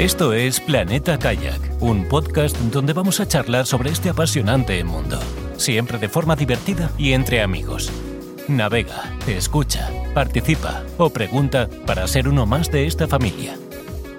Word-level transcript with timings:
Esto 0.00 0.32
es 0.32 0.60
Planeta 0.60 1.18
Kayak, 1.18 1.60
un 1.80 2.08
podcast 2.08 2.56
donde 2.56 2.94
vamos 2.94 3.20
a 3.20 3.28
charlar 3.28 3.66
sobre 3.66 3.90
este 3.90 4.08
apasionante 4.08 4.82
mundo, 4.82 5.20
siempre 5.58 5.98
de 5.98 6.08
forma 6.08 6.36
divertida 6.36 6.90
y 6.96 7.12
entre 7.12 7.42
amigos. 7.42 7.92
Navega, 8.48 9.14
escucha, 9.26 9.90
participa 10.14 10.84
o 10.96 11.10
pregunta 11.10 11.68
para 11.84 12.06
ser 12.06 12.28
uno 12.28 12.46
más 12.46 12.70
de 12.70 12.86
esta 12.86 13.08
familia. 13.08 13.58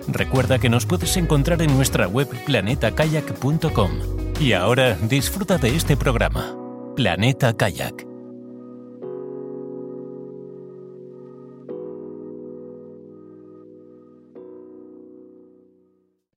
Recuerda 0.07 0.59
que 0.59 0.69
nos 0.69 0.85
puedes 0.85 1.17
encontrar 1.17 1.63
en 1.63 1.75
nuestra 1.75 2.07
web 2.07 2.27
planetakayak.com. 2.45 3.91
Y 4.39 4.53
ahora 4.53 4.95
disfruta 5.01 5.57
de 5.57 5.75
este 5.75 5.97
programa, 5.97 6.55
Planeta 6.95 7.57
Kayak. 7.57 8.10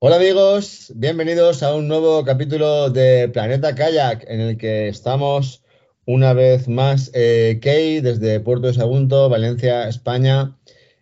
Hola 0.06 0.16
amigos, 0.16 0.92
bienvenidos 0.94 1.62
a 1.62 1.74
un 1.74 1.88
nuevo 1.88 2.26
capítulo 2.26 2.90
de 2.90 3.30
Planeta 3.30 3.74
Kayak 3.74 4.26
en 4.28 4.40
el 4.42 4.58
que 4.58 4.86
estamos 4.86 5.62
una 6.04 6.34
vez 6.34 6.68
más 6.68 7.10
eh, 7.14 7.58
Key 7.62 8.02
desde 8.02 8.38
Puerto 8.38 8.66
de 8.66 8.74
Sagunto, 8.74 9.30
Valencia, 9.30 9.88
España, 9.88 10.58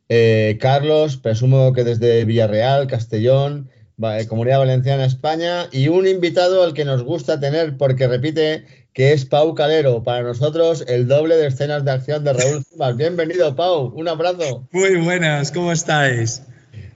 eh, 0.09 0.57
Carlos, 0.61 1.17
presumo 1.17 1.73
que 1.73 1.83
desde 1.83 2.25
Villarreal, 2.25 2.87
Castellón, 2.87 3.71
eh, 4.01 4.27
Comunidad 4.29 4.61
Valenciana, 4.61 5.05
España. 5.05 5.67
Y 5.73 5.89
un 5.89 6.07
invitado 6.07 6.63
al 6.63 6.73
que 6.73 6.85
nos 6.85 7.03
gusta 7.03 7.41
tener 7.41 7.77
porque 7.77 8.07
repite 8.07 8.67
que 8.93 9.13
es 9.13 9.25
Pau 9.25 9.57
Calero, 9.57 10.05
para 10.05 10.23
nosotros 10.23 10.85
el 10.87 11.09
doble 11.09 11.35
de 11.35 11.49
escenas 11.49 11.85
de 11.85 11.91
acción 11.91 12.23
de 12.23 12.35
Raúl 12.35 12.65
Bienvenido 12.95 13.57
Pau, 13.57 13.93
un 13.97 14.07
abrazo. 14.07 14.69
Muy 14.71 14.95
buenas, 14.99 15.51
¿cómo 15.51 15.73
estáis? 15.73 16.45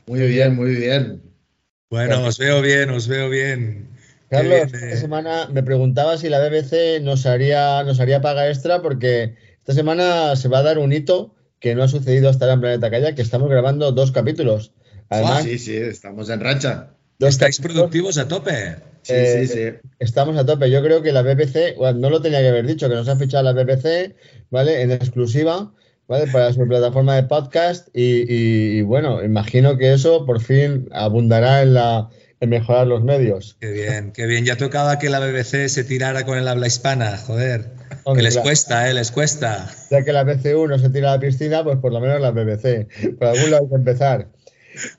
Muy 0.07 0.21
bien, 0.21 0.55
muy 0.55 0.73
bien. 0.77 1.26
Bueno, 1.89 2.25
os 2.27 2.39
veo 2.39 2.63
bien, 2.63 2.91
os 2.91 3.07
veo 3.07 3.31
bien. 3.31 3.89
Carlos, 4.29 4.73
esta 4.73 4.91
eh. 4.91 4.97
semana 4.97 5.49
me 5.53 5.63
preguntaba 5.63 6.19
si 6.19 6.29
la 6.29 6.41
BBC 6.41 7.01
nos 7.01 7.27
haría, 7.27 7.85
nos 7.85 8.01
haría 8.01 8.21
paga 8.21 8.49
extra 8.49 8.83
porque 8.83 9.37
esta 9.59 9.73
semana 9.73 10.35
se 10.35 10.49
va 10.49 10.59
a 10.59 10.63
dar 10.63 10.79
un 10.79 10.93
hito 10.93 11.35
que 11.61 11.77
no 11.77 11.85
ha 11.85 11.89
sucedido 11.89 12.29
hasta 12.29 12.45
ahora 12.45 12.55
en 12.55 12.61
Planeta 12.61 12.91
Calla, 12.91 13.15
que 13.15 13.23
estamos 13.23 13.49
grabando 13.49 13.93
dos 13.93 14.11
capítulos. 14.11 14.73
Además, 15.11 15.45
sí, 15.45 15.59
sí, 15.59 15.77
estamos 15.77 16.29
en 16.29 16.41
racha. 16.41 16.91
¿Estáis 17.21 17.61
productivos 17.61 18.19
a 18.19 18.27
tope? 18.27 18.77
Sí, 19.03 19.15
sí, 19.15 19.47
sí. 19.47 19.63
Estamos 20.01 20.37
a 20.37 20.45
tope. 20.45 20.69
Yo 20.71 20.83
creo 20.83 21.03
que 21.03 21.13
la 21.13 21.23
BBC, 21.23 21.77
no 21.95 22.11
lo 22.11 22.21
tenía 22.21 22.41
que 22.41 22.49
haber 22.49 22.67
dicho, 22.67 22.89
que 22.89 22.97
nos 22.97 23.09
ha 23.09 23.17
fichado 23.17 23.45
la 23.45 23.53
BBC, 23.53 24.17
¿vale? 24.51 24.83
En 24.83 24.91
exclusiva 24.91 25.73
¿vale? 26.09 26.27
Para 26.31 26.53
su 26.53 26.67
plataforma 26.67 27.17
de 27.17 27.25
podcast 27.25 27.89
y, 27.93 28.83
bueno, 28.83 29.23
imagino 29.23 29.77
que 29.77 29.93
eso 29.93 30.25
por 30.27 30.41
fin 30.41 30.89
abundará 30.93 31.63
en 31.63 31.75
la 31.75 32.09
en 32.39 32.51
mejorar 32.51 32.87
los 32.87 33.03
medios. 33.03 33.57
Qué 33.61 33.71
bien, 33.71 34.13
qué 34.13 34.27
bien. 34.27 34.45
Ya 34.45 34.57
tocaba 34.57 34.99
que 34.99 35.09
la 35.09 35.21
BBC 35.21 35.69
se 35.69 35.85
tirara 35.85 36.27
con 36.27 36.37
el 36.37 36.47
habla 36.47 36.67
hispana, 36.67 37.17
joder. 37.17 37.71
que 38.15 38.23
les 38.23 38.37
cuesta, 38.37 38.91
¿eh? 38.91 38.95
Les 38.95 39.11
cuesta. 39.11 39.71
Ya 39.91 40.05
que 40.05 40.13
la 40.13 40.23
BC1 40.25 40.79
se 40.81 40.91
tira 40.91 41.13
a 41.13 41.15
la 41.15 41.21
piscina, 41.21 41.65
pues 41.65 41.79
por 41.79 41.95
lo 41.95 42.01
menos 42.01 42.21
la 42.21 42.33
BBC. 42.33 42.89
Por 43.19 43.29
algún 43.29 43.51
lado 43.51 43.65
hay 43.65 43.69
que 43.71 43.77
empezar. 43.77 44.29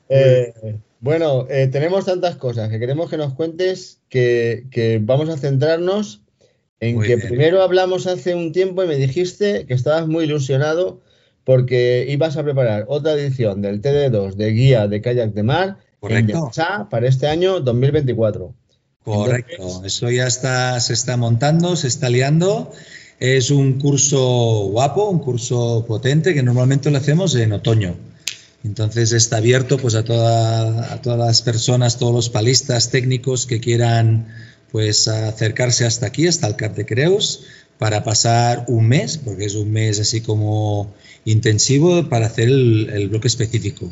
Eh, 0.08 0.52
bueno, 0.98 1.46
eh, 1.48 1.68
tenemos 1.68 2.04
tantas 2.04 2.34
cosas 2.34 2.68
que 2.68 2.80
queremos 2.80 3.08
que 3.08 3.16
nos 3.16 3.34
cuentes 3.34 4.00
que, 4.08 4.66
que 4.72 4.98
vamos 5.00 5.28
a 5.28 5.36
centrarnos 5.36 6.24
en 6.80 7.00
que 7.00 7.18
primero 7.18 7.62
hablamos 7.62 8.06
hace 8.06 8.34
un 8.34 8.52
tiempo 8.52 8.84
y 8.84 8.86
me 8.86 8.96
dijiste 8.96 9.66
que 9.66 9.74
estabas 9.74 10.06
muy 10.06 10.24
ilusionado 10.24 11.00
porque 11.44 12.06
ibas 12.08 12.36
a 12.36 12.44
preparar 12.44 12.84
otra 12.88 13.12
edición 13.12 13.62
del 13.62 13.80
TD2 13.80 14.34
de 14.34 14.50
guía 14.52 14.86
de 14.86 15.00
kayak 15.00 15.32
de 15.32 15.42
mar 15.42 15.78
Correcto. 16.00 16.50
para 16.90 17.08
este 17.08 17.26
año 17.26 17.60
2024. 17.60 18.54
Correcto, 19.02 19.82
eso 19.84 20.10
ya 20.10 20.26
está, 20.26 20.78
se 20.80 20.92
está 20.92 21.16
montando, 21.16 21.74
se 21.76 21.88
está 21.88 22.10
liando. 22.10 22.70
Es 23.18 23.50
un 23.50 23.80
curso 23.80 24.68
guapo, 24.70 25.08
un 25.08 25.18
curso 25.18 25.84
potente 25.88 26.34
que 26.34 26.42
normalmente 26.42 26.90
lo 26.90 26.98
hacemos 26.98 27.34
en 27.34 27.52
otoño. 27.52 27.96
Entonces 28.62 29.12
está 29.12 29.38
abierto 29.38 29.78
pues 29.78 29.94
a, 29.94 30.00
a 30.00 31.02
todas 31.02 31.18
las 31.18 31.42
personas, 31.42 31.98
todos 31.98 32.14
los 32.14 32.28
palistas 32.28 32.90
técnicos 32.90 33.46
que 33.46 33.60
quieran 33.60 34.28
pues 34.70 35.08
acercarse 35.08 35.86
hasta 35.86 36.06
aquí, 36.06 36.26
hasta 36.26 36.46
el 36.46 36.56
Cap 36.56 36.74
de 36.74 36.86
Creus, 36.86 37.44
para 37.78 38.02
pasar 38.02 38.64
un 38.68 38.88
mes, 38.88 39.18
porque 39.18 39.44
es 39.44 39.54
un 39.54 39.70
mes 39.70 40.00
así 40.00 40.20
como 40.20 40.92
intensivo 41.24 42.08
para 42.08 42.26
hacer 42.26 42.48
el, 42.48 43.08
bloque 43.08 43.28
específico. 43.28 43.90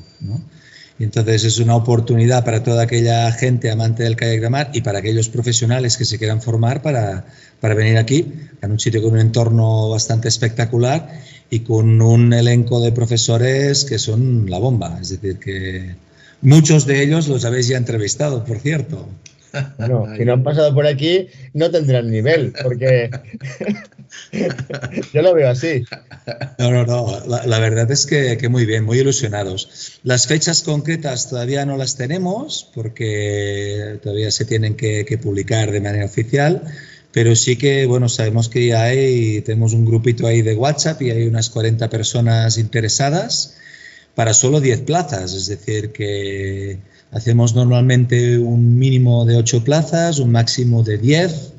Y 0.99 1.05
entonces 1.05 1.45
es 1.45 1.59
una 1.59 1.77
oportunidad 1.77 2.45
para 2.45 2.63
toda 2.63 2.83
aquella 2.83 3.31
gente 3.33 3.71
amante 3.71 4.03
del 4.03 4.17
kayak 4.17 4.41
de 4.41 4.51
mar 4.51 4.71
y 4.73 4.81
para 4.81 5.01
aquellos 5.01 5.29
profesionales 5.29 5.97
que 5.97 6.07
se 6.07 6.19
quieran 6.19 6.41
formar 6.41 6.83
para, 6.83 7.27
para 7.61 7.75
venir 7.75 7.99
aquí, 7.99 8.33
en 8.63 8.73
un 8.73 8.81
sitio 8.81 9.03
con 9.03 9.13
un 9.13 9.21
entorno 9.21 9.91
bastante 9.91 10.29
espectacular 10.29 11.21
y 11.51 11.61
con 11.61 12.01
un 12.01 12.33
elenco 12.33 12.81
de 12.81 12.93
profesores 12.93 13.85
que 13.85 13.99
son 13.99 14.51
la 14.51 14.59
bomba. 14.59 14.99
Es 15.01 15.11
decir, 15.11 15.39
que 15.39 15.95
muchos 16.41 16.87
de 16.87 17.03
ellos 17.03 17.29
los 17.29 17.45
habéis 17.45 17.69
ya 17.69 17.77
entrevistado, 17.77 18.45
por 18.45 18.59
cierto. 18.59 19.07
Bueno, 19.79 20.07
si 20.17 20.25
no 20.25 20.35
han 20.35 20.43
pasado 20.43 20.75
por 20.75 20.87
aquí, 20.87 21.29
no 21.53 21.71
tendrán 21.71 22.11
nivel, 22.11 22.53
porque 22.63 23.11
yo 25.13 25.23
lo 25.23 25.35
veo 25.35 25.51
así. 25.51 25.85
No, 26.59 26.71
no, 26.71 26.85
no. 26.85 27.23
La, 27.27 27.59
verdad 27.59 27.91
es 27.91 28.07
que, 28.07 28.49
muy 28.49 28.67
bien, 28.67 28.85
muy 28.85 28.99
ilusionados. 28.99 29.99
Las 30.03 30.27
fechas 30.27 30.63
concretas 30.63 31.29
todavía 31.29 31.65
no 31.65 31.77
las 31.77 31.97
tenemos, 31.97 32.71
porque 32.75 33.99
todavía 34.03 34.31
se 34.31 34.45
tienen 34.45 34.77
que, 34.77 35.05
que 35.05 35.19
publicar 35.19 35.71
de 35.71 35.81
manera 35.81 36.07
oficial. 36.07 36.63
Pero 37.13 37.35
sí 37.35 37.57
que, 37.57 37.87
bueno, 37.87 38.11
sabemos 38.11 38.51
que 38.51 38.67
ya 38.67 38.83
hay, 38.83 39.41
tenemos 39.41 39.73
un 39.73 39.87
grupito 39.87 40.27
ahí 40.27 40.43
de 40.43 40.55
WhatsApp 40.55 41.01
y 41.01 41.11
hay 41.11 41.27
unas 41.27 41.49
40 41.49 41.89
personas 41.89 42.59
interesadas 42.59 43.57
para 44.15 44.35
solo 44.35 44.61
10 44.61 44.83
plazas. 44.83 45.33
Es 45.33 45.47
decir, 45.47 45.93
que 45.93 46.79
Hacemos 47.13 47.55
normalmente 47.55 48.39
un 48.39 48.79
mínimo 48.79 49.25
de 49.25 49.37
8 49.37 49.65
plazas, 49.65 50.19
un 50.19 50.33
máximo 50.33 50.83
de 50.83 50.99
10 50.99 51.53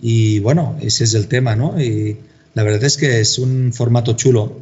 y 0.00 0.38
bueno, 0.40 0.76
ese 0.80 1.04
es 1.04 1.14
el 1.14 1.28
tema, 1.28 1.56
¿no? 1.56 1.80
Y 1.80 2.18
la 2.54 2.62
verdad 2.62 2.84
es 2.84 2.96
que 2.96 3.20
es 3.20 3.38
un 3.38 3.72
formato 3.72 4.14
chulo. 4.14 4.58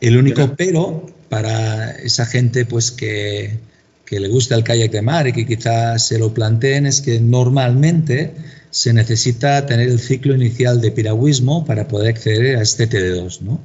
El 0.00 0.16
único 0.16 0.54
pero 0.56 1.06
para 1.28 1.92
esa 1.92 2.26
gente 2.26 2.64
pues 2.64 2.90
que, 2.90 3.58
que 4.04 4.20
le 4.20 4.28
gusta 4.28 4.54
el 4.54 4.64
kayak 4.64 4.90
de 4.90 5.02
mar 5.02 5.26
y 5.26 5.32
que 5.32 5.46
quizás 5.46 6.06
se 6.06 6.18
lo 6.18 6.32
planteen 6.32 6.86
es 6.86 7.00
que 7.00 7.20
normalmente 7.20 8.34
se 8.70 8.92
necesita 8.92 9.66
tener 9.66 9.88
el 9.88 9.98
ciclo 9.98 10.34
inicial 10.34 10.80
de 10.80 10.90
piragüismo 10.90 11.64
para 11.64 11.88
poder 11.88 12.08
acceder 12.08 12.56
a 12.56 12.62
este 12.62 12.88
TD2, 12.88 13.40
¿no? 13.40 13.60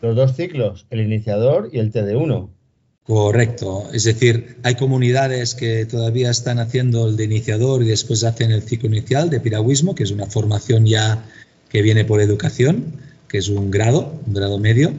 Los 0.00 0.16
dos 0.16 0.36
ciclos, 0.36 0.86
el 0.90 1.00
iniciador 1.00 1.70
y 1.72 1.78
el 1.78 1.92
TD1. 1.92 2.50
Correcto. 3.06 3.90
Es 3.92 4.04
decir, 4.04 4.56
hay 4.62 4.76
comunidades 4.76 5.54
que 5.54 5.84
todavía 5.84 6.30
están 6.30 6.58
haciendo 6.58 7.06
el 7.06 7.16
de 7.16 7.24
iniciador 7.24 7.82
y 7.82 7.86
después 7.86 8.24
hacen 8.24 8.50
el 8.50 8.62
ciclo 8.62 8.88
inicial 8.88 9.28
de 9.28 9.40
piragüismo, 9.40 9.94
que 9.94 10.04
es 10.04 10.10
una 10.10 10.26
formación 10.26 10.86
ya 10.86 11.22
que 11.68 11.82
viene 11.82 12.06
por 12.06 12.22
educación, 12.22 12.94
que 13.28 13.38
es 13.38 13.48
un 13.48 13.70
grado, 13.70 14.20
un 14.26 14.32
grado 14.32 14.58
medio. 14.58 14.92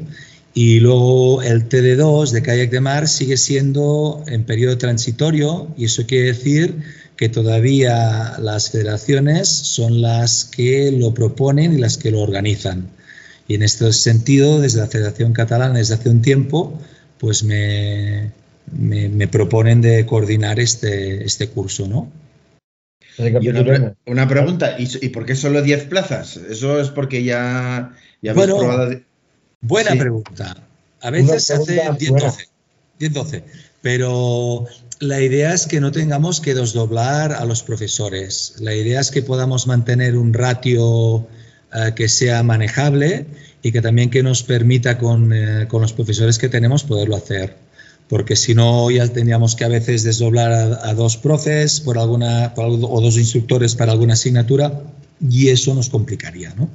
Y 0.54 0.80
luego 0.82 1.42
el 1.42 1.68
TD2 1.68 2.30
de 2.30 2.42
kayak 2.44 2.70
de 2.70 2.80
mar 2.80 3.08
sigue 3.08 3.38
siendo 3.38 4.24
en 4.28 4.46
periodo 4.46 4.78
transitorio 4.78 5.74
y 5.76 5.86
eso 5.86 6.06
quiere 6.06 6.28
decir 6.28 6.76
que 7.18 7.28
todavía 7.28 8.38
las 8.40 8.70
federaciones 8.70 9.50
son 9.50 10.02
las 10.02 10.46
que 10.46 10.92
lo 10.92 11.14
proponen 11.14 11.74
y 11.74 11.78
las 11.78 11.98
que 11.98 12.12
lo 12.12 12.22
organizan. 12.22 12.88
Y 13.48 13.56
en 13.56 13.64
este 13.64 13.92
sentido, 13.94 14.62
desde 14.62 14.80
la 14.80 14.88
Federación 14.88 15.34
Catalana, 15.34 15.80
desde 15.80 15.96
hace 15.96 16.10
un 16.10 16.22
tiempo, 16.22 16.80
pues 17.20 17.44
me, 17.44 18.32
me, 18.72 19.28
proponen 19.28 19.82
de 19.82 20.06
coordinar 20.06 20.60
este, 20.60 21.24
este 21.26 21.50
curso, 21.50 21.88
¿no? 21.88 22.12
una, 24.06 24.28
pregunta, 24.28 24.76
¿y, 24.78 25.10
por 25.10 25.26
qué 25.26 25.36
solo 25.36 25.62
10 25.62 25.86
plazas? 25.86 26.36
¿Eso 26.36 26.82
es 26.82 26.90
porque 26.90 27.24
ya, 27.24 27.94
ya 28.22 28.32
habéis 28.32 28.48
probado? 28.48 29.00
Buena 29.62 29.96
pregunta. 29.96 30.58
A 31.02 31.12
veces 31.12 31.46
se 31.46 31.54
hace 31.54 31.82
10-12, 31.82 32.48
10-12, 33.00 33.44
pero 33.82 34.66
la 35.00 35.22
idea 35.22 35.54
es 35.54 35.68
que 35.68 35.80
no 35.80 35.92
tengamos 35.92 36.42
que 36.42 36.54
desdoblar 36.54 37.32
a 37.32 37.46
los 37.46 37.64
profesores. 37.64 38.56
La 38.60 38.74
idea 38.74 39.00
es 39.00 39.12
que 39.12 39.22
podamos 39.22 39.68
mantener 39.68 40.18
un 40.18 40.34
ratio 40.34 41.20
eh, 41.20 41.35
que 41.96 42.08
sea 42.08 42.44
manejable 42.44 43.26
y 43.66 43.72
que 43.72 43.82
también 43.82 44.10
que 44.10 44.22
nos 44.22 44.44
permita 44.44 44.98
con, 44.98 45.34
eh, 45.34 45.68
con 45.68 45.82
los 45.82 45.92
profesores 45.92 46.38
que 46.38 46.50
tenemos 46.50 46.84
poderlo 46.84 47.16
hacer. 47.16 47.56
Porque 48.08 48.36
si 48.36 48.54
no, 48.54 48.92
ya 48.92 49.08
tendríamos 49.08 49.56
que 49.56 49.66
a 49.66 49.68
veces 49.68 50.04
desdoblar 50.04 50.52
a, 50.52 50.94
dos 50.94 51.18
profes 51.18 51.80
por 51.80 51.98
alguna, 51.98 52.54
o 52.56 53.02
dos 53.02 53.18
instructores 53.18 53.74
para 53.74 53.94
alguna 53.94 54.14
asignatura 54.14 54.84
y 55.28 55.48
eso 55.48 55.74
nos 55.74 55.90
complicaría, 55.90 56.54
¿no? 56.56 56.70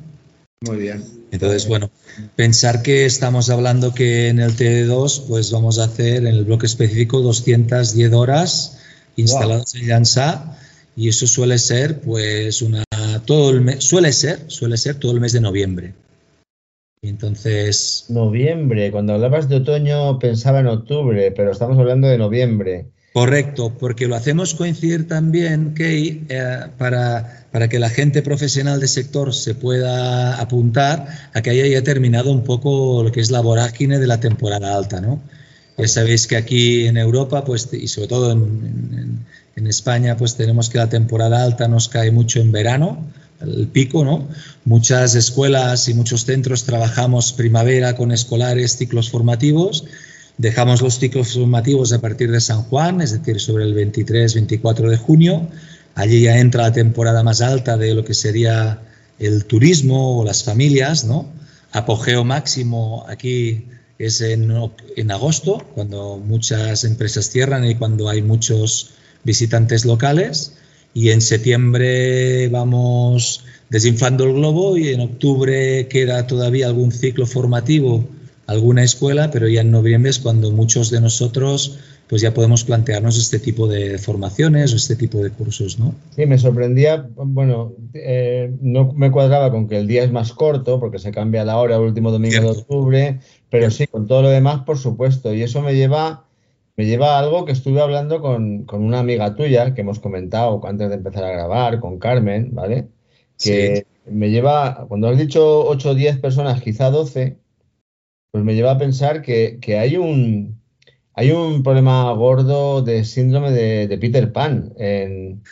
Muy 0.66 0.78
bien. 0.78 1.04
Entonces, 1.30 1.68
bueno, 1.68 1.90
pensar 2.34 2.82
que 2.82 3.06
estamos 3.06 3.50
hablando 3.50 3.94
que 3.94 4.28
en 4.28 4.40
el 4.40 4.56
TD2 4.56 5.26
pues 5.28 5.52
vamos 5.52 5.78
a 5.78 5.84
hacer 5.84 6.16
en 6.16 6.26
el 6.26 6.44
bloque 6.44 6.66
específico 6.66 7.20
210 7.20 8.12
horas 8.12 8.78
instaladas 9.14 9.74
en 9.76 9.86
Llansa 9.86 10.58
y 10.96 11.08
eso 11.08 11.28
suele 11.28 11.58
ser 11.58 12.00
pues 12.00 12.62
una 12.62 12.82
todo 13.24 13.50
el 13.50 13.60
mes, 13.60 13.84
suele 13.84 14.12
ser, 14.12 14.44
suele 14.48 14.76
ser 14.76 14.96
todo 14.96 15.12
el 15.12 15.20
mes 15.20 15.32
de 15.32 15.40
noviembre. 15.40 15.94
Y 17.02 17.08
entonces 17.08 18.06
Noviembre, 18.10 18.90
cuando 18.90 19.14
hablabas 19.14 19.48
de 19.48 19.56
otoño 19.56 20.18
pensaba 20.18 20.60
en 20.60 20.66
octubre, 20.66 21.32
pero 21.32 21.50
estamos 21.50 21.78
hablando 21.78 22.08
de 22.08 22.18
noviembre. 22.18 22.86
Correcto, 23.12 23.72
porque 23.76 24.06
lo 24.06 24.14
hacemos 24.14 24.54
coincidir 24.54 25.08
también, 25.08 25.74
Key, 25.74 26.26
eh, 26.28 26.58
para, 26.78 27.46
para, 27.50 27.68
que 27.68 27.80
la 27.80 27.88
gente 27.88 28.22
profesional 28.22 28.78
del 28.78 28.88
sector 28.88 29.34
se 29.34 29.54
pueda 29.54 30.40
apuntar 30.40 31.08
a 31.34 31.42
que 31.42 31.50
haya 31.50 31.66
ya 31.66 31.82
terminado 31.82 32.30
un 32.30 32.44
poco 32.44 33.02
lo 33.02 33.10
que 33.10 33.20
es 33.20 33.32
la 33.32 33.40
vorágine 33.40 33.98
de 33.98 34.06
la 34.06 34.20
temporada 34.20 34.76
alta, 34.76 35.00
¿no? 35.00 35.20
Ya 35.76 35.88
sabéis 35.88 36.26
que 36.26 36.36
aquí 36.36 36.86
en 36.86 36.98
Europa, 36.98 37.44
pues, 37.44 37.72
y 37.72 37.88
sobre 37.88 38.06
todo 38.06 38.30
en, 38.30 38.38
en, 38.38 39.26
en 39.56 39.66
España, 39.66 40.16
pues 40.16 40.36
tenemos 40.36 40.70
que 40.70 40.78
la 40.78 40.88
temporada 40.88 41.42
alta 41.42 41.68
nos 41.68 41.88
cae 41.88 42.10
mucho 42.10 42.40
en 42.40 42.52
verano, 42.52 43.06
el 43.40 43.68
pico, 43.68 44.04
¿no? 44.04 44.28
Muchas 44.64 45.14
escuelas 45.14 45.88
y 45.88 45.94
muchos 45.94 46.24
centros 46.24 46.64
trabajamos 46.64 47.32
primavera 47.32 47.96
con 47.96 48.12
escolares, 48.12 48.76
ciclos 48.76 49.10
formativos, 49.10 49.84
Dejamos 50.40 50.80
los 50.80 50.98
ciclos 50.98 51.34
formativos 51.34 51.92
a 51.92 52.00
partir 52.00 52.30
de 52.30 52.40
San 52.40 52.62
Juan, 52.62 53.02
es 53.02 53.12
decir, 53.12 53.38
sobre 53.40 53.64
el 53.64 53.74
23-24 53.74 54.88
de 54.88 54.96
junio. 54.96 55.50
Allí 55.94 56.22
ya 56.22 56.38
entra 56.38 56.62
la 56.62 56.72
temporada 56.72 57.22
más 57.22 57.42
alta 57.42 57.76
de 57.76 57.94
lo 57.94 58.06
que 58.06 58.14
sería 58.14 58.80
el 59.18 59.44
turismo 59.44 60.18
o 60.18 60.24
las 60.24 60.42
familias, 60.42 61.04
¿no? 61.04 61.30
Apogeo 61.72 62.24
máximo 62.24 63.04
aquí 63.06 63.66
es 63.98 64.22
en, 64.22 64.50
en 64.96 65.10
agosto, 65.10 65.58
cuando 65.74 66.16
muchas 66.16 66.84
empresas 66.84 67.28
cierran 67.28 67.66
y 67.66 67.74
cuando 67.74 68.08
hay 68.08 68.22
muchos 68.22 68.92
visitantes 69.24 69.84
locales. 69.84 70.56
Y 70.92 71.10
en 71.10 71.20
septiembre 71.20 72.48
vamos 72.48 73.44
desinflando 73.68 74.24
el 74.24 74.34
globo 74.34 74.76
y 74.76 74.88
en 74.88 75.00
octubre 75.00 75.86
queda 75.88 76.26
todavía 76.26 76.66
algún 76.66 76.90
ciclo 76.90 77.26
formativo 77.26 78.04
alguna 78.50 78.82
escuela, 78.82 79.30
pero 79.30 79.46
ya 79.46 79.60
en 79.60 79.70
noviembre 79.70 80.10
es 80.10 80.18
cuando 80.18 80.50
muchos 80.50 80.90
de 80.90 81.00
nosotros 81.00 81.78
pues 82.08 82.20
ya 82.20 82.34
podemos 82.34 82.64
plantearnos 82.64 83.16
este 83.16 83.38
tipo 83.38 83.68
de 83.68 83.96
formaciones 83.96 84.72
o 84.72 84.76
este 84.76 84.96
tipo 84.96 85.22
de 85.22 85.30
cursos, 85.30 85.78
¿no? 85.78 85.94
Sí, 86.16 86.26
me 86.26 86.36
sorprendía, 86.36 87.08
bueno, 87.14 87.72
eh, 87.94 88.52
no 88.60 88.92
me 88.92 89.12
cuadraba 89.12 89.52
con 89.52 89.68
que 89.68 89.78
el 89.78 89.86
día 89.86 90.02
es 90.02 90.10
más 90.10 90.32
corto 90.32 90.80
porque 90.80 90.98
se 90.98 91.12
cambia 91.12 91.44
la 91.44 91.58
hora 91.58 91.76
el 91.76 91.82
último 91.82 92.10
domingo 92.10 92.32
Cierto. 92.32 92.52
de 92.52 92.58
octubre, 92.58 93.20
pero 93.48 93.70
sí, 93.70 93.86
con 93.86 94.08
todo 94.08 94.22
lo 94.22 94.30
demás, 94.30 94.64
por 94.64 94.78
supuesto, 94.78 95.32
y 95.32 95.42
eso 95.42 95.62
me 95.62 95.76
lleva, 95.76 96.24
me 96.80 96.86
lleva 96.86 97.16
a 97.16 97.18
algo 97.18 97.44
que 97.44 97.52
estuve 97.52 97.82
hablando 97.82 98.22
con, 98.22 98.64
con 98.64 98.82
una 98.82 99.00
amiga 99.00 99.34
tuya 99.34 99.74
que 99.74 99.82
hemos 99.82 100.00
comentado 100.00 100.66
antes 100.66 100.88
de 100.88 100.94
empezar 100.94 101.24
a 101.24 101.30
grabar, 101.30 101.78
con 101.78 101.98
Carmen, 101.98 102.54
¿vale? 102.54 102.88
Que 103.38 103.84
sí. 104.06 104.10
me 104.10 104.30
lleva, 104.30 104.86
cuando 104.88 105.08
has 105.08 105.18
dicho 105.18 105.66
8 105.66 105.90
o 105.90 105.94
10 105.94 106.20
personas, 106.20 106.62
quizá 106.62 106.90
12, 106.90 107.36
pues 108.30 108.44
me 108.44 108.54
lleva 108.54 108.70
a 108.70 108.78
pensar 108.78 109.20
que, 109.20 109.58
que 109.60 109.78
hay, 109.78 109.98
un, 109.98 110.58
hay 111.12 111.32
un 111.32 111.62
problema 111.62 112.10
gordo 112.14 112.80
de 112.80 113.04
síndrome 113.04 113.50
de, 113.50 113.86
de 113.86 113.98
Peter 113.98 114.32
Pan 114.32 114.72
en, 114.78 115.42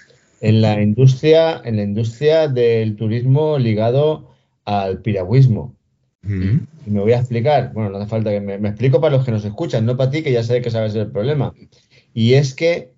en, 0.40 0.62
la 0.62 0.80
industria, 0.80 1.60
en 1.62 1.76
la 1.76 1.82
industria 1.82 2.48
del 2.48 2.96
turismo 2.96 3.58
ligado 3.58 4.30
al 4.64 5.02
piragüismo. 5.02 5.76
Y 6.28 6.90
me 6.90 7.00
voy 7.00 7.12
a 7.12 7.19
explicar, 7.19 7.72
bueno, 7.72 7.90
no 7.90 7.98
hace 7.98 8.08
falta 8.08 8.30
que 8.30 8.40
me, 8.40 8.54
explico 8.69 9.00
para 9.00 9.16
los 9.16 9.25
que 9.25 9.32
nos 9.32 9.44
escuchan, 9.44 9.86
no 9.86 9.96
para 9.96 10.10
ti, 10.10 10.22
que 10.22 10.32
ya 10.32 10.42
sé 10.42 10.60
que 10.60 10.70
sabes 10.70 10.94
el 10.94 11.10
problema. 11.10 11.54
Y 12.14 12.34
es 12.34 12.54
que 12.54 12.92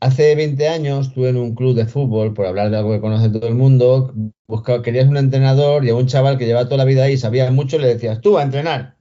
hace 0.00 0.34
20 0.34 0.68
años 0.68 1.08
estuve 1.08 1.30
en 1.30 1.36
un 1.36 1.54
club 1.54 1.74
de 1.74 1.86
fútbol, 1.86 2.34
por 2.34 2.46
hablar 2.46 2.70
de 2.70 2.76
algo 2.76 2.92
que 2.92 3.00
conoce 3.00 3.30
todo 3.30 3.48
el 3.48 3.54
mundo, 3.54 4.12
buscaba, 4.46 4.82
querías 4.82 5.08
un 5.08 5.16
entrenador 5.16 5.84
y 5.84 5.90
a 5.90 5.94
un 5.94 6.06
chaval 6.06 6.38
que 6.38 6.46
llevaba 6.46 6.66
toda 6.66 6.78
la 6.78 6.84
vida 6.84 7.04
ahí, 7.04 7.16
sabía 7.16 7.50
mucho, 7.50 7.78
le 7.78 7.88
decías, 7.88 8.20
tú 8.20 8.38
a 8.38 8.42
entrenar. 8.42 8.96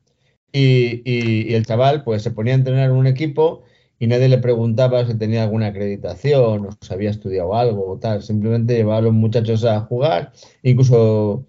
Y, 0.52 1.02
y, 1.04 1.52
y, 1.52 1.54
el 1.56 1.66
chaval 1.66 2.04
pues 2.06 2.24
se 2.24 2.32
ponía 2.32 2.54
a 2.54 2.58
entrenar 2.58 2.90
en 2.90 2.96
un 2.96 3.08
equipo 3.08 3.64
y 4.00 4.08
nadie 4.08 4.30
le 4.30 4.38
preguntaba 4.38 5.06
si 5.06 5.18
tenía 5.18 5.44
alguna 5.44 5.68
acreditación 5.68 6.68
o 6.68 6.70
si 6.80 6.94
había 6.94 7.10
estudiado 7.10 7.56
algo 7.56 7.92
o 7.92 7.98
tal. 7.98 8.24
Simplemente 8.24 8.76
llevaba 8.76 8.98
a 8.98 9.02
los 9.02 9.14
muchachos 9.14 9.64
a 9.66 9.82
jugar, 9.82 10.32
incluso 10.64 11.46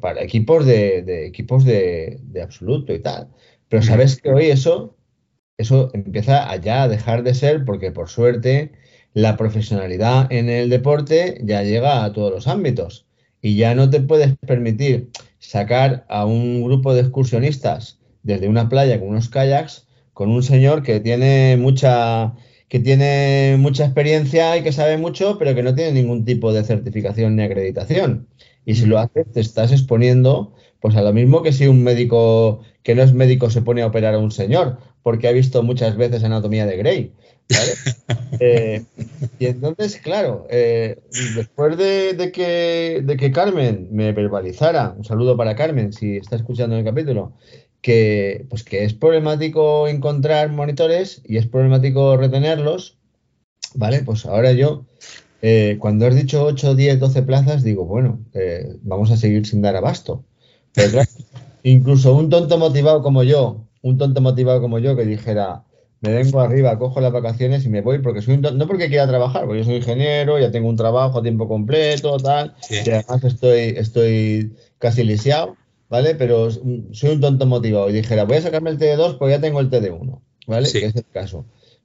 para 0.00 0.22
equipos 0.22 0.66
de, 0.66 1.02
de 1.02 1.26
equipos 1.26 1.64
de, 1.64 2.18
de, 2.22 2.42
absoluto 2.42 2.92
y 2.92 3.00
tal. 3.00 3.28
Pero 3.68 3.82
sabes 3.82 4.20
que 4.20 4.30
hoy 4.30 4.46
eso, 4.46 4.96
eso 5.56 5.90
empieza 5.94 6.50
a 6.50 6.56
ya 6.56 6.82
a 6.82 6.88
dejar 6.88 7.22
de 7.22 7.34
ser 7.34 7.64
porque 7.64 7.90
por 7.90 8.08
suerte 8.08 8.72
la 9.14 9.36
profesionalidad 9.36 10.30
en 10.30 10.50
el 10.50 10.68
deporte 10.70 11.40
ya 11.42 11.62
llega 11.62 12.04
a 12.04 12.12
todos 12.12 12.32
los 12.32 12.48
ámbitos 12.48 13.06
y 13.40 13.56
ya 13.56 13.74
no 13.74 13.90
te 13.90 14.00
puedes 14.00 14.36
permitir 14.38 15.10
sacar 15.38 16.04
a 16.08 16.26
un 16.26 16.62
grupo 16.62 16.94
de 16.94 17.00
excursionistas 17.00 18.00
desde 18.22 18.48
una 18.48 18.68
playa 18.68 18.98
con 18.98 19.08
unos 19.08 19.28
kayaks 19.28 19.86
con 20.12 20.30
un 20.30 20.42
señor 20.42 20.82
que 20.82 21.00
tiene 21.00 21.56
mucha 21.58 22.34
que 22.68 22.80
tiene 22.80 23.56
mucha 23.58 23.84
experiencia 23.84 24.56
y 24.56 24.62
que 24.62 24.72
sabe 24.72 24.98
mucho, 24.98 25.38
pero 25.38 25.54
que 25.54 25.62
no 25.62 25.76
tiene 25.76 25.92
ningún 25.92 26.24
tipo 26.24 26.52
de 26.52 26.64
certificación 26.64 27.36
ni 27.36 27.44
acreditación. 27.44 28.26
Y 28.64 28.74
si 28.74 28.86
lo 28.86 28.98
haces, 28.98 29.30
te 29.32 29.40
estás 29.40 29.72
exponiendo 29.72 30.54
pues 30.80 30.96
a 30.96 31.02
lo 31.02 31.12
mismo 31.14 31.42
que 31.42 31.52
si 31.52 31.66
un 31.66 31.82
médico 31.82 32.60
que 32.82 32.94
no 32.94 33.02
es 33.02 33.14
médico 33.14 33.48
se 33.48 33.62
pone 33.62 33.80
a 33.80 33.86
operar 33.86 34.14
a 34.14 34.18
un 34.18 34.30
señor, 34.30 34.78
porque 35.02 35.28
ha 35.28 35.32
visto 35.32 35.62
muchas 35.62 35.96
veces 35.96 36.22
anatomía 36.24 36.66
de 36.66 36.76
Grey. 36.76 37.12
¿vale? 37.48 37.72
eh, 38.40 38.84
y 39.38 39.46
entonces, 39.46 39.96
claro, 39.96 40.46
eh, 40.50 40.98
después 41.34 41.76
de, 41.78 42.12
de, 42.12 42.32
que, 42.32 43.02
de 43.02 43.16
que 43.16 43.32
Carmen 43.32 43.88
me 43.92 44.12
verbalizara, 44.12 44.94
un 44.96 45.04
saludo 45.04 45.36
para 45.36 45.56
Carmen 45.56 45.92
si 45.92 46.18
está 46.18 46.36
escuchando 46.36 46.76
el 46.76 46.84
capítulo, 46.84 47.32
que, 47.80 48.46
pues 48.48 48.64
que 48.64 48.84
es 48.84 48.94
problemático 48.94 49.88
encontrar 49.88 50.50
monitores 50.50 51.22
y 51.24 51.36
es 51.36 51.46
problemático 51.46 52.16
retenerlos, 52.16 52.98
¿vale? 53.74 54.02
Pues 54.04 54.24
ahora 54.26 54.52
yo, 54.52 54.86
eh, 55.46 55.76
cuando 55.78 56.06
has 56.06 56.14
dicho 56.14 56.42
8, 56.42 56.74
10, 56.74 57.00
12 57.00 57.22
plazas, 57.22 57.62
digo, 57.62 57.84
bueno, 57.84 58.20
eh, 58.32 58.76
vamos 58.82 59.10
a 59.10 59.18
seguir 59.18 59.46
sin 59.46 59.60
dar 59.60 59.76
abasto. 59.76 60.24
Pero 60.72 60.90
claro, 60.90 61.10
incluso 61.62 62.14
un 62.14 62.30
tonto 62.30 62.56
motivado 62.56 63.02
como 63.02 63.22
yo, 63.22 63.66
un 63.82 63.98
tonto 63.98 64.22
motivado 64.22 64.60
como 64.62 64.78
yo 64.78 64.96
que 64.96 65.04
dijera, 65.04 65.64
me 66.00 66.14
vengo 66.14 66.40
arriba, 66.40 66.78
cojo 66.78 67.00
las 67.00 67.12
vacaciones 67.12 67.66
y 67.66 67.68
me 67.68 67.82
voy 67.82 67.98
porque 67.98 68.22
soy 68.22 68.34
un 68.34 68.42
tonto, 68.42 68.58
no 68.58 68.66
porque 68.66 68.88
quiera 68.88 69.06
trabajar, 69.06 69.44
porque 69.44 69.58
yo 69.58 69.64
soy 69.64 69.76
ingeniero, 69.76 70.38
ya 70.38 70.50
tengo 70.50 70.68
un 70.68 70.76
trabajo 70.76 71.18
a 71.18 71.22
tiempo 71.22 71.46
completo, 71.46 72.16
tal, 72.16 72.54
sí. 72.62 72.76
y 72.84 72.90
además 72.90 73.22
estoy, 73.24 73.74
estoy 73.76 74.54
casi 74.78 75.04
lisiado 75.04 75.56
¿vale? 75.88 76.14
Pero 76.14 76.50
soy 76.50 77.10
un 77.10 77.20
tonto 77.20 77.46
motivado 77.46 77.88
y 77.90 77.92
dijera, 77.92 78.24
voy 78.24 78.38
a 78.38 78.42
sacarme 78.42 78.70
el 78.70 78.78
TD2 78.78 79.18
pues 79.18 79.30
ya 79.30 79.40
tengo 79.40 79.60
el 79.60 79.70
TD1, 79.70 80.20
¿vale? 80.46 80.66
Sí. 80.66 80.80
Que 80.80 80.86
es 80.86 80.96
el 80.96 81.06
caso. 81.12 81.44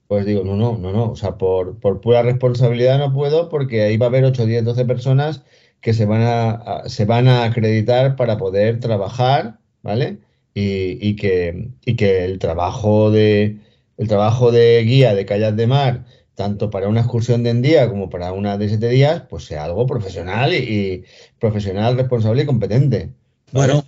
Pues 0.10 0.25
digo, 0.25 0.44
no, 0.44 0.56
no, 0.56 0.75
no, 0.75 0.92
no, 0.92 1.12
o 1.12 1.16
sea, 1.16 1.38
por, 1.38 1.80
por, 1.80 2.01
pura 2.01 2.24
responsabilidad 2.24 2.98
no 2.98 3.13
puedo 3.13 3.48
porque 3.48 3.84
ahí 3.84 3.96
va 3.96 4.08
a 4.08 4.10
haber 4.10 4.25
8, 4.25 4.48
10, 4.48 4.66
12 4.66 4.86
personas 4.86 5.44
que 5.82 5.94
se 5.94 6.06
van 6.06 6.24
a, 6.24 6.82
se 6.88 7.06
van 7.06 7.28
a 7.28 7.44
acreditar 7.44 8.16
para 8.16 8.39
poder 8.39 8.80
trabajar, 8.80 9.60
¿vale? 9.84 10.18
Y, 10.56 10.98
y, 11.08 11.16
que, 11.16 11.70
y 11.86 11.96
que 11.96 12.25
el 12.25 12.39
trabajo 12.39 13.12
de 13.12 13.58
el 13.98 14.08
trabajo 14.08 14.51
de 14.51 14.82
guía 14.84 15.13
de 15.13 15.28
kayak 15.28 15.54
de 15.54 15.68
mar, 15.68 16.06
tanto 16.34 16.72
para 16.72 16.88
una 16.88 17.01
excursión 17.01 17.44
de 17.44 17.51
un 17.51 17.62
día 17.62 17.88
como 17.88 18.10
para 18.10 18.34
una 18.34 18.58
de 18.58 18.68
siete 18.68 18.89
días, 18.89 19.25
pues 19.30 19.44
sea 19.46 19.66
algo 19.66 19.86
profesional 19.86 20.56
y 20.56 21.04
profesional, 21.38 21.98
responsable 21.98 22.42
y 22.42 22.46
competente. 22.48 23.10
Bueno, 23.51 23.86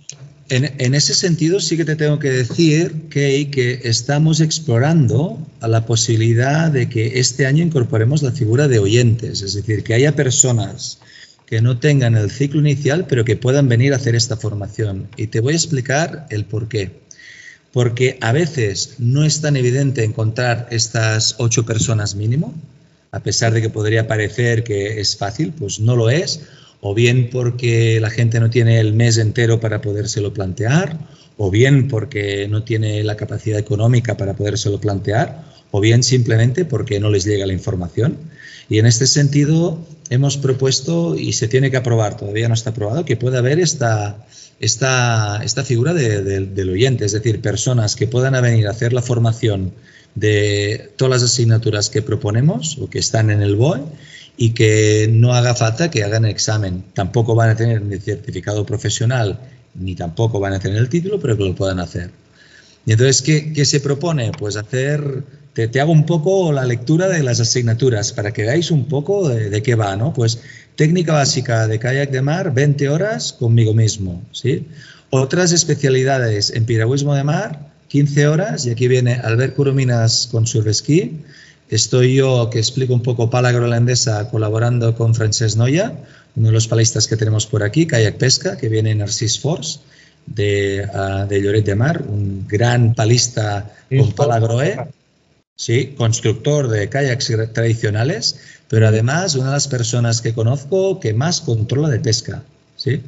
en, 0.54 0.94
ese 0.94 1.14
sentido 1.14 1.60
sí 1.60 1.78
que 1.78 1.86
te 1.86 1.96
tengo 1.96 2.18
que 2.18 2.30
decir 2.30 3.08
que, 3.08 3.80
estamos 3.84 4.40
explorando 4.40 5.38
la 5.60 5.86
posibilidad 5.86 6.70
de 6.70 6.90
que 6.90 7.18
este 7.20 7.46
año 7.46 7.64
incorporemos 7.64 8.22
la 8.22 8.32
figura 8.32 8.68
de 8.68 8.78
oyentes, 8.78 9.40
es 9.40 9.54
decir, 9.54 9.82
que 9.82 9.94
haya 9.94 10.14
personas 10.14 10.98
que 11.46 11.62
no 11.62 11.78
tengan 11.78 12.16
el 12.16 12.30
ciclo 12.30 12.60
inicial, 12.60 13.06
pero 13.06 13.24
que 13.24 13.36
puedan 13.36 13.68
venir 13.68 13.94
a 13.94 13.96
hacer 13.96 14.14
esta 14.14 14.36
formación. 14.36 15.08
Y 15.16 15.28
te 15.28 15.40
voy 15.40 15.54
a 15.54 15.56
explicar 15.56 16.26
el 16.28 16.44
por 16.44 16.68
qué. 16.68 17.00
Porque 17.72 18.18
a 18.20 18.32
veces 18.32 18.96
no 18.98 19.24
es 19.24 19.40
tan 19.40 19.56
evidente 19.56 20.04
encontrar 20.04 20.68
estas 20.70 21.36
ocho 21.38 21.64
personas 21.64 22.14
mínimo, 22.14 22.54
a 23.10 23.20
pesar 23.20 23.54
de 23.54 23.62
que 23.62 23.70
podría 23.70 24.06
parecer 24.06 24.64
que 24.64 25.00
es 25.00 25.16
fácil, 25.16 25.52
pues 25.52 25.80
no 25.80 25.96
lo 25.96 26.10
es 26.10 26.40
o 26.84 26.94
bien 26.94 27.30
porque 27.30 28.00
la 28.00 28.10
gente 28.10 28.40
no 28.40 28.50
tiene 28.50 28.80
el 28.80 28.92
mes 28.92 29.16
entero 29.16 29.60
para 29.60 29.80
podérselo 29.80 30.34
plantear, 30.34 30.98
o 31.36 31.48
bien 31.48 31.86
porque 31.86 32.48
no 32.48 32.64
tiene 32.64 33.04
la 33.04 33.16
capacidad 33.16 33.56
económica 33.56 34.16
para 34.16 34.34
podérselo 34.34 34.80
plantear, 34.80 35.44
o 35.70 35.80
bien 35.80 36.02
simplemente 36.02 36.64
porque 36.64 36.98
no 36.98 37.08
les 37.08 37.24
llega 37.24 37.46
la 37.46 37.52
información. 37.52 38.18
Y 38.68 38.80
en 38.80 38.86
este 38.86 39.06
sentido 39.06 39.78
hemos 40.10 40.36
propuesto, 40.36 41.16
y 41.16 41.34
se 41.34 41.46
tiene 41.46 41.70
que 41.70 41.76
aprobar, 41.76 42.16
todavía 42.16 42.48
no 42.48 42.54
está 42.54 42.70
aprobado, 42.70 43.04
que 43.04 43.16
pueda 43.16 43.38
haber 43.38 43.60
esta, 43.60 44.26
esta, 44.58 45.40
esta 45.44 45.62
figura 45.62 45.94
del 45.94 46.68
oyente, 46.68 47.04
es 47.04 47.12
decir, 47.12 47.40
personas 47.40 47.94
que 47.94 48.08
puedan 48.08 48.32
venir 48.42 48.66
a 48.66 48.70
hacer 48.70 48.92
la 48.92 49.02
formación 49.02 49.72
de 50.16 50.90
todas 50.96 51.22
las 51.22 51.30
asignaturas 51.30 51.90
que 51.90 52.02
proponemos 52.02 52.76
o 52.80 52.90
que 52.90 52.98
están 52.98 53.30
en 53.30 53.40
el 53.40 53.54
BOE 53.54 53.82
y 54.36 54.50
que 54.54 55.08
no 55.12 55.34
haga 55.34 55.54
falta 55.54 55.90
que 55.90 56.04
hagan 56.04 56.24
examen. 56.24 56.84
Tampoco 56.94 57.34
van 57.34 57.50
a 57.50 57.56
tener 57.56 57.82
ni 57.82 57.98
certificado 57.98 58.64
profesional 58.66 59.38
ni 59.74 59.94
tampoco 59.94 60.40
van 60.40 60.52
a 60.52 60.60
tener 60.60 60.78
el 60.78 60.88
título, 60.88 61.18
pero 61.20 61.36
que 61.36 61.44
lo 61.44 61.54
puedan 61.54 61.80
hacer. 61.80 62.10
Y 62.84 62.92
entonces, 62.92 63.22
¿qué, 63.22 63.64
se 63.64 63.80
propone? 63.80 64.32
Pues 64.32 64.56
hacer, 64.56 65.22
te, 65.52 65.80
hago 65.80 65.92
un 65.92 66.04
poco 66.04 66.52
la 66.52 66.64
lectura 66.64 67.08
de 67.08 67.22
las 67.22 67.40
asignaturas 67.40 68.12
para 68.12 68.32
que 68.32 68.42
veáis 68.42 68.70
un 68.70 68.86
poco 68.86 69.28
de, 69.28 69.62
qué 69.62 69.74
va, 69.74 69.96
¿no? 69.96 70.12
Pues 70.12 70.40
técnica 70.76 71.12
básica 71.12 71.68
de 71.68 71.78
kayak 71.78 72.10
de 72.10 72.22
mar, 72.22 72.52
20 72.52 72.88
horas 72.88 73.32
conmigo 73.32 73.72
mismo, 73.72 74.22
¿sí? 74.32 74.66
Otras 75.10 75.52
especialidades 75.52 76.50
en 76.50 76.64
piragüismo 76.64 77.14
de 77.14 77.22
mar, 77.22 77.70
15 77.88 78.26
horas, 78.26 78.66
y 78.66 78.70
aquí 78.70 78.88
viene 78.88 79.14
Albert 79.14 79.54
Curominas 79.54 80.28
con 80.30 80.46
surfesquí. 80.46 81.20
Estoy 81.72 82.16
yo, 82.16 82.50
que 82.50 82.58
explico 82.58 82.92
un 82.92 83.00
poco 83.00 83.30
pala 83.30 83.50
groenlandesa, 83.50 84.28
colaborando 84.28 84.94
con 84.94 85.14
Francesc 85.14 85.56
Noya, 85.56 85.96
uno 86.36 86.48
de 86.48 86.52
los 86.52 86.68
palistas 86.68 87.08
que 87.08 87.16
tenemos 87.16 87.46
por 87.46 87.62
aquí, 87.62 87.86
kayak 87.86 88.18
pesca, 88.18 88.58
que 88.58 88.68
viene 88.68 88.94
Narcís 88.94 89.40
Force 89.40 89.80
de, 90.26 90.86
uh, 90.92 91.26
de 91.26 91.40
Lloret 91.40 91.64
de 91.64 91.74
Mar, 91.74 92.04
un 92.06 92.46
gran 92.46 92.92
palista 92.92 93.72
con 93.88 94.12
pala 94.12 94.38
groe, 94.38 94.84
sí, 95.56 95.94
constructor 95.96 96.68
de 96.68 96.90
kayaks 96.90 97.32
tradicionales, 97.54 98.36
pero 98.68 98.86
además 98.88 99.34
una 99.34 99.46
de 99.46 99.52
las 99.52 99.68
personas 99.68 100.20
que 100.20 100.34
conozco 100.34 101.00
que 101.00 101.14
más 101.14 101.40
controla 101.40 101.88
de 101.88 102.00
pesca, 102.00 102.42
¿sí? 102.76 103.00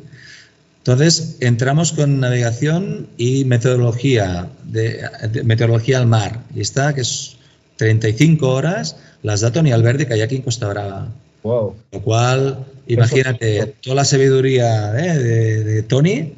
Entonces, 0.78 1.37
entramos 1.40 1.92
con 1.92 2.18
navegación 2.18 3.09
y 3.18 3.44
metodología, 3.44 4.49
de, 4.64 5.06
meteorología 5.44 5.99
al 5.99 6.06
mar. 6.06 6.40
Y 6.54 6.61
está, 6.61 6.94
que 6.94 7.02
es 7.02 7.37
35 7.76 8.49
horas, 8.49 8.97
las 9.23 9.40
da 9.40 9.52
Tony 9.52 9.73
Alberti, 9.73 10.07
kayak 10.07 10.33
en 10.33 10.43
Costa 10.43 10.69
Brava. 10.69 11.09
Wow. 11.43 11.76
Lo 11.93 12.00
cual, 12.02 12.64
imagínate, 12.87 13.75
toda 13.81 13.97
la 13.97 14.04
sabiduría 14.04 14.95
¿eh? 14.99 15.19
de, 15.19 15.83
Tony 15.83 16.33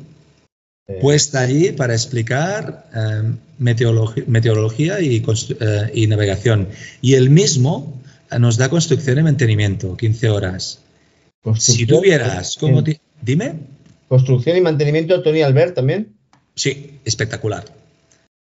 puesta 1.00 1.40
allí 1.40 1.72
para 1.72 1.94
explicar 1.94 2.86
eh, 2.94 3.22
meteorología, 3.58 5.00
y, 5.00 5.22
eh, 5.60 5.90
y, 5.94 6.06
navegación. 6.06 6.68
Y 7.02 7.14
él 7.14 7.30
mismo 7.30 8.00
nos 8.38 8.56
da 8.56 8.68
construcción 8.68 9.18
y 9.18 9.22
mantenimiento, 9.22 9.96
15 9.96 10.28
horas. 10.30 10.80
Si 11.56 11.86
tuvieras, 11.86 12.56
¿cómo 12.58 12.82
dime? 13.22 13.54
Construcción 14.08 14.56
y 14.56 14.60
mantenimiento, 14.60 15.22
Tony 15.22 15.42
Albert 15.42 15.74
también. 15.74 16.14
Sí, 16.54 16.98
espectacular. 17.04 17.64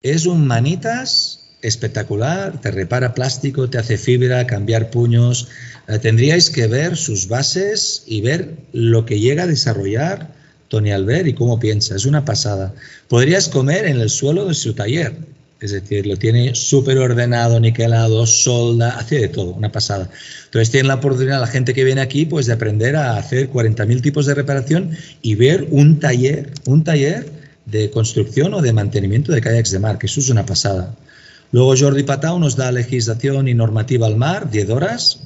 Es 0.03 0.27
un 0.27 0.47
manitas 0.47 1.44
espectacular, 1.65 2.61
te 2.61 2.71
repara 2.71 3.15
plástico, 3.15 3.69
te 3.69 3.79
hace 3.79 3.99
fibra, 3.99 4.47
cambiar 4.47 4.91
puños. 4.91 5.49
Eh, 5.89 5.99
tendríais 5.99 6.51
que 6.51 6.67
ver 6.67 6.97
sus 6.97 7.27
bases 7.29 8.05
y 8.07 8.21
ver 8.21 8.55
lo 8.73 9.07
que 9.07 9.19
llega 9.19 9.45
a 9.45 9.47
desarrollar 9.47 10.33
Tony 10.69 10.93
Albert 10.93 11.27
y 11.27 11.35
cómo 11.35 11.59
piensa. 11.59 11.97
Es 11.97 12.05
una 12.05 12.25
pasada. 12.25 12.75
Podrías 13.09 13.49
comer 13.49 13.87
en 13.87 14.01
el 14.01 14.11
suelo 14.11 14.47
de 14.47 14.55
su 14.55 14.75
taller. 14.75 15.15
Es 15.61 15.73
decir, 15.73 16.07
lo 16.07 16.17
tiene 16.19 16.55
súper 16.55 16.99
ordenado, 16.99 17.59
niquelado, 17.59 18.27
solda, 18.27 18.99
hace 18.99 19.19
de 19.19 19.29
todo, 19.29 19.53
una 19.55 19.73
pasada. 19.73 20.11
Entonces 20.45 20.71
tiene 20.71 20.89
la 20.89 20.97
oportunidad 20.97 21.41
la 21.41 21.47
gente 21.47 21.73
que 21.73 21.85
viene 21.85 22.03
aquí 22.03 22.27
pues 22.27 22.45
de 22.45 22.53
aprender 22.53 22.97
a 22.97 23.17
hacer 23.17 23.51
40.000 23.51 24.03
tipos 24.03 24.27
de 24.27 24.35
reparación 24.35 24.91
y 25.23 25.37
ver 25.37 25.67
un 25.71 26.01
taller, 26.01 26.53
un 26.67 26.85
taller 26.85 27.27
de 27.65 27.89
construcción 27.91 28.53
o 28.53 28.61
de 28.61 28.75
mantenimiento 28.75 29.33
de 29.33 29.41
kayaks 29.41 29.71
de 29.71 29.79
mar, 29.79 29.97
que 29.97 30.07
eso 30.07 30.21
es 30.21 30.29
una 30.29 30.45
pasada. 30.45 30.95
Luego 31.55 31.77
Jordi 31.79 32.03
Patau 32.03 32.41
nos 32.41 32.57
da 32.57 32.73
legislación 32.73 33.47
y 33.47 33.55
normativa 33.55 34.09
al 34.09 34.17
mar, 34.17 34.51
10 34.51 34.71
horas. 34.71 35.21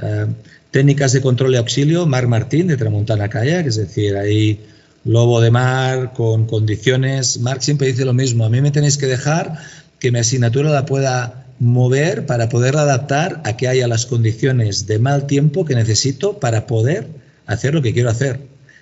Eh, 0.00 0.24
técnicas 0.70 1.12
de 1.12 1.20
control 1.20 1.52
y 1.52 1.56
auxilio, 1.58 2.06
Mar 2.06 2.26
Martín 2.26 2.68
de 2.68 2.78
Tramontana 2.78 3.28
Kayak, 3.28 3.66
es 3.66 3.76
decir, 3.76 4.16
ahí 4.16 4.64
lobo 5.04 5.42
de 5.42 5.50
mar 5.50 6.14
con 6.14 6.46
condiciones. 6.46 7.38
Marc 7.38 7.60
siempre 7.60 7.88
dice 7.88 8.06
lo 8.06 8.14
mismo, 8.14 8.46
a 8.46 8.48
mí 8.48 8.62
me 8.62 8.70
tenéis 8.70 8.96
que 8.96 9.04
dejar 9.04 9.58
que 9.98 10.10
mi 10.10 10.20
asignatura 10.20 10.70
la 10.70 10.86
pueda 10.86 11.48
mover 11.58 12.24
para 12.24 12.48
poderla 12.48 12.80
adaptar 12.80 13.42
a 13.44 13.58
que 13.58 13.68
haya 13.68 13.86
las 13.86 14.06
condiciones 14.06 14.86
de 14.86 14.98
mal 14.98 15.26
tiempo 15.26 15.66
que 15.66 15.74
necesito 15.74 16.40
para 16.40 16.66
poder 16.66 17.08
hacer 17.44 17.74
lo 17.74 17.82
que 17.82 17.92
quiero 17.92 18.08
hacer. 18.08 18.40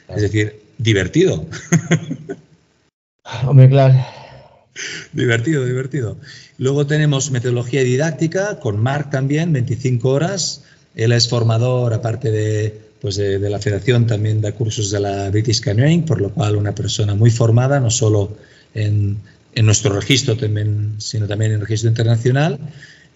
Es 0.09 0.23
decir, 0.23 0.63
divertido. 0.79 1.47
Hombre, 3.45 3.69
claro. 3.69 4.22
Divertido, 5.13 5.65
divertido. 5.65 6.17
Luego 6.59 6.87
tenemos 6.87 7.31
metodología 7.31 7.83
didáctica 7.83 8.59
con 8.59 8.79
Marc 8.79 9.11
también, 9.11 9.53
25 9.53 10.09
horas. 10.09 10.63
Él 10.95 11.13
es 11.13 11.29
formador, 11.29 11.95
aparte 11.95 12.31
de, 12.31 12.81
pues 13.01 13.17
de, 13.17 13.39
la 13.39 13.59
federación, 13.59 14.07
también 14.07 14.41
da 14.41 14.53
cursos 14.53 14.91
de 14.91 15.01
la 15.01 15.31
British 15.31 15.61
Canoeing, 15.61 16.05
por 16.05 16.21
lo 16.21 16.31
cual 16.31 16.57
una 16.57 16.75
persona 16.75 17.15
muy 17.15 17.31
formada, 17.31 17.81
no 17.81 17.91
solo 17.91 18.37
en, 18.75 19.19
en 19.55 19.67
nuestro 19.67 19.95
registro 19.95 20.37
también, 20.37 20.95
sino 20.99 21.27
también 21.27 21.53
en 21.53 21.57
el 21.57 21.63
registro 21.63 21.89
internacional. 21.89 22.59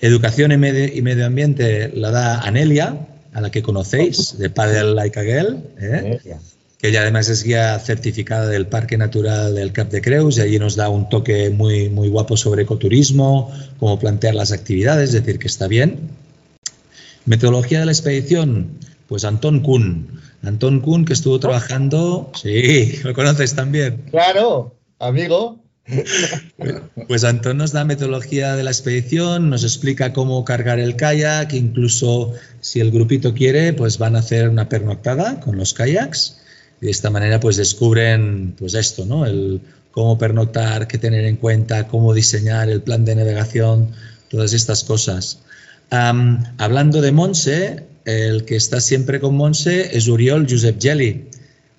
Educación 0.00 0.52
y 0.52 0.56
medio, 0.56 0.92
y 0.92 1.02
medio 1.02 1.26
ambiente 1.26 1.90
la 1.94 2.10
da 2.10 2.40
Anelia, 2.40 3.06
a 3.32 3.40
la 3.40 3.50
que 3.50 3.62
conocéis, 3.62 4.38
de 4.38 4.50
Padel 4.50 4.94
Like 4.94 5.20
a 5.20 5.22
Girl, 5.22 5.62
¿eh? 5.78 6.18
Que 6.86 6.90
ella 6.90 7.00
además 7.00 7.28
es 7.28 7.42
guía 7.42 7.76
certificada 7.80 8.46
del 8.46 8.68
Parque 8.68 8.96
Natural 8.96 9.56
del 9.56 9.72
Cap 9.72 9.90
de 9.90 10.00
Creus 10.00 10.38
y 10.38 10.42
allí 10.42 10.60
nos 10.60 10.76
da 10.76 10.88
un 10.88 11.08
toque 11.08 11.50
muy, 11.50 11.88
muy 11.88 12.08
guapo 12.08 12.36
sobre 12.36 12.62
ecoturismo, 12.62 13.52
cómo 13.80 13.98
plantear 13.98 14.36
las 14.36 14.52
actividades, 14.52 15.12
es 15.12 15.24
decir, 15.24 15.40
que 15.40 15.48
está 15.48 15.66
bien. 15.66 16.10
Metodología 17.24 17.80
de 17.80 17.86
la 17.86 17.90
expedición, 17.90 18.78
pues 19.08 19.24
Antón 19.24 19.62
Kuhn. 19.62 20.20
Antón 20.44 20.78
Kuhn 20.78 21.04
que 21.04 21.12
estuvo 21.12 21.40
trabajando, 21.40 22.30
sí, 22.40 23.00
lo 23.02 23.14
conoces 23.14 23.56
también. 23.56 24.04
Claro, 24.12 24.76
amigo. 25.00 25.58
Pues 27.08 27.24
Antón 27.24 27.56
nos 27.56 27.72
da 27.72 27.84
metodología 27.84 28.54
de 28.54 28.62
la 28.62 28.70
expedición, 28.70 29.50
nos 29.50 29.64
explica 29.64 30.12
cómo 30.12 30.44
cargar 30.44 30.78
el 30.78 30.94
kayak, 30.94 31.52
incluso 31.52 32.32
si 32.60 32.78
el 32.78 32.92
grupito 32.92 33.34
quiere, 33.34 33.72
pues 33.72 33.98
van 33.98 34.14
a 34.14 34.20
hacer 34.20 34.48
una 34.48 34.68
pernoctada 34.68 35.40
con 35.40 35.56
los 35.56 35.74
kayaks. 35.74 36.45
Y 36.80 36.87
de 36.87 36.90
esta 36.90 37.11
manera 37.11 37.40
pues 37.40 37.56
descubren 37.56 38.54
pues 38.59 38.75
esto, 38.75 39.04
¿no? 39.06 39.26
El 39.26 39.61
cómo 39.90 40.18
pernoctar, 40.18 40.87
qué 40.87 40.99
tener 40.99 41.25
en 41.25 41.37
cuenta, 41.37 41.88
cómo 41.88 42.12
diseñar 42.12 42.68
el 42.68 42.83
plan 42.83 43.04
de 43.04 43.16
navegación, 43.16 43.92
todas 44.28 44.52
estas 44.52 44.85
cosas. 44.85 45.40
hablando 45.90 47.00
de 47.00 47.12
Monse, 47.12 47.85
el 48.04 48.45
que 48.45 48.56
está 48.56 48.80
siempre 48.80 49.21
con 49.21 49.37
Monse 49.37 49.97
es 49.97 50.09
Uriol 50.09 50.47
Josep 50.49 50.80
Gelli 50.80 51.28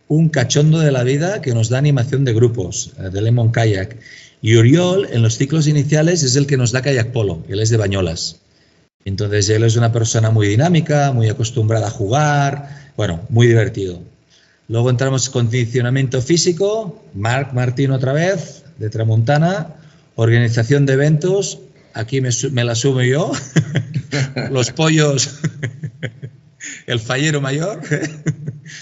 un 0.08 0.30
cachondo 0.30 0.80
de 0.80 0.92
la 0.92 1.04
vida 1.04 1.42
que 1.42 1.54
nos 1.54 1.70
da 1.70 1.78
animación 1.78 2.24
de 2.24 2.34
grupos, 2.34 2.92
eh, 3.00 3.10
de 3.10 3.22
Lemon 3.22 3.52
Kayak. 3.52 3.98
Y 4.42 4.56
Oriol, 4.56 5.08
en 5.12 5.22
los 5.22 5.38
ciclos 5.38 5.68
iniciales, 5.68 6.24
es 6.24 6.36
el 6.36 6.46
que 6.46 6.58
nos 6.58 6.72
da 6.72 6.82
kayak 6.82 7.12
polo, 7.12 7.44
él 7.50 7.60
es 7.60 7.70
de 7.70 7.78
Bañolas. 7.78 8.38
Entonces, 9.04 9.50
él 9.50 9.64
es 9.64 9.76
una 9.76 9.92
persona 9.92 10.30
muy 10.30 10.48
dinámica, 10.48 11.12
muy 11.12 11.28
acostumbrada 11.28 11.88
a 11.88 11.92
jugar, 11.92 12.92
bueno, 12.96 13.22
muy 13.30 13.48
divertido. 13.48 14.02
Luego 14.68 14.90
entramos 14.90 15.28
en 15.28 15.34
condicionamiento 15.34 16.22
físico, 16.22 17.04
Marc 17.14 17.54
Martín 17.54 17.92
otra 17.92 18.14
vez, 18.14 18.66
de 18.78 18.90
Tramontana, 18.90 19.76
organización 20.16 20.86
de 20.86 20.94
eventos, 20.94 21.60
aquí 21.94 22.22
me, 22.22 22.30
me 22.52 22.64
la 22.64 22.76
sumo 22.76 23.02
yo, 23.02 23.32
los 24.52 24.72
pollos 24.72 25.40
el 26.88 27.00
fallero 27.00 27.42
mayor. 27.42 27.82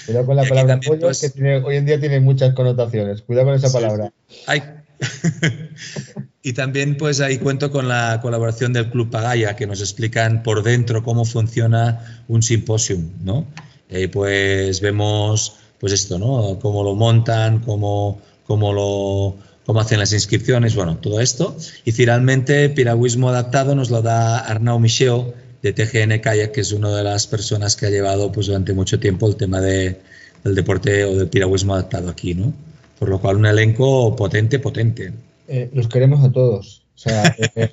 Cuidado 0.05 0.25
con 0.25 0.35
la 0.35 0.43
palabra 0.43 0.79
pollo, 0.79 1.01
pues, 1.01 1.31
que 1.35 1.55
hoy 1.57 1.75
en 1.75 1.85
día 1.85 1.99
tiene 1.99 2.19
muchas 2.19 2.53
connotaciones. 2.53 3.21
Cuidado 3.21 3.47
con 3.47 3.55
esa 3.55 3.71
palabra. 3.71 4.11
y 6.41 6.53
también 6.53 6.97
pues 6.97 7.19
ahí 7.19 7.37
cuento 7.37 7.69
con 7.69 7.87
la 7.87 8.19
colaboración 8.21 8.73
del 8.73 8.89
Club 8.89 9.09
Pagaya, 9.09 9.55
que 9.55 9.67
nos 9.67 9.81
explican 9.81 10.41
por 10.41 10.63
dentro 10.63 11.03
cómo 11.03 11.25
funciona 11.25 12.23
un 12.27 12.41
simposium, 12.41 13.09
¿no? 13.23 13.45
Y 13.89 14.07
pues 14.07 14.81
vemos 14.81 15.57
pues 15.85 16.01
esto, 16.01 16.17
¿no? 16.17 16.57
Cómo 16.59 16.83
lo 16.83 16.95
montan, 16.95 17.59
cómo, 17.59 18.19
cómo 18.47 18.73
lo 18.73 19.35
cómo 19.67 19.79
hacen 19.79 19.99
las 19.99 20.13
inscripciones, 20.13 20.75
bueno, 20.75 20.97
todo 20.97 21.21
esto. 21.21 21.55
Y 21.83 21.91
finalmente, 21.91 22.69
Piragüismo 22.69 23.29
Adaptado 23.29 23.75
nos 23.75 23.91
lo 23.91 24.01
da 24.01 24.39
Arnau 24.39 24.79
Micheo, 24.79 25.35
de 25.61 25.73
TGN 25.73 26.21
Kayak, 26.21 26.53
que 26.53 26.61
es 26.61 26.71
una 26.71 26.89
de 26.89 27.03
las 27.03 27.27
personas 27.27 27.75
que 27.75 27.85
ha 27.85 27.91
llevado 27.91 28.31
pues, 28.31 28.47
durante 28.47 28.73
mucho 28.73 28.99
tiempo 28.99 29.27
el 29.27 29.35
tema 29.35 29.61
de, 29.61 30.01
del 30.43 30.55
deporte 30.55 31.05
o 31.05 31.17
del 31.17 31.27
piragüismo 31.27 31.75
adaptado 31.75 32.09
aquí, 32.09 32.33
¿no? 32.33 32.51
Por 32.97 33.09
lo 33.09 33.21
cual 33.21 33.35
un 33.35 33.45
elenco 33.45 34.15
potente, 34.15 34.57
potente. 34.57 35.13
Eh, 35.47 35.69
los 35.71 35.87
queremos 35.87 36.23
a 36.23 36.31
todos. 36.31 36.81
O 36.95 36.97
sea, 36.97 37.35
eh, 37.37 37.69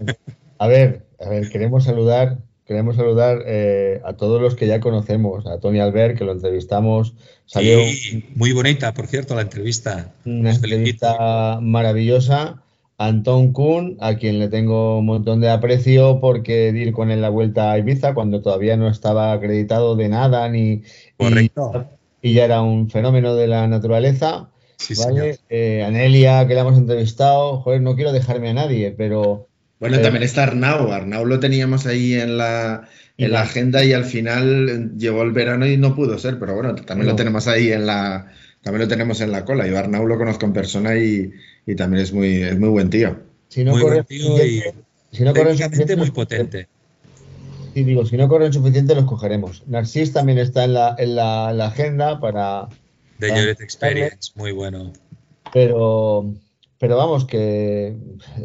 A 0.58 0.66
ver, 0.66 1.06
a 1.18 1.30
ver, 1.30 1.48
queremos 1.48 1.84
saludar, 1.84 2.36
queremos 2.72 2.96
saludar 2.96 3.42
eh, 3.46 4.00
a 4.04 4.14
todos 4.14 4.40
los 4.40 4.54
que 4.54 4.66
ya 4.66 4.80
conocemos, 4.80 5.46
a 5.46 5.60
Tony 5.60 5.78
Albert, 5.78 6.18
que 6.18 6.24
lo 6.24 6.32
entrevistamos. 6.32 7.14
Salió 7.46 7.78
sí, 7.86 8.24
muy 8.34 8.52
bonita, 8.52 8.92
por 8.92 9.06
cierto, 9.06 9.34
la 9.34 9.42
entrevista. 9.42 10.12
Una 10.24 10.52
entrevista 10.52 11.58
maravillosa. 11.60 12.62
Antón 12.98 13.52
Kuhn, 13.52 13.96
a 14.00 14.16
quien 14.16 14.38
le 14.38 14.48
tengo 14.48 14.98
un 14.98 15.06
montón 15.06 15.40
de 15.40 15.50
aprecio 15.50 16.20
porque 16.20 16.72
ir 16.74 16.92
con 16.92 17.10
él 17.10 17.20
la 17.20 17.30
vuelta 17.30 17.72
a 17.72 17.78
Ibiza 17.78 18.14
cuando 18.14 18.42
todavía 18.42 18.76
no 18.76 18.88
estaba 18.88 19.32
acreditado 19.32 19.96
de 19.96 20.08
nada 20.08 20.48
ni 20.48 20.82
Correcto. 21.16 21.86
Y, 22.20 22.30
y 22.30 22.34
ya 22.34 22.44
era 22.44 22.62
un 22.62 22.90
fenómeno 22.90 23.34
de 23.34 23.48
la 23.48 23.66
naturaleza. 23.66 24.50
Sí, 24.76 24.94
¿vale? 24.94 25.38
Eh, 25.48 25.82
Anelia, 25.84 26.46
que 26.46 26.54
la 26.54 26.60
hemos 26.60 26.78
entrevistado, 26.78 27.60
joder, 27.60 27.82
no 27.82 27.96
quiero 27.96 28.12
dejarme 28.12 28.50
a 28.50 28.54
nadie, 28.54 28.92
pero... 28.92 29.48
Bueno, 29.82 29.96
pero- 29.96 30.02
también 30.04 30.22
está 30.22 30.44
Arnau. 30.44 30.90
Arnau 30.92 31.24
lo 31.26 31.38
teníamos 31.38 31.86
ahí 31.86 32.14
en 32.14 32.38
la, 32.38 32.88
en 33.18 33.34
agenda 33.36 33.84
y 33.84 33.92
al 33.92 34.04
final 34.04 34.92
llegó 34.96 35.22
el 35.22 35.32
verano 35.32 35.66
y 35.66 35.76
no 35.76 35.94
pudo 35.94 36.18
ser, 36.18 36.38
pero 36.38 36.54
bueno, 36.54 36.74
también 36.76 37.06
No. 37.06 37.12
lo 37.12 37.16
tenemos 37.16 37.46
ahí 37.48 37.70
en 37.72 37.86
la, 37.86 38.32
también 38.62 38.82
lo 38.82 38.88
tenemos 38.88 39.20
en 39.20 39.30
la 39.32 39.44
cola. 39.44 39.66
Yo 39.66 39.78
Arnau 39.78 40.06
lo 40.06 40.16
conozco 40.16 40.46
en 40.46 40.52
persona 40.52 40.96
y, 40.96 41.30
y 41.66 41.74
también 41.74 42.02
es 42.02 42.12
muy, 42.12 42.42
es 42.42 42.58
muy 42.58 42.68
buen 42.70 42.88
tío. 42.90 43.16
Si 43.48 43.64
no 43.64 43.72
Muy 43.72 43.82
corren 43.82 43.96
buen 43.96 44.06
tío 44.06 44.18
y 44.18 44.60
suficiente- 44.60 44.74
si 45.12 45.24
no 45.24 45.34
suficiente, 45.34 45.96
muy 45.96 46.10
potente. 46.10 46.68
Y 47.74 47.84
digo, 47.84 48.06
si 48.06 48.16
no 48.16 48.28
corren 48.28 48.52
suficiente, 48.52 48.94
los 48.94 49.04
cogeremos. 49.04 49.62
Narcis 49.66 50.12
también 50.12 50.38
está 50.38 50.64
en 50.64 50.74
la, 50.74 50.94
en 50.98 51.16
la, 51.16 51.48
en 51.50 51.58
la 51.58 51.66
agenda 51.66 52.18
para. 52.20 52.68
De 53.18 53.50
Experience, 53.50 54.32
muy 54.36 54.52
bueno. 54.52 54.92
Pero, 55.52 56.32
pero 56.82 56.96
vamos, 56.96 57.24
que 57.26 57.94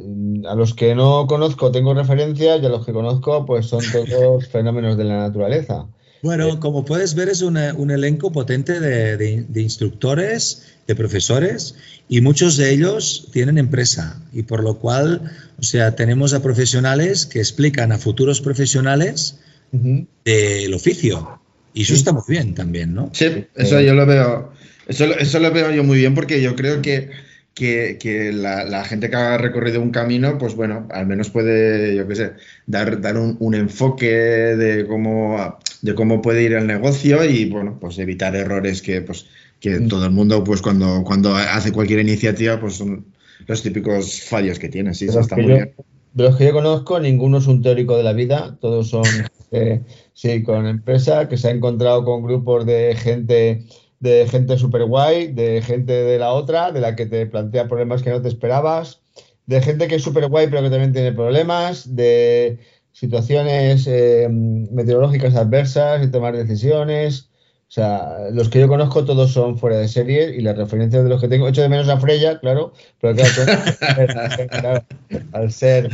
mm, 0.06 0.46
a 0.46 0.54
los 0.54 0.76
que 0.76 0.94
no 0.94 1.26
conozco 1.26 1.72
tengo 1.72 1.96
referencias 1.96 2.62
y 2.62 2.66
a 2.68 2.70
los 2.70 2.86
que 2.86 2.94
conozco, 2.94 3.48
pues 3.48 3.66
son 3.66 3.84
todos 3.92 4.48
fenómenos 4.52 4.96
de 4.96 5.06
la 5.06 5.18
naturaleza. 5.18 5.88
Bueno, 6.22 6.60
como 6.60 6.86
puedes 6.86 7.16
ver, 7.16 7.30
es 7.30 7.42
una- 7.42 7.74
un 7.74 7.90
elenco 7.90 8.32
potente 8.32 8.80
de, 8.80 9.18
de- 9.18 9.46
de 9.50 9.62
instructores, 9.64 10.68
de 10.86 10.94
profesores, 10.96 11.76
y 12.08 12.22
muchos 12.22 12.58
de 12.58 12.72
ellos 12.74 13.28
tienen 13.34 13.58
empresa. 13.58 14.22
Y 14.32 14.44
por 14.44 14.64
lo 14.64 14.78
cual, 14.78 15.32
o 15.60 15.64
sea, 15.64 15.96
tenemos 15.96 16.36
a 16.36 16.42
profesionales 16.44 17.26
que 17.26 17.40
explican 17.40 17.92
a 17.92 17.98
futuros 17.98 18.40
profesionales 18.42 19.40
Ujú. 19.72 20.06
del 20.26 20.74
oficio. 20.76 21.40
Y 21.74 21.82
eso 21.82 21.94
Sí. 21.94 22.00
está 22.00 22.14
muy 22.14 22.24
bien 22.28 22.54
también, 22.54 22.94
¿no? 22.94 23.10
Sí, 23.14 23.46
eso 23.56 23.82
yo 23.82 23.96
lo 23.96 24.06
veo, 24.06 24.52
eso, 24.88 25.06
eso 25.06 25.40
lo 25.40 25.52
veo 25.52 25.72
yo 25.72 25.84
muy 25.84 25.98
bien 25.98 26.14
porque 26.14 26.40
yo 26.42 26.56
creo 26.56 26.82
que, 26.84 27.10
que, 27.58 27.98
que 28.00 28.32
la, 28.32 28.64
la 28.66 28.84
gente 28.86 29.10
que 29.10 29.16
ha 29.16 29.38
recorrido 29.38 29.82
un 29.82 29.92
camino, 29.92 30.38
pues 30.38 30.56
bueno, 30.56 30.88
al 30.92 31.08
menos 31.08 31.30
puede, 31.30 31.96
yo 31.96 32.08
qué 32.08 32.16
sé, 32.16 32.32
dar, 32.66 33.02
dar 33.02 33.18
un, 33.18 33.38
un 33.40 33.56
enfoque 33.56 34.08
de 34.08 34.86
cómo, 34.88 35.58
de 35.82 35.96
cómo 35.96 36.22
puede 36.22 36.44
ir 36.44 36.54
el 36.54 36.68
negocio 36.68 37.24
y 37.26 37.50
bueno, 37.50 37.78
pues 37.80 37.98
evitar 38.00 38.36
errores 38.36 38.82
que, 38.82 39.02
pues, 39.02 39.28
que 39.60 39.82
Mm. 39.82 39.88
todo 39.88 40.06
el 40.06 40.12
mundo, 40.12 40.44
pues 40.44 40.62
cuando, 40.62 41.04
cuando 41.04 41.36
hace 41.36 41.72
cualquier 41.72 42.00
iniciativa, 42.02 42.60
pues 42.60 42.76
son 42.76 43.06
los 43.48 43.62
típicos 43.64 44.22
fallos 44.24 44.60
que 44.60 44.70
tiene. 44.70 44.94
Sí, 44.94 45.06
eso 45.08 45.20
está 45.20 45.38
muy 45.38 45.52
yo, 45.52 45.56
bien. 45.56 45.76
de 46.14 46.24
los 46.24 46.36
que 46.38 46.46
yo 46.46 46.54
conozco, 46.54 47.00
ninguno 47.00 47.38
es 47.40 47.48
un 47.48 47.62
teórico 47.62 47.98
de 47.98 48.04
la 48.04 48.14
vida, 48.14 48.58
todos 48.60 48.90
son, 48.90 49.32
eh, 49.52 49.84
sí, 50.14 50.44
con 50.44 50.66
empresa, 50.68 51.28
que 51.30 51.38
se 51.38 51.48
ha 51.50 51.52
encontrado 51.52 52.04
con 52.04 52.24
grupos 52.24 52.66
de 52.66 52.96
gente, 52.96 53.66
de 54.00 54.28
gente 54.28 54.58
súper 54.58 54.86
guay, 54.86 55.28
de 55.34 55.62
gente 55.62 55.94
de 55.94 56.20
la 56.20 56.32
otra, 56.34 56.72
de 56.72 56.82
la 56.82 56.96
que 56.96 57.06
te 57.06 57.26
plantea 57.26 57.68
problemas 57.68 58.04
que 58.04 58.12
no 58.12 58.22
te 58.22 58.28
esperabas, 58.28 59.02
de 59.46 59.62
gente 59.62 59.88
que 59.88 59.96
es 59.96 60.04
súper 60.04 60.28
guay 60.30 60.48
pero 60.48 60.62
que 60.64 60.70
también 60.70 60.94
tiene 60.94 61.14
problemas, 61.14 61.96
de 61.96 62.60
situaciones 62.92 63.86
eh, 63.88 64.28
meteorológicas 64.30 65.36
adversas 65.36 66.04
y 66.04 66.12
tomar 66.12 66.36
decisiones. 66.36 67.30
O 67.68 67.70
sea, 67.70 68.30
los 68.32 68.48
que 68.48 68.62
yo 68.62 68.70
conozco 68.70 69.04
todos 69.04 69.34
son 69.34 69.58
fuera 69.58 69.78
de 69.78 69.90
serie 69.90 70.34
y 70.34 70.40
las 70.40 70.56
referencias 70.56 71.04
de 71.04 71.10
los 71.10 71.20
que 71.20 71.28
tengo, 71.28 71.50
echo 71.50 71.62
de 71.62 71.68
menos 71.68 71.90
a 71.90 72.00
Freya, 72.00 72.40
claro, 72.40 72.72
pero 73.02 73.14
claro, 73.14 73.34
claro, 74.50 74.86
al 75.34 75.52
ser, 75.52 75.90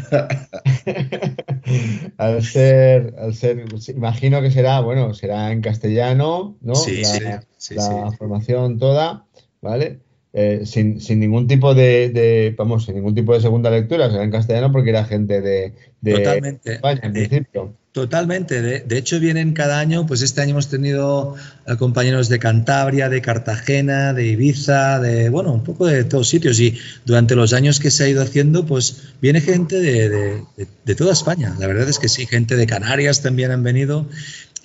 al 2.17 2.43
ser, 2.43 3.15
al 3.17 3.33
ser, 3.33 3.65
imagino 3.87 4.39
que 4.43 4.51
será, 4.51 4.81
bueno, 4.81 5.15
será 5.15 5.51
en 5.51 5.61
castellano, 5.61 6.57
¿no? 6.61 6.75
Sí, 6.75 7.01
la, 7.01 7.41
sí, 7.57 7.73
sí, 7.73 7.75
la 7.75 8.11
formación 8.11 8.77
toda, 8.77 9.25
¿vale? 9.59 9.99
Eh, 10.35 10.61
sin, 10.65 10.99
sin 10.99 11.19
ningún 11.19 11.45
tipo 11.47 11.75
de, 11.75 12.09
de- 12.09 12.55
vamos, 12.57 12.85
sin 12.85 12.95
ningún 12.95 13.13
tipo 13.13 13.35
de 13.35 13.41
segunda 13.41 13.69
lectura, 13.69 14.09
será 14.09 14.23
en 14.23 14.31
castellano 14.31 14.71
porque 14.71 14.89
era 14.89 15.05
gente 15.05 15.41
de, 15.41 15.73
de 16.01 16.11
Totalmente. 16.15 16.73
España, 16.73 17.01
en 17.03 17.09
Eh, 17.15 17.27
principio. 17.27 17.73
Totalmente. 17.91 18.59
De, 18.63 18.97
hecho, 18.97 19.19
vienen 19.19 19.53
cada 19.53 19.77
año, 19.79 20.07
pues 20.07 20.23
este 20.23 20.41
año 20.41 20.53
hemos 20.53 20.67
tenido 20.67 21.35
eh, 21.67 21.75
compañeros 21.77 22.27
de 22.29 22.39
Cantabria, 22.39 23.07
de 23.09 23.21
Cartagena, 23.21 24.13
de 24.13 24.25
Ibiza, 24.29 24.99
de, 24.99 25.29
bueno, 25.29 25.53
un 25.53 25.63
poco 25.63 25.85
de 25.85 26.03
todos 26.03 26.27
sitios. 26.29 26.59
Y 26.59 26.79
durante 27.05 27.35
los 27.35 27.53
años 27.53 27.79
que 27.79 27.91
se 27.91 28.05
ha 28.05 28.09
ido 28.09 28.23
haciendo, 28.23 28.65
pues 28.65 29.13
viene 29.21 29.39
gente 29.41 29.79
de- 29.79 30.41
de 30.85 30.95
toda 30.95 31.13
España. 31.13 31.55
La 31.59 31.67
verdad 31.67 31.87
es 31.87 31.99
que 31.99 32.09
sí, 32.09 32.25
gente 32.25 32.55
de 32.55 32.65
Canarias 32.65 33.21
también 33.21 33.51
han 33.51 33.61
venido. 33.61 34.07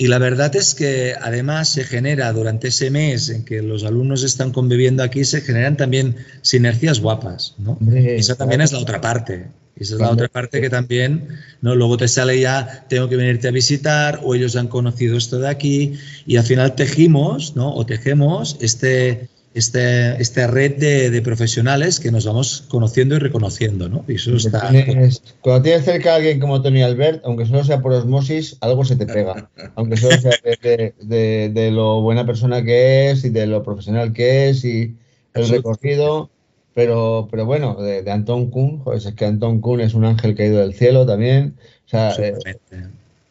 Y 0.00 0.06
la 0.06 0.18
verdad 0.18 0.54
es 0.54 0.76
que 0.76 1.14
además 1.20 1.70
se 1.70 1.82
genera 1.82 2.32
durante 2.32 2.68
ese 2.68 2.88
mes 2.88 3.30
en 3.30 3.44
que 3.44 3.62
los 3.62 3.82
alumnos 3.82 4.22
están 4.22 4.52
conviviendo 4.52 5.02
aquí, 5.02 5.24
se 5.24 5.40
generan 5.40 5.76
también 5.76 6.16
sinergias 6.40 7.00
guapas, 7.00 7.56
¿no? 7.58 7.72
Hombre, 7.72 8.16
Esa 8.16 8.36
también 8.36 8.58
claro. 8.58 8.66
es 8.66 8.72
la 8.72 8.78
otra 8.78 9.00
parte. 9.00 9.48
Esa 9.74 9.94
es 9.94 10.00
la 10.00 10.10
otra 10.10 10.28
parte 10.28 10.60
que 10.60 10.70
también, 10.70 11.28
¿no? 11.62 11.74
Luego 11.74 11.96
te 11.96 12.06
sale 12.06 12.38
ya, 12.38 12.86
tengo 12.88 13.08
que 13.08 13.16
venirte 13.16 13.48
a 13.48 13.50
visitar, 13.50 14.20
o 14.22 14.36
ellos 14.36 14.54
han 14.54 14.68
conocido 14.68 15.16
esto 15.16 15.40
de 15.40 15.48
aquí, 15.48 15.94
y 16.26 16.36
al 16.36 16.44
final 16.44 16.76
tejimos, 16.76 17.56
¿no? 17.56 17.74
O 17.74 17.84
tejemos 17.84 18.56
este, 18.60 19.28
este, 19.54 20.20
esta 20.22 20.46
red 20.46 20.76
de, 20.76 21.10
de 21.10 21.22
profesionales 21.22 21.98
que 22.00 22.10
nos 22.12 22.24
vamos 22.26 22.64
conociendo 22.68 23.16
y 23.16 23.18
reconociendo, 23.18 23.88
¿no? 23.88 24.04
Y 24.06 24.14
eso 24.16 24.34
está. 24.36 24.68
tienes, 24.84 25.22
cuando 25.40 25.62
tienes 25.62 25.84
cerca 25.84 26.12
a 26.12 26.16
alguien 26.16 26.38
como 26.38 26.62
Tony 26.62 26.82
Albert, 26.82 27.22
aunque 27.24 27.46
solo 27.46 27.64
sea 27.64 27.80
por 27.80 27.92
osmosis, 27.92 28.56
algo 28.60 28.84
se 28.84 28.96
te 28.96 29.06
pega. 29.06 29.50
Aunque 29.76 29.96
solo 29.96 30.18
sea 30.18 30.32
de, 30.44 30.58
de- 30.62 30.94
de- 31.00 31.50
de 31.52 31.70
lo 31.70 32.00
buena 32.02 32.24
persona 32.26 32.62
que 32.62 33.10
es 33.10 33.24
y 33.24 33.30
de 33.30 33.46
lo 33.46 33.62
profesional 33.62 34.12
que 34.12 34.48
es 34.50 34.64
y 34.64 34.94
el 35.34 35.48
recorrido. 35.48 36.30
Pero, 36.74 37.26
pero 37.30 37.44
bueno, 37.44 37.74
de, 37.82 38.08
Anton 38.10 38.50
Kuhn, 38.50 38.78
joder, 38.78 38.98
es 38.98 39.12
que 39.14 39.24
Anton 39.24 39.60
Kuhn 39.60 39.80
es 39.80 39.94
un 39.94 40.04
ángel 40.04 40.36
caído 40.36 40.60
del 40.60 40.74
cielo 40.74 41.04
también. 41.06 41.54
O 41.86 41.88
sea, 41.88 42.12
eh, 42.18 42.34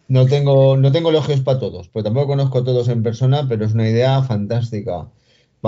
no 0.10 0.26
tengo, 0.26 0.76
no 0.78 0.92
tengo 0.92 1.10
elogios 1.10 1.42
para 1.42 1.60
todos, 1.60 1.88
pues 1.90 2.04
tampoco 2.04 2.28
conozco 2.28 2.60
a 2.60 2.64
todos 2.64 2.88
en 2.90 3.04
persona, 3.04 3.46
pero 3.48 3.66
es 3.66 3.74
una 3.74 3.88
idea 3.90 4.22
fantástica. 4.24 5.08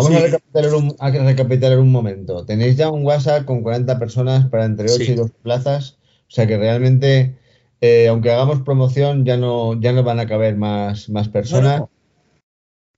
Vamos 0.03 0.11
Sí. 0.11 0.17
a, 0.17 0.21
recapitular 0.21 0.73
un, 0.75 0.95
a 0.99 1.09
recapitular 1.11 1.79
un 1.79 1.91
momento. 1.91 2.45
Tenéis 2.45 2.75
ya 2.77 2.89
un 2.89 3.03
WhatsApp 3.05 3.45
con 3.45 3.61
40 3.61 3.99
personas 3.99 4.47
para 4.49 4.65
entre 4.65 4.85
8 4.91 5.03
Sí. 5.03 5.11
y 5.11 5.15
12 5.15 5.33
plazas, 5.43 5.97
o 6.27 6.31
sea 6.31 6.47
que 6.47 6.57
realmente, 6.57 7.35
eh, 7.81 8.07
aunque 8.07 8.31
hagamos 8.31 8.61
promoción, 8.61 9.25
ya 9.25 9.37
no, 9.37 9.79
ya 9.79 9.91
no 9.91 10.03
van 10.03 10.19
a 10.19 10.27
caber 10.27 10.55
más, 10.55 11.09
más 11.09 11.27
personas. 11.29 11.79
Bueno, 11.79 11.89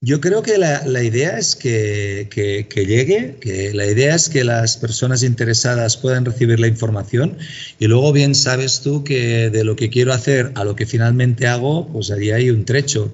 yo 0.03 0.19
creo 0.19 0.41
que 0.41 0.57
la, 0.57 0.83
la 0.87 1.03
idea 1.03 1.37
es 1.37 1.55
que, 1.55 2.27
que- 2.31 2.67
que 2.67 2.85
llegue, 2.87 3.35
que 3.39 3.71
la 3.73 3.85
idea 3.85 4.15
es 4.15 4.29
que 4.29 4.43
las 4.43 4.77
personas 4.77 5.21
interesadas 5.21 5.95
puedan 5.97 6.25
recibir 6.25 6.59
la 6.59 6.65
información 6.67 7.37
y 7.77 7.85
luego 7.85 8.11
bien 8.11 8.33
sabes 8.33 8.81
tú 8.81 9.03
que 9.03 9.51
de 9.51 9.63
lo 9.63 9.75
que 9.75 9.91
quiero 9.91 10.11
hacer 10.11 10.51
a 10.55 10.63
lo 10.63 10.75
que 10.75 10.87
finalmente 10.87 11.45
hago, 11.47 11.87
pues 11.87 12.09
allí 12.09 12.31
hay 12.31 12.49
un 12.49 12.65
trecho. 12.65 13.13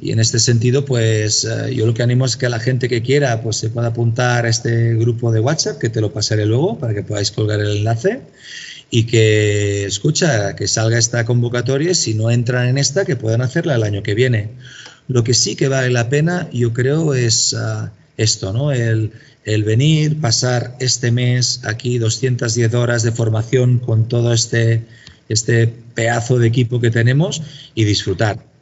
Y 0.00 0.12
en 0.12 0.20
este 0.20 0.38
sentido, 0.38 0.84
pues 0.84 1.44
eh, 1.44 1.74
yo 1.74 1.86
lo 1.86 1.94
que 1.94 2.02
animo 2.02 2.24
es 2.24 2.36
que 2.36 2.46
a 2.46 2.48
la 2.48 2.60
gente 2.60 2.88
que 2.88 3.02
quiera, 3.02 3.42
pues 3.42 3.56
se 3.56 3.70
pueda 3.70 3.88
apuntar 3.88 4.46
a 4.46 4.48
este 4.48 4.94
grupo 4.94 5.32
de 5.32 5.40
WhatsApp, 5.40 5.78
que 5.78 5.90
te 5.90 6.00
lo 6.00 6.12
pasaré 6.12 6.46
luego 6.46 6.78
para 6.78 6.94
que 6.94 7.02
podáis 7.02 7.30
colgar 7.30 7.60
el 7.60 7.78
enlace 7.78 8.20
y 8.90 9.04
que 9.04 9.84
escucha, 9.84 10.56
que 10.56 10.68
salga 10.68 10.98
esta 10.98 11.24
convocatoria 11.24 11.90
y 11.90 11.94
si 11.94 12.14
no 12.14 12.30
entran 12.30 12.68
en 12.68 12.78
esta, 12.78 13.04
que 13.04 13.16
puedan 13.16 13.42
hacerla 13.42 13.74
el 13.74 13.82
año 13.82 14.02
que 14.02 14.14
viene. 14.14 14.50
Lo 15.08 15.24
que 15.24 15.34
sí 15.34 15.56
que 15.56 15.68
vale 15.68 15.90
la 15.90 16.08
pena, 16.08 16.48
yo 16.52 16.72
creo, 16.72 17.14
es 17.14 17.54
ah, 17.54 17.92
esto, 18.16 18.52
¿no? 18.52 18.72
El, 18.72 19.12
el 19.44 19.64
venir, 19.64 20.20
pasar 20.20 20.76
este 20.80 21.10
mes 21.12 21.60
aquí 21.64 21.98
210 21.98 22.72
horas 22.74 23.02
de 23.02 23.12
formación 23.12 23.78
con 23.78 24.08
todo 24.08 24.32
este, 24.32 24.84
este 25.28 25.66
pedazo 25.66 26.38
de 26.38 26.46
equipo 26.46 26.80
que 26.80 26.90
tenemos 26.90 27.42
y 27.74 27.84
disfrutar. 27.84 28.53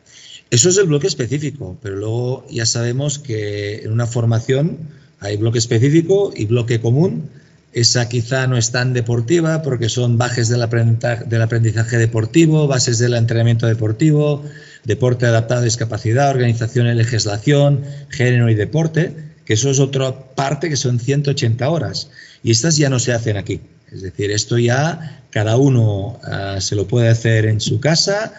Eso 0.53 0.69
es 0.69 0.77
el 0.77 0.85
bloque 0.85 1.07
específico, 1.07 1.79
pero 1.81 1.97
luego 1.97 2.47
ya 2.51 2.67
sabemos 2.67 3.19
que 3.19 3.85
en 3.85 3.91
una 3.91 4.07
formación 4.07 4.77
hay 5.19 5.39
bloque 5.39 5.57
específico 5.57 6.31
y 6.37 6.45
bloque 6.45 6.79
común. 6.79 7.31
Esa 7.73 8.07
quizá 8.11 8.47
no 8.47 8.59
es 8.59 8.71
tan 8.71 8.93
deportiva 8.93 9.63
porque 9.63 9.89
son 9.89 10.19
bajes 10.19 10.51
del 10.51 10.61
aprendizaje, 10.61 11.97
deportivo, 11.97 12.67
bases 12.67 12.99
del 12.99 13.15
entrenamiento 13.15 13.67
deportivo, 13.67 14.45
deporte 14.85 15.25
adaptado 15.25 15.63
a 15.63 15.65
discapacidad, 15.65 16.29
organización 16.29 16.87
y 16.87 16.95
legislación, 16.97 17.85
género 18.11 18.51
y 18.51 18.55
deporte, 18.55 19.17
que 19.47 19.55
eso 19.55 19.71
es 19.71 19.81
otra 19.81 20.35
parte 20.35 20.69
que 20.69 20.77
son 20.77 21.01
180 21.01 21.71
horas. 21.71 22.11
Y 22.43 22.51
estas 22.51 22.77
ya 22.77 22.91
no 22.91 22.99
se 22.99 23.15
hacen 23.15 23.39
aquí. 23.39 23.63
Es 23.91 24.03
decir, 24.03 24.31
esto 24.31 24.59
ya 24.59 25.23
cada 25.31 25.57
uno 25.57 26.21
uh, 26.21 26.61
se 26.61 26.77
lo 26.77 26.87
puede 26.87 27.09
hacer 27.09 27.47
en 27.47 27.59
su 27.63 27.81
casa, 27.81 28.35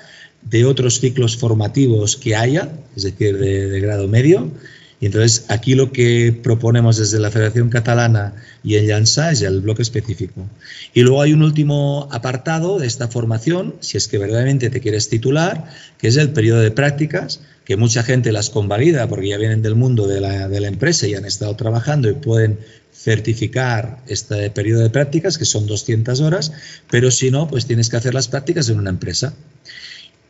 de 0.50 0.66
otros 0.66 1.00
ciclos 1.00 1.38
formativos 1.38 2.16
que 2.16 2.36
haya, 2.36 2.70
es 2.96 3.04
decir, 3.04 3.38
de, 3.38 3.80
grado 3.80 4.08
medio, 4.08 4.52
y 5.00 5.08
entonces 5.08 5.46
aquí 5.50 5.76
lo 5.76 5.92
que 5.92 6.34
proponemos 6.44 6.98
desde 6.98 7.20
la 7.20 7.30
Federación 7.30 7.70
Catalana 7.70 8.36
y 8.64 8.76
en 8.76 8.86
Llança 8.86 9.32
es 9.34 9.42
el 9.42 9.60
bloque 9.60 9.82
específico. 9.82 10.48
Y 10.94 11.02
luego 11.02 11.22
hay 11.22 11.34
un 11.34 11.44
último 11.44 12.08
apartado 12.10 12.80
de 12.80 12.88
esta 12.88 13.10
formación, 13.10 13.76
si 13.82 13.98
es 13.98 14.08
que 14.08 14.18
verdaderamente 14.18 14.70
te 14.70 14.80
quieres 14.80 15.10
titular, 15.10 15.70
que 15.98 16.08
es 16.08 16.16
el 16.16 16.30
periodo 16.30 16.62
de 16.62 16.72
prácticas, 16.72 17.42
que 17.66 17.76
mucha 17.76 18.04
gente 18.04 18.32
las 18.32 18.50
convalida 18.50 19.08
porque 19.10 19.28
ya 19.30 19.38
vienen 19.38 19.62
del 19.62 19.76
mundo 19.76 20.08
de 20.08 20.22
la, 20.22 20.48
de 20.48 20.62
la 20.62 20.68
empresa 20.68 21.06
y 21.06 21.16
han 21.16 21.26
estado 21.26 21.54
trabajando 21.58 22.10
y 22.10 22.14
pueden 22.14 22.60
certificar 22.94 24.00
este 24.08 24.50
periodo 24.52 24.84
de 24.84 24.90
prácticas, 24.90 25.38
que 25.38 25.46
son 25.46 25.68
200 25.68 26.22
horas, 26.22 26.54
pero 26.90 27.12
si 27.12 27.32
no, 27.32 27.48
pues 27.48 27.66
tienes 27.66 27.90
que 27.90 27.98
hacer 27.98 28.14
las 28.14 28.30
prácticas 28.30 28.70
en 28.70 28.80
una 28.80 28.90
empresa. 28.90 29.34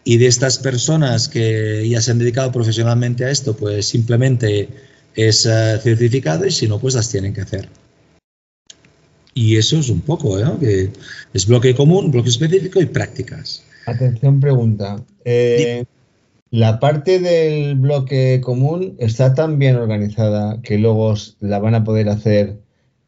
Y 0.04 0.18
de 0.18 0.28
estas 0.28 0.58
personas 0.58 1.30
que 1.30 1.88
ya 1.88 2.02
se 2.02 2.12
han 2.12 2.20
dedicado 2.20 2.52
profesionalmente 2.52 3.26
a 3.26 3.30
esto, 3.30 3.56
pues 3.56 3.86
simplemente 3.86 4.70
es 5.16 5.46
uh, 5.46 5.80
certificado 5.82 6.46
y 6.46 6.52
si 6.52 6.68
no, 6.68 6.80
pues 6.80 6.96
las 6.96 7.10
tienen 7.10 7.34
que 7.34 7.42
hacer. 7.42 7.70
Y 9.34 9.58
eso 9.58 9.80
es 9.80 9.90
un 9.90 10.02
poco, 10.02 10.40
¿eh? 10.40 10.46
que 10.60 10.90
es 11.34 11.48
bloque 11.48 11.74
común, 11.74 12.12
bloque 12.12 12.30
específico 12.30 12.82
y 12.82 12.86
prácticas. 12.86 13.64
Atención, 13.86 14.40
pregunta. 14.40 15.04
Eh, 15.26 15.86
¿La 16.52 16.80
parte 16.80 17.20
del 17.20 17.76
bloque 17.76 18.40
común 18.42 18.96
está 19.00 19.34
tan 19.34 19.58
bien 19.58 19.76
organizada 19.76 20.62
que 20.62 20.78
luego 20.78 21.16
la 21.40 21.58
van 21.58 21.74
a 21.74 21.84
poder 21.84 22.10
hacer 22.10 22.60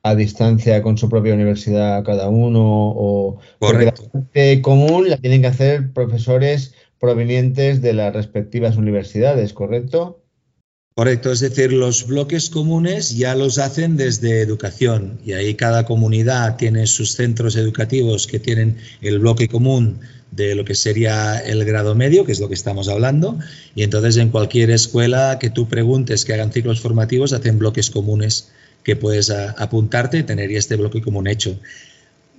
a 0.02 0.16
distancia 0.16 0.82
con 0.82 0.98
su 0.98 1.10
propia 1.10 1.36
universidad 1.36 2.04
cada 2.04 2.28
uno? 2.28 2.64
O, 2.64 3.38
Correcto. 3.60 4.04
la 4.06 4.12
parte 4.12 4.62
común 4.64 5.10
la 5.10 5.18
tienen 5.18 5.42
que 5.42 5.48
hacer 5.48 5.94
profesores 5.94 6.74
provenientes 7.06 7.84
de 7.84 7.94
las 7.94 8.12
respectivas 8.12 8.78
universidades, 8.78 9.54
¿correcto? 9.54 10.24
Correcto, 10.96 11.32
es 11.32 11.40
decir, 11.40 11.72
los 11.72 12.08
bloques 12.08 12.50
comunes 12.50 13.16
ya 13.16 13.36
los 13.36 13.60
hacen 13.60 13.96
desde 13.96 14.42
educación 14.42 15.20
y 15.24 15.34
ahí 15.34 15.54
cada 15.54 15.86
comunidad 15.86 16.56
tiene 16.56 16.88
sus 16.88 17.12
centros 17.12 17.58
educativos 17.58 18.26
que 18.26 18.40
tienen 18.40 18.78
el 19.02 19.20
bloque 19.20 19.48
común 19.48 20.00
de 20.32 20.56
lo 20.56 20.66
que 20.66 20.74
sería 20.74 21.38
el 21.38 21.64
grado 21.64 21.94
medio, 21.94 22.26
que 22.26 22.32
es 22.32 22.40
lo 22.40 22.48
que 22.48 22.56
estamos 22.56 22.88
hablando, 22.88 23.38
y 23.76 23.84
entonces 23.84 24.18
en 24.18 24.30
cualquier 24.30 24.72
escuela 24.72 25.38
que 25.40 25.52
tú 25.52 25.68
preguntes 25.68 26.26
que 26.26 26.34
hagan 26.34 26.52
ciclos 26.52 26.82
formativos 26.82 27.34
hacen 27.34 27.60
bloques 27.60 27.92
comunes 27.92 28.50
que 28.84 28.96
puedes 28.96 29.30
apuntarte 29.30 30.18
y 30.18 30.24
tener 30.24 30.52
este 30.52 30.76
bloque 30.76 31.04
común 31.04 31.28
hecho. 31.28 31.60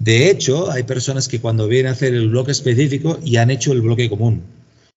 De 0.00 0.28
hecho, 0.28 0.72
hay 0.72 0.82
personas 0.82 1.28
que 1.28 1.40
cuando 1.40 1.68
vienen 1.68 1.90
a 1.90 1.92
hacer 1.92 2.14
el 2.14 2.30
bloque 2.30 2.50
específico 2.50 3.20
ya 3.22 3.42
han 3.42 3.50
hecho 3.50 3.72
el 3.72 3.82
bloque 3.82 4.10
común 4.10 4.55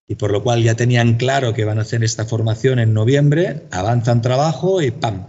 y 0.09 0.15
por 0.15 0.31
lo 0.31 0.41
cual 0.41 0.63
ya 0.63 0.73
tenían 0.73 1.13
claro 1.13 1.53
que 1.53 1.65
van 1.65 1.77
a 1.77 1.83
hacer 1.83 2.03
esta 2.03 2.25
formación 2.25 2.79
en 2.79 2.95
noviembre, 2.95 3.61
avanzan 3.69 4.23
trabajo 4.23 4.81
y 4.81 4.89
¡pam! 4.89 5.27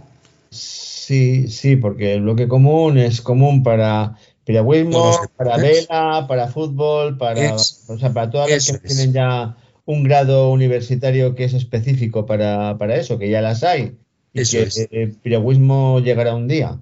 Sí, 0.49 1.47
sí, 1.49 1.75
porque 1.75 2.15
el 2.15 2.23
bloque 2.23 2.47
común 2.47 2.97
es 2.97 3.21
común 3.21 3.61
para 3.61 4.17
piragüismo, 4.43 5.19
para 5.37 5.57
vela, 5.57 6.25
para 6.27 6.47
fútbol, 6.47 7.15
para, 7.19 7.55
es, 7.55 7.85
o 7.89 7.99
sea, 7.99 8.11
para 8.11 8.31
todas 8.31 8.49
las 8.49 8.65
que 8.65 8.77
es. 8.77 8.81
tienen 8.81 9.13
ya 9.13 9.55
un 9.85 10.03
grado 10.03 10.49
universitario 10.51 11.35
que 11.35 11.43
es 11.43 11.53
específico 11.53 12.25
para, 12.25 12.75
para 12.79 12.95
eso, 12.95 13.19
que 13.19 13.29
ya 13.29 13.41
las 13.41 13.63
hay. 13.63 13.97
Y 14.33 14.41
eso 14.41 14.57
que 14.57 14.63
es. 14.63 14.87
el 14.89 15.11
piragüismo 15.11 15.99
llegará 15.99 16.33
un 16.33 16.47
día. 16.47 16.79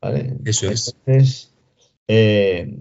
¿vale? 0.00 0.36
Eso 0.44 0.70
es. 0.70 0.94
Entonces, 1.04 1.52
eh, 2.06 2.78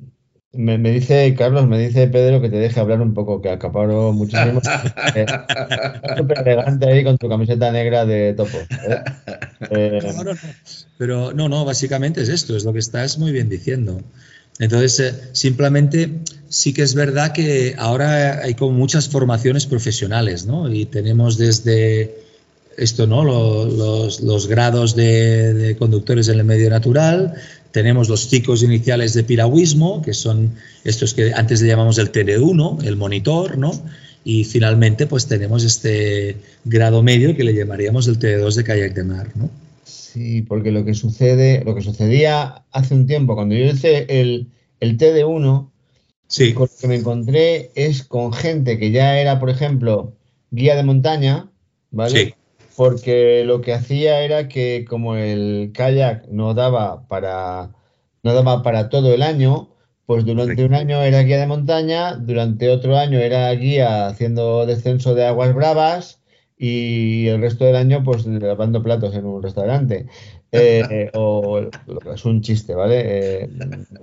me, 0.54 0.78
me, 0.78 0.92
dice, 0.92 1.36
Carlos, 1.38 1.68
me 1.68 1.78
dice 1.78 2.08
Pedro 2.08 2.42
que 2.42 2.50
te 2.50 2.58
deje 2.58 2.80
hablar 2.80 3.02
un 3.02 3.14
poco, 3.14 3.42
que 3.42 3.50
acaparo 3.50 4.12
muchísimo. 4.14 4.62
eh, 5.16 5.26
Súper 6.18 6.40
elegante 6.40 6.90
ahí 6.90 7.04
con 7.04 7.18
tu 7.18 7.30
camiseta 7.30 7.72
negra 7.72 8.06
de 8.06 8.34
topo. 8.34 8.58
¿eh? 8.58 9.04
Eh, 9.72 10.00
no, 10.04 10.24
no, 10.24 10.34
no. 10.34 10.40
Pero 10.98 11.34
no, 11.34 11.50
no, 11.50 11.66
básicamente 11.66 12.22
es 12.22 12.30
esto, 12.30 12.58
es 12.58 12.64
lo 12.64 12.74
que 12.74 12.80
estás 12.80 13.18
muy 13.18 13.32
bien 13.32 13.48
diciendo. 13.50 14.02
Entonces, 14.60 15.00
eh, 15.00 15.30
simplemente 15.32 16.20
sí 16.50 16.74
que 16.74 16.82
es 16.82 16.94
verdad 16.94 17.32
que 17.32 17.76
ahora 17.78 18.40
hay 18.44 18.56
como 18.56 18.74
muchas 18.74 19.08
formaciones 19.08 19.66
profesionales, 19.66 20.46
¿no? 20.46 20.72
Y 20.72 20.86
tenemos 20.86 21.38
desde 21.38 22.16
esto, 22.76 23.08
¿no? 23.08 23.24
Los, 23.24 23.74
los, 23.74 24.22
los 24.22 24.48
grados 24.48 24.96
de, 24.96 25.54
de, 25.54 25.78
conductores 25.78 26.28
en 26.28 26.40
el 26.40 26.46
medio 26.46 26.70
natural, 26.70 27.36
tenemos 27.72 28.10
los 28.10 28.28
ciclos 28.30 28.64
iniciales 28.64 29.14
de 29.14 29.24
piragüismo, 29.24 30.02
que 30.02 30.14
son 30.14 30.56
estos 30.84 31.14
que 31.14 31.34
antes 31.34 31.62
le 31.62 31.68
llamamos 31.68 31.98
el 31.98 32.12
TD1, 32.12 32.84
el 32.84 32.96
monitor, 32.96 33.58
¿no? 33.58 33.72
Y 34.24 34.44
finalmente, 34.44 35.08
pues 35.08 35.28
tenemos 35.28 35.64
este 35.64 36.38
grado 36.66 37.04
medio 37.04 37.36
que 37.36 37.44
le 37.44 37.54
llamaríamos 37.54 38.08
el 38.08 38.20
TD2 38.20 38.56
de 38.56 38.64
kayak 38.64 38.94
de 38.94 39.04
mar, 39.04 39.30
¿no? 39.36 39.50
Sí, 39.84 40.42
porque 40.42 40.72
lo 40.72 40.84
que 40.84 40.94
sucede, 40.94 41.64
lo 41.64 41.76
que 41.76 41.82
sucedía 41.82 42.64
hace 42.72 42.96
un 42.96 43.06
tiempo, 43.08 43.36
cuando 43.36 43.56
yo 43.56 43.66
hice 43.66 44.06
el, 44.10 44.48
el 44.80 44.98
TD1, 44.98 45.70
sí. 46.28 46.54
con 46.54 46.68
lo 46.68 46.78
que 46.80 46.88
me 46.88 46.96
encontré 46.96 47.72
es 47.76 48.04
con 48.04 48.34
gente 48.34 48.80
que 48.80 48.92
ya 48.92 49.20
era, 49.20 49.40
por 49.40 49.50
ejemplo, 49.50 50.14
guía 50.52 50.76
de 50.76 50.84
montaña, 50.84 51.50
¿vale? 51.92 52.26
Sí 52.26 52.34
porque 52.80 53.44
lo 53.44 53.60
que 53.60 53.74
hacía 53.74 54.22
era 54.22 54.48
que 54.48 54.86
como 54.88 55.18
el 55.18 55.72
kayak 55.74 56.30
no 56.30 56.54
daba 56.54 57.10
para 57.10 57.72
no 58.24 58.34
daba 58.34 58.64
para 58.64 58.88
todo 58.88 59.14
el 59.14 59.22
año, 59.22 59.68
pues 60.06 60.24
durante 60.24 60.64
un 60.64 60.74
año 60.74 61.04
era 61.04 61.24
guía 61.24 61.42
de 61.42 61.48
montaña, 61.48 62.16
durante 62.16 62.70
otro 62.70 62.98
año 62.98 63.20
era 63.20 63.52
guía 63.52 64.08
haciendo 64.08 64.66
descenso 64.66 65.14
de 65.14 65.26
aguas 65.26 65.54
bravas 65.54 66.22
y 66.58 67.28
el 67.28 67.42
resto 67.42 67.66
del 67.66 67.76
año 67.76 68.02
pues 68.02 68.26
lavando 68.26 68.82
platos 68.82 69.14
en 69.14 69.26
un 69.26 69.44
restaurante. 69.44 70.06
Eh, 70.52 71.12
o 71.14 71.60
es 72.12 72.26
un 72.26 72.42
chiste, 72.42 72.74
¿vale? 72.74 73.04
Eh, 73.06 73.50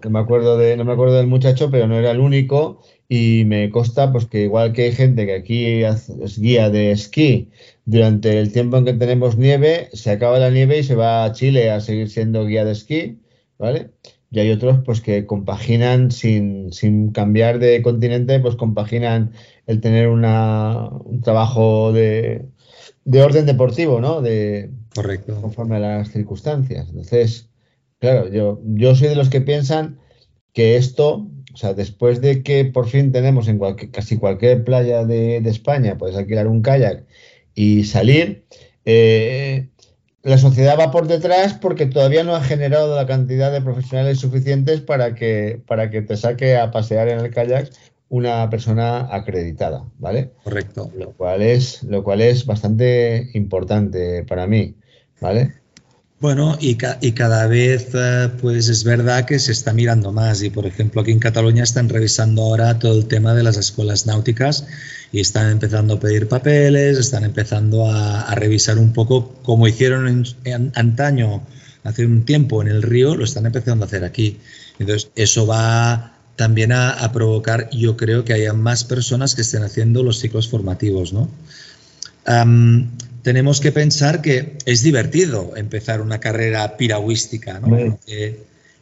no 0.05 0.11
me 0.11 0.21
acuerdo 0.21 0.57
de 0.57 0.77
no 0.77 0.85
me 0.85 0.93
acuerdo 0.93 1.17
del 1.17 1.27
muchacho, 1.27 1.73
pero 1.73 1.89
no 1.89 1.97
era 1.97 2.13
el 2.13 2.21
único 2.21 2.83
y 3.09 3.43
me 3.47 3.69
consta 3.69 4.13
pues 4.13 4.27
que 4.27 4.43
igual 4.43 4.73
que 4.73 4.85
hay 4.85 4.93
gente 4.93 5.27
que 5.27 5.35
aquí 5.35 5.83
es 5.83 6.39
guía 6.39 6.71
de 6.71 6.93
esquí 6.93 7.51
durante 7.87 8.39
el 8.41 8.53
tiempo 8.53 8.77
en 8.77 8.85
que 8.85 8.93
tenemos 8.93 9.39
nieve, 9.39 9.89
se 9.93 10.11
acaba 10.11 10.39
la 10.39 10.51
nieve 10.51 10.79
y 10.81 10.83
se 10.83 10.97
va 10.97 11.25
a 11.25 11.33
Chile 11.33 11.71
a 11.71 11.81
seguir 11.81 12.11
siendo 12.11 12.45
guía 12.45 12.65
de 12.65 12.73
esquí, 12.73 13.21
¿vale? 13.59 13.93
Y 14.31 14.41
hay 14.41 14.51
otros 14.51 14.81
pues 14.85 15.01
que 15.01 15.25
compaginan 15.25 16.11
sin, 16.11 16.73
sin 16.73 17.13
cambiar 17.13 17.61
de 17.61 17.81
continente, 17.83 18.41
pues 18.41 18.57
compaginan 18.57 19.33
el 19.67 19.81
tener 19.81 20.09
una, 20.09 20.89
un 20.89 21.21
trabajo 21.21 21.93
de, 21.93 22.47
de 23.05 23.23
orden 23.23 23.47
deportivo, 23.47 24.01
¿no? 24.01 24.21
De, 24.21 24.71
Correcto. 24.93 25.41
Conforme 25.41 25.77
a 25.77 25.81
las 25.81 26.11
circunstancias. 26.11 26.89
Entonces, 26.89 27.49
claro, 28.01 28.29
yo, 28.29 28.61
yo 28.65 28.97
soy 28.97 29.09
de 29.09 29.17
los 29.17 29.31
que 29.31 29.41
piensan 29.41 30.01
que 30.53 30.77
esto, 30.77 31.29
o 31.55 31.57
sea, 31.57 31.73
después 31.73 32.21
de 32.21 32.43
que 32.43 32.65
por 32.65 32.89
fin 32.89 33.13
tenemos 33.13 33.47
en 33.47 33.59
cualquier, 33.59 33.93
casi 33.93 34.17
cualquier 34.17 34.65
playa 34.65 35.05
de, 35.05 35.41
de 35.41 35.51
España, 35.51 35.97
puedes 35.97 36.17
alquilar 36.17 36.49
un 36.49 36.63
kayak 36.63 37.05
y 37.57 37.85
salir, 37.85 38.45
eh, 38.85 39.69
la 40.23 40.39
sociedad 40.39 40.79
va 40.79 40.93
por 40.93 41.09
detrás 41.09 41.55
porque 41.55 41.87
todavía 41.87 42.23
no 42.23 42.37
ha 42.37 42.43
generado 42.43 42.95
la 42.95 43.07
cantidad 43.07 43.51
de 43.51 43.63
profesionales 43.63 44.21
suficientes 44.21 44.81
para 44.81 45.17
que, 45.17 45.61
para 45.67 45.91
que 45.91 46.03
te 46.03 46.17
saque 46.17 46.57
a 46.57 46.71
pasear 46.71 47.09
en 47.09 47.19
el 47.19 47.33
kayak 47.33 47.71
una 48.09 48.49
persona 48.51 49.09
acreditada, 49.13 49.85
¿vale? 49.99 50.31
Correcto. 50.45 50.93
Lo 50.97 51.13
cual 51.13 51.43
es, 51.43 51.83
lo 51.83 52.05
cual 52.05 52.21
es 52.21 52.47
bastante 52.47 53.31
importante 53.35 54.23
para 54.25 54.47
mí, 54.47 54.77
¿vale? 55.21 55.55
Bueno, 56.19 56.57
y, 56.59 56.77
ca 56.77 56.99
y, 57.03 57.13
cada 57.13 57.47
vez 57.47 57.95
uh, 57.95 58.31
pues 58.41 58.71
es 58.71 58.85
verdad 58.85 59.27
que 59.27 59.39
se 59.39 59.53
está 59.53 59.75
mirando 59.75 60.13
más 60.13 60.43
y 60.43 60.49
por 60.49 60.65
ejemplo 60.65 61.03
aquí 61.03 61.13
en 61.13 61.19
Cataluña 61.19 61.63
están 61.63 61.91
revisando 61.91 62.41
ahora 62.43 62.79
todo 62.79 62.99
el 62.99 63.07
tema 63.07 63.35
de 63.35 63.43
las 63.43 63.59
escuelas 63.59 64.07
náuticas 64.07 64.67
y 65.13 65.21
están 65.21 65.51
empezando 65.51 65.95
a 65.95 66.01
pedir 66.01 66.27
papeles, 66.27 66.97
están 66.97 67.25
empezando 67.25 67.91
a, 67.91 68.35
revisar 68.35 68.79
un 68.79 68.95
poco 68.95 69.35
como 69.43 69.69
hicieron 69.69 70.25
antaño, 70.75 71.43
hace 71.85 72.07
un 72.07 72.25
tiempo 72.25 72.63
en 72.63 72.69
el 72.69 72.83
río, 72.83 73.15
lo 73.15 73.25
están 73.25 73.45
empezando 73.45 73.85
a 73.85 73.89
hacer 73.89 74.03
aquí. 74.03 74.39
Entonces 74.79 75.11
eso 75.17 75.47
va 75.47 76.15
también 76.37 76.73
a, 76.73 77.13
provocar, 77.13 77.69
yo 77.71 77.97
creo 77.99 78.25
que 78.25 78.33
haya 78.33 78.55
más 78.55 78.85
personas 78.85 79.35
que 79.35 79.43
estén 79.43 79.63
haciendo 79.63 80.03
los 80.03 80.19
ciclos 80.19 80.49
formativos, 80.49 81.13
¿no? 81.13 81.29
Tenemos 83.27 83.59
que 83.61 83.73
pensar 83.73 84.23
que 84.23 84.53
es 84.67 84.85
divertido 84.85 85.57
empezar 85.57 86.01
una 86.01 86.21
carrera 86.21 86.77
piragüística, 86.77 87.59
¿no? 87.59 87.71
Porque 87.71 88.39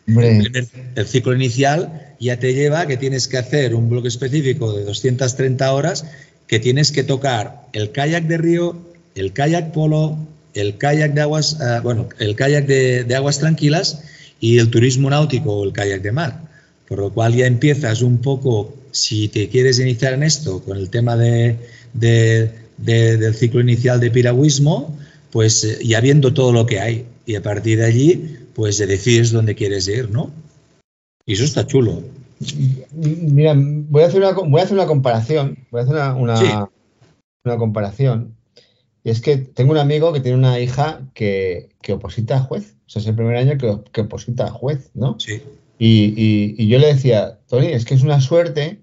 el, 0.07 0.69
el, 0.97 1.07
ciclo 1.07 1.35
inicial 1.35 2.15
ya 2.21 2.39
te 2.39 2.53
lleva 2.53 2.81
a 2.81 2.87
que 2.87 2.99
tienes 2.99 3.27
que 3.27 3.39
hacer 3.39 3.75
un 3.75 3.89
bloque 3.89 4.09
específico 4.09 4.75
de 4.75 4.85
230 4.85 5.73
horas, 5.73 6.05
que 6.47 6.61
tienes 6.61 6.93
que 6.93 7.05
tocar 7.05 7.63
el 7.73 7.91
kayak 7.91 8.25
de 8.25 8.37
río, 8.37 8.77
el 9.15 9.33
kayak 9.33 9.73
polo, 9.73 10.19
el 10.53 10.77
kayak 10.77 11.15
de 11.15 11.23
aguas, 11.23 11.57
uh, 11.59 11.81
bueno, 11.83 12.11
el 12.19 12.37
kayak 12.37 12.67
de, 12.67 13.05
de, 13.05 13.15
aguas 13.17 13.39
tranquilas 13.39 14.03
y 14.41 14.59
el 14.59 14.69
turismo 14.69 15.09
náutico 15.09 15.55
o 15.55 15.65
el 15.65 15.73
kayak 15.73 16.03
de 16.03 16.13
mar. 16.13 16.43
Por 16.87 16.99
lo 16.99 17.15
cual 17.15 17.35
ya 17.35 17.47
empiezas 17.47 18.03
un 18.03 18.19
poco, 18.19 18.77
si 18.91 19.29
te 19.29 19.49
quieres 19.49 19.79
iniciar 19.79 20.13
en 20.13 20.23
esto, 20.23 20.63
con 20.63 20.77
el 20.77 20.91
tema 20.91 21.17
de, 21.17 21.57
del 22.77 23.35
ciclo 23.35 23.61
inicial 23.61 24.01
de 24.01 24.11
piragüismo, 24.11 24.97
pues 25.31 25.65
eh, 25.65 25.79
ya 25.85 26.01
viendo 26.01 26.35
todo 26.35 26.53
lo 26.53 26.67
que 26.67 26.81
hay. 26.81 27.07
Y 27.27 27.35
a 27.37 27.43
partir 27.43 27.79
de 27.79 27.87
allí, 27.87 28.37
pues 28.55 28.79
decides 28.79 29.33
dónde 29.33 29.55
quieres 29.55 29.89
ir, 29.89 30.11
¿no? 30.11 30.31
Y 31.27 31.35
eso 31.35 31.45
está 31.45 31.67
chulo. 31.67 32.03
Mira, 32.93 33.55
voy 33.57 34.03
a 34.03 34.07
hacer 34.07 34.21
una, 34.21 34.33
voy 34.33 34.61
a 34.61 34.65
hacer 34.65 34.77
una 34.77 34.87
comparación. 34.87 35.59
Voy 35.71 35.81
a 35.81 35.85
hacer 35.85 35.97
una, 35.97 36.69
una, 37.45 37.59
comparación. 37.59 38.37
Y 39.03 39.11
es 39.11 39.21
que 39.21 39.37
tengo 39.37 39.73
un 39.73 39.79
amigo 39.79 40.13
que 40.13 40.21
tiene 40.21 40.37
una 40.37 40.61
hija 40.61 41.01
que, 41.15 41.71
oposita 41.89 42.37
a 42.37 42.41
juez. 42.41 42.77
O 42.87 42.91
sea, 42.91 43.01
es 43.01 43.09
el 43.09 43.15
primer 43.15 43.37
año 43.37 43.57
que, 43.57 43.91
que 43.93 44.03
oposita 44.03 44.47
a 44.47 44.51
juez, 44.51 44.91
¿no? 44.95 45.19
Sí. 45.19 45.41
Y, 45.79 46.69
yo 46.69 46.79
le 46.79 46.89
decía, 46.89 47.41
Tony, 47.49 47.69
es 47.69 47.85
que 47.85 47.95
es 47.95 48.03
una 48.03 48.21
suerte 48.21 48.83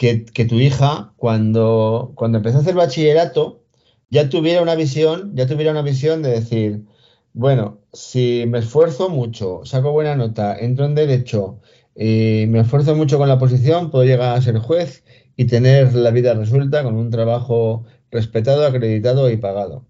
que, 0.00 0.46
tu 0.46 0.54
hija, 0.54 1.12
cuando, 1.18 2.12
cuando 2.14 2.38
empezó 2.38 2.56
a 2.56 2.60
hacer 2.62 2.74
bachillerato, 2.74 3.62
ya 4.08 4.30
tuviera 4.30 4.62
una 4.62 4.74
visión, 4.74 5.36
ya 5.36 5.46
tuviera 5.46 5.72
una 5.72 5.82
visión 5.82 6.22
de 6.22 6.30
decir, 6.30 6.86
bueno, 7.34 7.80
si 7.92 8.46
me 8.48 8.60
esfuerzo 8.60 9.10
mucho, 9.10 9.60
saco 9.64 9.92
buena 9.92 10.16
nota, 10.16 10.58
entro 10.58 10.86
en 10.86 10.94
derecho, 10.94 11.60
y 11.94 12.46
me 12.48 12.60
esfuerzo 12.60 12.94
mucho 12.94 13.18
con 13.18 13.28
la 13.28 13.38
posición, 13.38 13.90
puedo 13.90 14.04
llegar 14.06 14.34
a 14.34 14.40
ser 14.40 14.56
juez 14.58 15.04
y 15.36 15.44
tener 15.44 15.94
la 15.94 16.10
vida 16.10 16.32
resuelta 16.32 16.82
con 16.82 16.94
un 16.94 17.10
trabajo 17.10 17.84
respetado, 18.10 18.66
acreditado 18.66 19.30
y 19.30 19.36
pagado. 19.36 19.84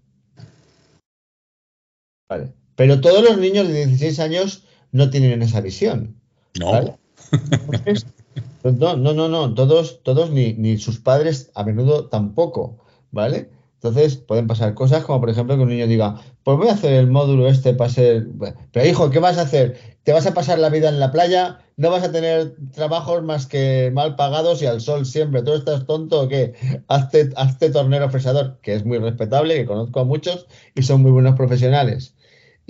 Vale. 2.27 2.51
Pero 2.75 2.99
todos 2.99 3.23
los 3.23 3.37
niños 3.37 3.69
de 3.69 3.85
16 3.85 4.19
años 4.19 4.65
no 4.91 5.09
tienen 5.09 5.41
esa 5.41 5.61
visión. 5.61 6.17
No. 6.59 6.99
no, 8.63 8.95
no, 8.95 9.27
no, 9.27 9.53
todos, 9.53 10.01
todos 10.03 10.31
ni, 10.31 10.53
ni 10.53 10.77
sus 10.77 10.99
padres 10.99 11.51
a 11.55 11.63
menudo 11.63 12.07
tampoco, 12.07 12.77
¿vale? 13.11 13.49
Entonces 13.83 14.15
pueden 14.15 14.45
pasar 14.45 14.75
cosas 14.75 15.03
como, 15.03 15.19
por 15.19 15.31
ejemplo, 15.31 15.55
que 15.55 15.63
un 15.63 15.69
niño 15.69 15.87
diga, 15.87 16.21
pues 16.43 16.55
voy 16.55 16.67
a 16.67 16.73
hacer 16.73 16.93
el 16.93 17.07
módulo 17.07 17.47
este 17.47 17.73
para 17.73 17.89
ser... 17.89 18.27
Pero 18.71 18.87
hijo, 18.87 19.09
¿qué 19.09 19.17
vas 19.17 19.39
a 19.39 19.41
hacer? 19.41 19.75
¿Te 20.03 20.13
vas 20.13 20.27
a 20.27 20.35
pasar 20.35 20.59
la 20.59 20.69
vida 20.69 20.89
en 20.89 20.99
la 20.99 21.11
playa? 21.11 21.61
¿No 21.77 21.89
vas 21.89 22.03
a 22.03 22.11
tener 22.11 22.55
trabajos 22.75 23.23
más 23.23 23.47
que 23.47 23.89
mal 23.91 24.15
pagados 24.15 24.61
y 24.61 24.67
al 24.67 24.81
sol 24.81 25.07
siempre? 25.07 25.41
¿Tú 25.41 25.53
estás 25.53 25.87
tonto 25.87 26.21
o 26.21 26.27
qué? 26.27 26.53
Hazte, 26.87 27.31
hazte 27.35 27.71
tornero 27.71 28.07
fresador, 28.11 28.59
que 28.61 28.75
es 28.75 28.85
muy 28.85 28.99
respetable, 28.99 29.55
que 29.55 29.65
conozco 29.65 29.99
a 29.99 30.05
muchos 30.05 30.45
y 30.75 30.83
son 30.83 31.01
muy 31.01 31.09
buenos 31.09 31.35
profesionales. 31.35 32.13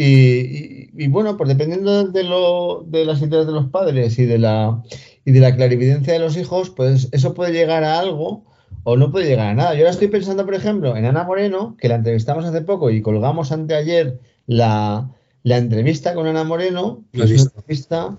Y, 0.03 1.07
bueno, 1.09 1.37
pues 1.37 1.47
dependiendo 1.47 2.05
de, 2.05 2.23
lo, 2.23 2.83
de 2.87 3.05
las 3.05 3.21
ideas 3.21 3.45
de 3.45 3.51
los 3.51 3.69
padres 3.69 4.17
y 4.17 4.25
de, 4.25 4.39
la, 4.39 4.81
y 5.25 5.31
de 5.31 5.39
la 5.39 5.55
clarividencia 5.55 6.13
de 6.13 6.19
los 6.19 6.37
hijos, 6.37 6.71
pues 6.71 7.09
eso 7.11 7.35
puede 7.35 7.53
llegar 7.53 7.83
a 7.83 7.99
algo 7.99 8.43
o 8.83 8.97
no 8.97 9.11
puede 9.11 9.27
llegar 9.27 9.49
a 9.49 9.53
nada. 9.53 9.73
Yo 9.75 9.81
ahora 9.81 9.91
estoy 9.91 10.07
pensando, 10.07 10.43
por 10.43 10.55
ejemplo, 10.55 10.97
en 10.97 11.05
Ana 11.05 11.23
Moreno, 11.23 11.77
que 11.79 11.87
la 11.87 11.95
entrevistamos 11.95 12.45
hace 12.45 12.61
poco 12.61 12.89
y 12.89 13.03
colgamos 13.03 13.51
anteayer 13.51 14.19
la, 14.47 15.11
la 15.43 15.57
entrevista 15.57 16.15
con 16.15 16.25
Ana 16.25 16.45
Moreno. 16.45 17.03
Que 17.11 17.21
es 17.21 17.31
una 17.33 17.51
entrevista 17.55 18.17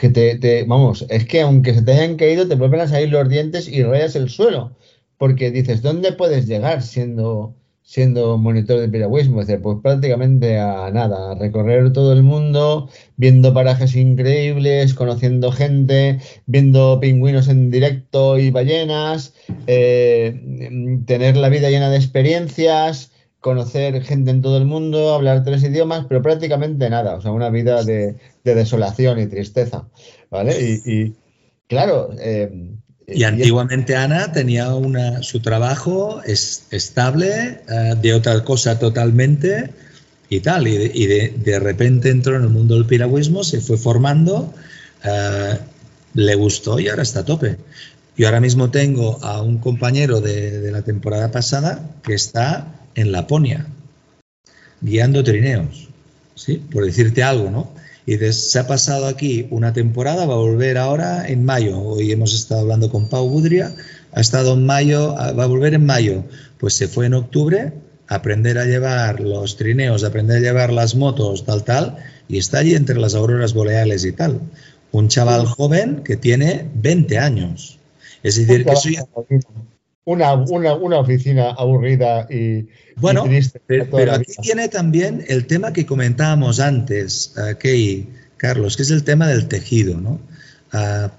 que 0.00 0.10
te, 0.10 0.64
vamos, 0.64 1.04
es 1.08 1.26
que 1.26 1.40
aunque 1.40 1.74
se 1.74 1.82
te 1.82 1.92
hayan 1.92 2.16
caído, 2.16 2.46
te 2.46 2.54
vuelven 2.54 2.82
a 2.82 2.88
salir 2.88 3.10
los 3.10 3.28
dientes 3.28 3.66
y 3.66 3.82
rayas 3.82 4.14
el 4.14 4.30
suelo. 4.30 4.76
Porque 5.18 5.50
dices, 5.50 5.82
¿dónde 5.82 6.12
puedes 6.12 6.46
llegar 6.46 6.82
siendo 6.82 7.56
siendo 7.82 8.38
monitor 8.38 8.80
de 8.80 8.88
piragüismo, 8.88 9.42
pues 9.62 9.78
prácticamente 9.82 10.58
a 10.58 10.90
nada, 10.90 11.34
recorrer 11.34 11.92
todo 11.92 12.12
el 12.12 12.22
mundo, 12.22 12.88
viendo 13.16 13.52
parajes 13.52 13.96
increíbles, 13.96 14.94
conociendo 14.94 15.52
gente, 15.52 16.20
viendo 16.46 17.00
pingüinos 17.00 17.48
en 17.48 17.70
directo 17.70 18.38
y 18.38 18.50
ballenas, 18.50 19.34
eh, 19.66 20.40
tener 21.06 21.36
la 21.36 21.48
vida 21.48 21.70
llena 21.70 21.90
de 21.90 21.96
experiencias, 21.96 23.12
conocer 23.40 24.00
gente 24.02 24.30
en 24.30 24.40
todo 24.40 24.56
el 24.56 24.64
mundo, 24.64 25.12
hablar 25.12 25.42
tres 25.44 25.64
idiomas, 25.64 26.06
pero 26.08 26.22
prácticamente 26.22 26.88
nada, 26.88 27.16
o 27.16 27.20
sea, 27.20 27.32
una 27.32 27.50
vida 27.50 27.82
de, 27.82 28.16
desolación 28.44 29.18
y 29.18 29.26
tristeza, 29.26 29.88
¿vale? 30.30 30.54
Y, 30.86 31.14
claro, 31.66 32.10
eh, 32.20 32.76
y 33.06 33.24
antiguamente 33.24 33.96
Ana 33.96 34.32
tenía 34.32 34.74
una, 34.74 35.22
su 35.22 35.40
trabajo 35.40 36.22
es, 36.24 36.66
estable, 36.70 37.60
eh, 37.68 37.94
de 38.00 38.14
otra 38.14 38.44
cosa 38.44 38.78
totalmente 38.78 39.70
y 40.28 40.40
tal. 40.40 40.68
Y, 40.68 41.06
de, 41.06 41.58
repente 41.58 42.10
entró 42.10 42.36
en 42.36 42.42
el 42.42 42.48
mundo 42.48 42.74
del 42.74 42.86
piragüismo, 42.86 43.44
se 43.44 43.60
fue 43.60 43.76
formando, 43.76 44.54
eh, 45.04 45.58
le 46.14 46.34
gustó 46.36 46.78
y 46.78 46.88
ahora 46.88 47.02
está 47.02 47.20
a 47.20 47.24
tope. 47.24 47.56
Yo 48.16 48.26
ahora 48.26 48.40
mismo 48.40 48.70
tengo 48.70 49.18
a 49.22 49.42
un 49.42 49.58
compañero 49.58 50.20
de, 50.20 50.60
de 50.60 50.70
la 50.70 50.82
temporada 50.82 51.30
pasada 51.30 51.90
que 52.02 52.14
está 52.14 52.80
en 52.94 53.10
Laponia, 53.10 53.66
guiando 54.80 55.24
trineos, 55.24 55.88
¿sí? 56.34 56.56
por 56.56 56.84
decirte 56.84 57.22
algo, 57.22 57.50
¿no? 57.50 57.71
Y 58.04 58.16
se 58.16 58.58
ha 58.58 58.66
pasado 58.66 59.06
aquí 59.06 59.46
una 59.50 59.72
temporada, 59.72 60.26
va 60.26 60.34
a 60.34 60.38
volver 60.38 60.76
ahora 60.76 61.28
en 61.28 61.44
mayo. 61.44 61.78
Hoy 61.78 62.10
hemos 62.10 62.34
estado 62.34 62.62
hablando 62.62 62.90
con 62.90 63.08
Pau 63.08 63.28
Budria, 63.28 63.74
ha 64.12 64.20
estado 64.20 64.54
en 64.54 64.66
mayo, 64.66 65.14
va 65.14 65.44
a 65.44 65.46
volver 65.46 65.74
en 65.74 65.86
mayo. 65.86 66.24
Pues 66.58 66.74
se 66.74 66.88
fue 66.88 67.06
en 67.06 67.14
octubre 67.14 67.72
a 68.08 68.14
aprender 68.16 68.58
a 68.58 68.64
llevar 68.64 69.20
los 69.20 69.56
trineos, 69.56 70.02
a 70.02 70.08
aprender 70.08 70.38
a 70.38 70.40
llevar 70.40 70.72
las 70.72 70.96
motos, 70.96 71.44
tal, 71.44 71.62
tal, 71.62 71.96
y 72.28 72.38
está 72.38 72.58
allí 72.58 72.74
entre 72.74 72.98
las 72.98 73.14
auroras 73.14 73.54
boreales 73.54 74.04
y 74.04 74.12
tal. 74.12 74.40
Un 74.90 75.08
chaval 75.08 75.46
joven 75.46 76.02
que 76.04 76.16
tiene 76.16 76.68
20 76.74 77.18
años. 77.18 77.78
Es 78.22 78.36
decir, 78.36 78.64
que 78.64 78.76
soy... 78.76 78.98
Una, 80.04 80.34
una, 80.34 80.74
una, 80.74 80.98
oficina 80.98 81.50
aburrida 81.50 82.26
y, 82.28 82.66
bueno, 82.96 83.24
Pero 83.66 84.12
aquí 84.12 84.32
tiene 84.42 84.68
también 84.68 85.24
el 85.28 85.46
tema 85.46 85.72
que 85.72 85.86
comentábamos 85.86 86.58
antes, 86.58 87.34
uh, 87.36 87.56
Carlos, 88.36 88.76
que 88.76 88.82
es 88.82 88.90
el 88.90 89.04
tema 89.04 89.28
del 89.28 89.46
tejido, 89.46 90.00
¿no? 90.00 90.20
Ah, 90.72 91.12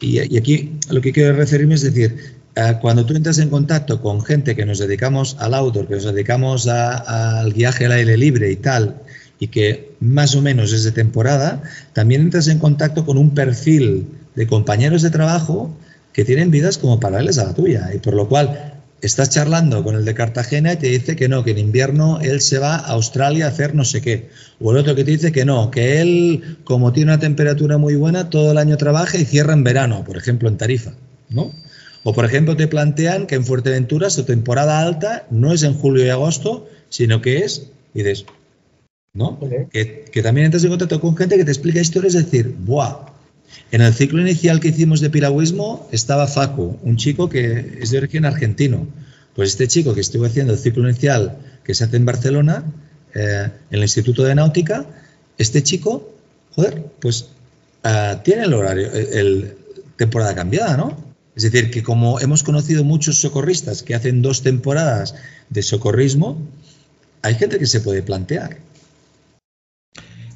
y, 0.00 0.36
aquí 0.36 0.78
lo 0.88 1.00
que 1.00 1.12
quiero 1.12 1.36
referirme 1.36 1.74
es 1.74 1.82
decir, 1.82 2.34
ah, 2.56 2.78
cuando 2.80 3.04
tú 3.04 3.14
entras 3.14 3.38
en 3.38 3.50
contacto 3.50 4.00
con 4.00 4.22
gente 4.22 4.56
que 4.56 4.64
nos 4.64 4.78
dedicamos 4.78 5.36
al 5.38 5.52
outdoor, 5.54 5.86
que 5.86 5.96
nos 5.96 6.04
dedicamos 6.04 6.66
al 6.66 7.52
viaje 7.52 7.86
al 7.86 7.92
aire 7.92 8.16
libre 8.16 8.50
y 8.50 8.56
tal, 8.56 9.02
y 9.38 9.48
que 9.48 9.92
más 10.00 10.34
o 10.34 10.42
menos 10.42 10.72
es 10.72 10.84
de 10.84 10.92
temporada, 10.92 11.62
también 11.92 12.22
entras 12.22 12.48
en 12.48 12.58
contacto 12.58 13.04
con 13.04 13.18
un 13.18 13.34
perfil 13.34 14.08
de 14.34 14.46
compañeros 14.46 15.02
de 15.02 15.10
trabajo 15.10 15.76
que 16.12 16.24
tienen 16.24 16.50
vidas 16.50 16.78
como 16.78 17.00
paralelas 17.00 17.38
a 17.38 17.44
la 17.44 17.54
tuya 17.54 17.90
y 17.94 17.98
por 17.98 18.14
lo 18.14 18.28
cual 18.28 18.80
estás 19.02 19.30
charlando 19.30 19.82
con 19.82 19.94
el 19.94 20.04
de 20.04 20.14
Cartagena 20.14 20.72
y 20.72 20.76
te 20.76 20.88
dice 20.88 21.16
que 21.16 21.28
no, 21.28 21.44
que 21.44 21.52
en 21.52 21.58
invierno 21.58 22.20
él 22.20 22.40
se 22.40 22.58
va 22.58 22.76
a 22.76 22.88
Australia 22.88 23.46
a 23.46 23.48
hacer 23.48 23.74
no 23.74 23.84
sé 23.84 24.00
qué. 24.02 24.28
O 24.60 24.72
el 24.72 24.78
otro 24.78 24.94
que 24.94 25.04
te 25.04 25.12
dice 25.12 25.32
que 25.32 25.44
no, 25.44 25.70
que 25.70 26.00
él, 26.00 26.58
como 26.64 26.92
tiene 26.92 27.12
una 27.12 27.20
temperatura 27.20 27.78
muy 27.78 27.94
buena, 27.94 28.30
todo 28.30 28.52
el 28.52 28.58
año 28.58 28.76
trabaja 28.76 29.18
y 29.18 29.24
cierra 29.24 29.52
en 29.52 29.64
verano, 29.64 30.04
por 30.04 30.16
ejemplo, 30.16 30.48
en 30.48 30.56
Tarifa, 30.56 30.92
¿no? 31.30 31.52
O, 32.02 32.14
por 32.14 32.24
ejemplo, 32.24 32.56
te 32.56 32.66
plantean 32.66 33.26
que 33.26 33.34
en 33.34 33.44
Fuerteventura 33.44 34.08
su 34.08 34.24
temporada 34.24 34.80
alta 34.80 35.26
no 35.30 35.52
es 35.52 35.62
en 35.62 35.74
julio 35.74 36.04
y 36.04 36.08
agosto, 36.08 36.68
sino 36.88 37.20
que 37.20 37.38
es, 37.38 37.70
y 37.94 38.02
dices, 38.02 38.24
¿no? 39.12 39.38
Que, 39.70 40.06
que 40.10 40.22
también 40.22 40.46
entras 40.46 40.64
en 40.64 40.70
contacto 40.70 41.00
con 41.00 41.16
gente 41.16 41.36
que 41.36 41.44
te 41.44 41.50
explica 41.50 41.80
historias, 41.80 42.14
es 42.14 42.24
decir, 42.24 42.54
¡buah! 42.60 43.09
En 43.72 43.82
el 43.82 43.94
ciclo 43.94 44.20
inicial 44.20 44.60
que 44.60 44.68
hicimos 44.68 45.00
de 45.00 45.10
piragüismo 45.10 45.88
estaba 45.92 46.26
Facu, 46.26 46.78
un 46.82 46.96
chico 46.96 47.28
que 47.28 47.78
es 47.80 47.90
de 47.90 47.98
origen 47.98 48.24
argentino. 48.24 48.86
Pues 49.34 49.50
este 49.50 49.68
chico 49.68 49.94
que 49.94 50.00
estuvo 50.00 50.24
haciendo 50.24 50.52
el 50.52 50.58
ciclo 50.58 50.88
inicial 50.88 51.38
que 51.64 51.74
se 51.74 51.84
hace 51.84 51.96
en 51.96 52.04
Barcelona, 52.04 52.64
eh, 53.14 53.48
en 53.70 53.76
el 53.76 53.82
Instituto 53.82 54.24
de 54.24 54.34
Náutica, 54.34 54.86
este 55.38 55.62
chico, 55.62 56.12
joder, 56.54 56.84
pues 57.00 57.28
ah, 57.84 58.20
tiene 58.24 58.44
el 58.44 58.54
horario, 58.54 58.90
el, 58.92 59.56
temporada 59.96 60.34
cambiada, 60.34 60.76
¿no? 60.76 60.96
Es 61.36 61.44
decir, 61.44 61.70
que 61.70 61.82
como 61.82 62.20
hemos 62.20 62.42
conocido 62.42 62.84
muchos 62.84 63.20
socorristas 63.20 63.82
que 63.82 63.94
hacen 63.94 64.22
dos 64.22 64.42
temporadas 64.42 65.14
de 65.48 65.62
socorrismo, 65.62 66.38
hay 67.22 67.34
gente 67.34 67.58
que 67.58 67.66
se 67.66 67.80
puede 67.80 68.02
plantear. 68.02 68.58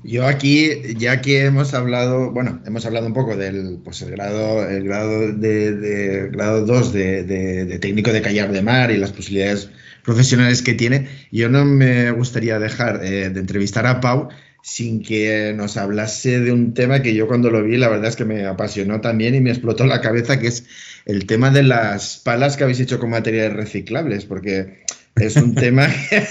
Yo 0.04 0.26
aquí, 0.26 0.70
ya 0.98 1.22
que 1.22 1.46
hemos 1.46 1.72
hablado, 1.72 2.30
bueno, 2.30 2.60
hemos 2.66 2.84
hablado 2.84 3.06
un 3.06 3.14
poco 3.14 3.36
del 3.36 3.78
pues 3.82 4.02
el 4.02 4.10
grado, 4.10 4.68
el 4.68 4.84
grado 4.84 5.32
de, 5.32 6.28
grado 6.30 6.66
2 6.66 6.92
de, 6.92 7.78
técnico 7.80 8.12
de 8.12 8.20
callar 8.20 8.52
de 8.52 8.60
mar 8.60 8.90
y 8.90 8.98
las 8.98 9.12
posibilidades 9.12 9.70
profesionales 10.02 10.60
que 10.60 10.74
tiene, 10.74 11.08
yo 11.32 11.48
no 11.48 11.64
me 11.64 12.10
gustaría 12.10 12.58
dejar 12.58 13.02
eh, 13.02 13.30
de 13.30 13.40
entrevistar 13.40 13.86
a 13.86 14.00
Pau 14.00 14.28
sin 14.62 15.02
que 15.02 15.54
nos 15.56 15.78
hablase 15.78 16.38
de 16.40 16.52
un 16.52 16.74
tema 16.74 17.00
que 17.00 17.14
yo 17.14 17.26
cuando 17.26 17.50
lo 17.50 17.62
vi, 17.62 17.78
la 17.78 17.88
verdad 17.88 18.08
es 18.08 18.16
que 18.16 18.26
me 18.26 18.44
apasionó 18.44 19.00
también 19.00 19.34
y 19.34 19.40
me 19.40 19.50
explotó 19.50 19.86
la 19.86 20.02
cabeza, 20.02 20.38
que 20.38 20.48
es 20.48 20.66
el 21.06 21.26
tema 21.26 21.50
de 21.50 21.62
las 21.62 22.18
palas 22.18 22.56
que 22.58 22.64
habéis 22.64 22.80
hecho 22.80 22.98
con 22.98 23.08
materiales 23.08 23.54
reciclables, 23.54 24.26
porque 24.26 24.84
es 25.16 25.36
un 25.36 25.54
tema 25.54 25.86
que, 25.88 26.26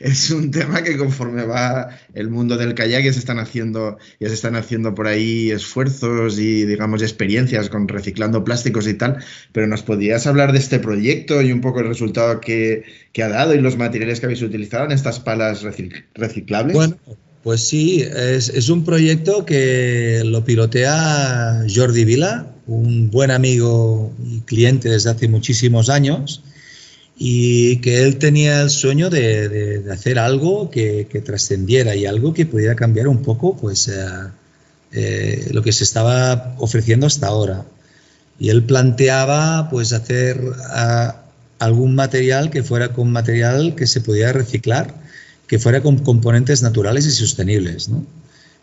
es 0.00 0.30
un 0.30 0.50
tema 0.50 0.82
que 0.82 0.96
conforme 0.96 1.44
va 1.44 1.90
el 2.14 2.28
mundo 2.28 2.56
del 2.56 2.74
kayak 2.74 3.04
ya 3.04 3.12
se 3.12 3.18
están 3.20 3.38
haciendo 3.38 3.98
ya 4.18 4.28
se 4.28 4.34
están 4.34 4.56
haciendo 4.56 4.94
por 4.94 5.06
ahí 5.06 5.50
esfuerzos 5.50 6.38
y 6.38 6.64
digamos 6.64 7.02
experiencias 7.02 7.68
con 7.68 7.86
reciclando 7.86 8.42
plásticos 8.42 8.88
y 8.88 8.94
tal. 8.94 9.18
Pero 9.52 9.66
nos 9.66 9.82
podrías 9.82 10.26
hablar 10.26 10.52
de 10.52 10.58
este 10.58 10.80
proyecto 10.80 11.40
y 11.42 11.52
un 11.52 11.60
poco 11.60 11.80
el 11.80 11.88
resultado 11.88 12.40
que, 12.40 12.84
que 13.12 13.22
ha 13.22 13.28
dado 13.28 13.54
y 13.54 13.60
los 13.60 13.76
materiales 13.76 14.20
que 14.20 14.26
habéis 14.26 14.42
utilizado 14.42 14.86
en 14.86 14.92
estas 14.92 15.20
palas 15.20 15.62
reciclables 16.14 16.74
bueno 16.74 16.96
pues 17.44 17.60
sí, 17.60 18.00
es, 18.00 18.48
es, 18.48 18.70
un 18.70 18.86
proyecto 18.86 19.44
que 19.44 20.22
lo 20.24 20.46
pilotea 20.46 21.66
Jordi 21.68 22.06
Vila, 22.06 22.54
un 22.66 23.10
buen 23.10 23.30
amigo 23.30 24.14
y 24.24 24.40
cliente 24.40 24.88
desde 24.88 25.10
hace 25.10 25.28
muchísimos 25.28 25.90
años, 25.90 26.42
y 27.16 27.76
que 27.76 28.02
él 28.02 28.18
tenía 28.18 28.62
el 28.62 28.70
sueño 28.70 29.08
de, 29.10 29.48
de, 29.48 29.92
hacer 29.92 30.18
algo 30.18 30.70
que, 30.70 31.06
que, 31.08 31.20
trascendiera 31.20 31.94
y 31.94 32.06
algo 32.06 32.34
que 32.34 32.46
pudiera 32.46 32.74
cambiar 32.74 33.06
un 33.08 33.22
poco 33.22 33.56
pues, 33.56 33.88
eh, 33.88 34.06
eh, 34.92 35.48
lo 35.52 35.62
que 35.62 35.72
se 35.72 35.84
estaba 35.84 36.56
ofreciendo 36.58 37.06
hasta 37.06 37.28
ahora. 37.28 37.64
Y 38.38 38.48
él 38.48 38.64
planteaba 38.64 39.70
pues, 39.70 39.92
hacer 39.92 40.40
algún 41.60 41.94
material 41.94 42.50
que 42.50 42.64
fuera 42.64 42.92
con 42.92 43.12
material 43.12 43.76
que 43.76 43.86
se 43.86 44.00
pudiera 44.00 44.32
reciclar 44.32 45.04
que 45.46 45.58
fuera 45.58 45.82
con 45.82 45.98
componentes 45.98 46.62
naturales 46.62 47.06
y 47.06 47.10
sostenibles. 47.10 47.88
¿no? 47.88 48.04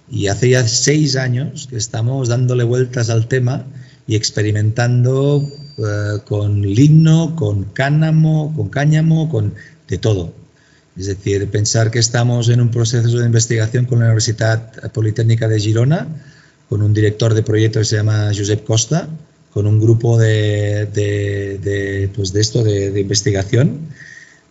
Y 0.09 0.27
hace 0.27 0.49
ya 0.49 0.67
seis 0.67 1.15
años 1.15 1.67
que 1.69 1.77
estamos 1.77 2.27
dándole 2.27 2.63
vueltas 2.63 3.09
al 3.09 3.27
tema 3.27 3.65
y 4.07 4.15
experimentando 4.15 5.47
uh, 5.77 6.19
con 6.25 6.61
lino, 6.61 7.35
con 7.35 7.65
cáñamo, 7.65 8.53
con 8.55 8.69
cáñamo, 8.69 9.29
con 9.29 9.53
de 9.87 9.97
todo. 9.97 10.33
Es 10.97 11.07
decir, 11.07 11.49
pensar 11.49 11.91
que 11.91 11.99
estamos 11.99 12.49
en 12.49 12.61
un 12.61 12.69
proceso 12.69 13.17
de 13.17 13.25
investigación 13.25 13.85
con 13.85 13.99
la 13.99 14.05
Universidad 14.05 14.91
Politécnica 14.91 15.47
de 15.47 15.59
Girona, 15.59 16.07
con 16.69 16.81
un 16.81 16.93
director 16.93 17.33
de 17.33 17.43
proyecto 17.43 17.79
que 17.79 17.85
se 17.85 17.97
llama 17.97 18.31
Josep 18.35 18.63
Costa, 18.65 19.07
con 19.51 19.67
un 19.67 19.79
grupo 19.79 20.17
de, 20.17 20.85
de, 20.93 21.59
de, 21.59 22.09
pues 22.15 22.31
de 22.31 22.41
esto, 22.41 22.63
de 22.63 22.99
investigación, 22.99 23.79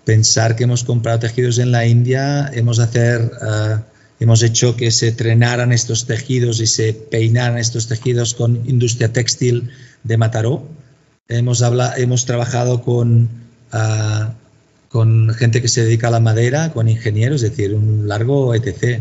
pensar 0.04 0.56
que 0.56 0.64
hemos 0.64 0.84
comprado 0.84 1.20
tejidos 1.20 1.58
en 1.58 1.72
la 1.72 1.86
India, 1.86 2.50
hemos, 2.52 2.78
hacer, 2.78 3.30
uh, 3.40 3.80
hemos 4.18 4.42
hecho 4.42 4.76
que 4.76 4.90
se 4.90 5.12
trenaran 5.12 5.72
estos 5.72 6.06
tejidos 6.06 6.60
y 6.60 6.66
se 6.66 6.92
peinaran 6.92 7.58
estos 7.58 7.86
tejidos 7.86 8.34
con 8.34 8.68
industria 8.68 9.12
textil 9.12 9.70
de 10.04 10.16
Mataró. 10.16 10.66
Hemos, 11.30 11.62
habla, 11.62 11.94
hemos 11.96 12.26
trabajado 12.26 12.82
con, 12.82 13.28
uh, 13.72 14.32
con 14.88 15.30
gente 15.30 15.62
que 15.62 15.68
se 15.68 15.84
dedica 15.84 16.08
a 16.08 16.10
la 16.10 16.20
madera, 16.20 16.72
con 16.72 16.88
ingenieros, 16.88 17.42
es 17.42 17.50
decir, 17.50 17.74
un 17.74 18.08
largo 18.08 18.54
etc. 18.54 19.00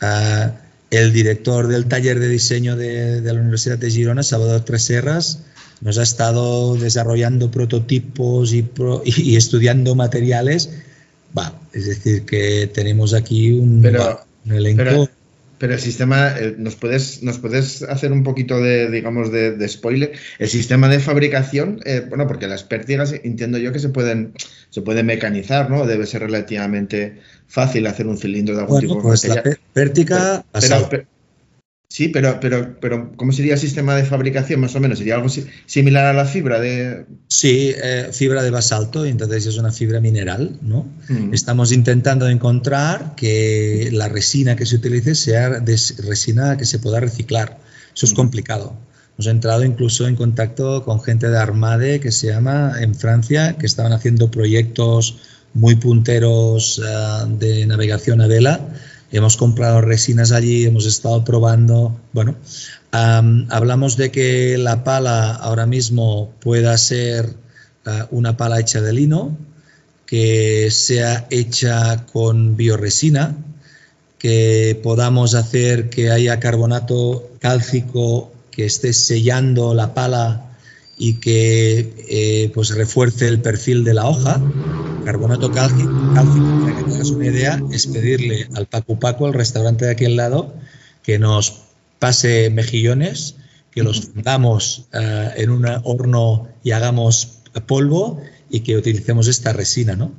Uh, 0.00 0.50
el 0.90 1.12
director 1.12 1.68
del 1.68 1.86
taller 1.86 2.18
de 2.18 2.28
diseño 2.28 2.76
de, 2.76 3.20
de 3.20 3.32
la 3.32 3.40
Universidad 3.40 3.78
de 3.78 3.90
Girona, 3.90 4.22
Salvador 4.22 4.62
Treserras, 4.62 5.40
nos 5.80 5.98
ha 5.98 6.02
estado 6.02 6.76
desarrollando 6.76 7.50
prototipos 7.50 8.52
y, 8.52 8.62
pro, 8.62 9.02
y, 9.04 9.20
y 9.32 9.36
estudiando 9.36 9.94
materiales. 9.94 10.70
Va, 11.36 11.60
es 11.72 11.86
decir, 11.86 12.24
que 12.24 12.70
tenemos 12.72 13.14
aquí 13.14 13.52
un, 13.52 13.82
pero, 13.82 14.20
un 14.46 14.52
elenco. 14.52 14.82
Pero, 14.82 15.10
pero, 15.60 15.74
el 15.74 15.80
sistema, 15.80 16.34
¿nos 16.56 16.74
puedes, 16.74 17.22
¿nos 17.22 17.38
puedes 17.38 17.82
hacer 17.82 18.12
un 18.12 18.24
poquito 18.24 18.60
de, 18.62 18.90
digamos, 18.90 19.30
de, 19.30 19.52
de 19.52 19.68
spoiler? 19.68 20.12
El 20.38 20.48
sistema 20.48 20.88
de 20.88 21.00
fabricación, 21.00 21.80
eh, 21.84 22.02
bueno, 22.08 22.26
porque 22.26 22.48
las 22.48 22.64
pértigas 22.64 23.14
entiendo 23.22 23.58
yo 23.58 23.70
que 23.70 23.78
se 23.78 23.90
pueden, 23.90 24.32
se 24.70 24.80
pueden 24.80 25.04
mecanizar, 25.04 25.68
¿no? 25.70 25.86
Debe 25.86 26.06
ser 26.06 26.22
relativamente 26.22 27.20
fácil 27.46 27.86
hacer 27.86 28.06
un 28.06 28.16
cilindro 28.16 28.54
de 28.54 28.62
algún 28.62 28.80
bueno, 28.80 28.88
tipo. 28.88 29.02
Pues 29.02 29.28
la 29.28 29.42
pértiga. 29.74 30.44
Pero, 30.58 30.88
pero, 30.88 31.04
Sí, 31.92 32.06
pero, 32.06 32.38
pero, 32.38 32.78
pero 32.80 33.10
¿cómo 33.16 33.32
sería 33.32 33.54
el 33.54 33.58
sistema 33.58 33.96
de 33.96 34.04
fabricación 34.04 34.60
más 34.60 34.76
o 34.76 34.80
menos? 34.80 34.98
¿Sería 34.98 35.16
algo 35.16 35.28
similar 35.66 36.06
a 36.06 36.12
la 36.12 36.24
fibra 36.24 36.60
de...? 36.60 37.04
Sí, 37.26 37.74
eh, 37.82 38.10
fibra 38.12 38.44
de 38.44 38.50
basalto, 38.50 39.04
entonces 39.04 39.46
es 39.46 39.58
una 39.58 39.72
fibra 39.72 40.00
mineral, 40.00 40.56
¿no? 40.62 40.86
Mm. 41.08 41.34
Estamos 41.34 41.72
intentando 41.72 42.28
encontrar 42.28 43.16
que 43.16 43.88
la 43.90 44.08
resina 44.08 44.54
que 44.54 44.66
se 44.66 44.76
utilice 44.76 45.16
sea 45.16 45.50
de 45.58 45.76
resina 46.06 46.56
que 46.56 46.64
se 46.64 46.78
pueda 46.78 47.00
reciclar. 47.00 47.58
Eso 47.92 48.06
es 48.06 48.12
mm. 48.12 48.16
complicado. 48.16 48.76
Hemos 49.18 49.26
entrado 49.26 49.64
incluso 49.64 50.06
en 50.06 50.14
contacto 50.14 50.84
con 50.84 51.02
gente 51.02 51.28
de 51.28 51.38
Armade 51.38 51.98
que 51.98 52.12
se 52.12 52.28
llama 52.28 52.74
en 52.80 52.94
Francia, 52.94 53.56
que 53.58 53.66
estaban 53.66 53.92
haciendo 53.92 54.30
proyectos 54.30 55.18
muy 55.54 55.74
punteros 55.74 56.78
uh, 56.78 57.26
de 57.36 57.66
navegación 57.66 58.20
a 58.20 58.28
vela 58.28 58.60
hemos 59.12 59.36
comprado 59.36 59.80
resinas 59.80 60.32
allí, 60.32 60.64
hemos 60.64 60.86
estado 60.86 61.24
probando. 61.24 61.98
Bueno, 62.12 62.36
hablamos 62.90 63.96
de 63.96 64.10
que 64.10 64.56
la 64.58 64.84
pala 64.84 65.34
ahora 65.34 65.66
mismo 65.66 66.32
pueda 66.40 66.76
ser 66.78 67.34
uh, 67.86 67.90
una 68.10 68.36
pala 68.36 68.60
hecha 68.60 68.80
de 68.80 68.92
lino, 68.92 69.36
que 70.06 70.70
sea 70.70 71.26
hecha 71.30 72.06
con 72.06 72.56
bioresina, 72.56 73.36
que 74.18 74.78
podamos 74.82 75.34
hacer 75.34 75.88
que 75.88 76.10
haya 76.10 76.40
carbonato 76.40 77.30
cálcico 77.38 78.32
que 78.50 78.66
esté 78.66 78.92
sellando 78.92 79.74
la 79.74 79.94
pala 79.94 80.50
y 80.98 81.14
que 81.14 81.94
eh, 82.08 82.50
pues 82.52 82.70
refuerce 82.70 83.26
el 83.26 83.40
perfil 83.40 83.84
de 83.84 83.94
la 83.94 84.06
hoja. 84.06 84.40
Carbonato 85.10 85.50
cálcico, 85.50 85.90
para 86.60 86.76
que 86.76 86.84
tengas 86.84 87.10
una 87.10 87.26
idea, 87.26 87.60
es 87.72 87.88
pedirle 87.88 88.48
al 88.54 88.66
Paco 88.66 89.00
Paco, 89.00 89.26
el 89.26 89.34
restaurante 89.34 89.86
de 89.86 89.90
aquí 89.90 90.04
al 90.04 90.14
lado, 90.14 90.54
que 91.02 91.18
nos 91.18 91.62
pase 91.98 92.48
mejillones, 92.50 93.34
que 93.72 93.82
los 93.82 94.02
fundamos 94.02 94.86
uh, 94.94 95.30
en 95.36 95.50
un 95.50 95.66
horno 95.82 96.46
y 96.62 96.70
hagamos 96.70 97.40
polvo 97.66 98.22
y 98.50 98.60
que 98.60 98.76
utilicemos 98.76 99.26
esta 99.26 99.52
resina, 99.52 99.96
¿no? 99.96 100.12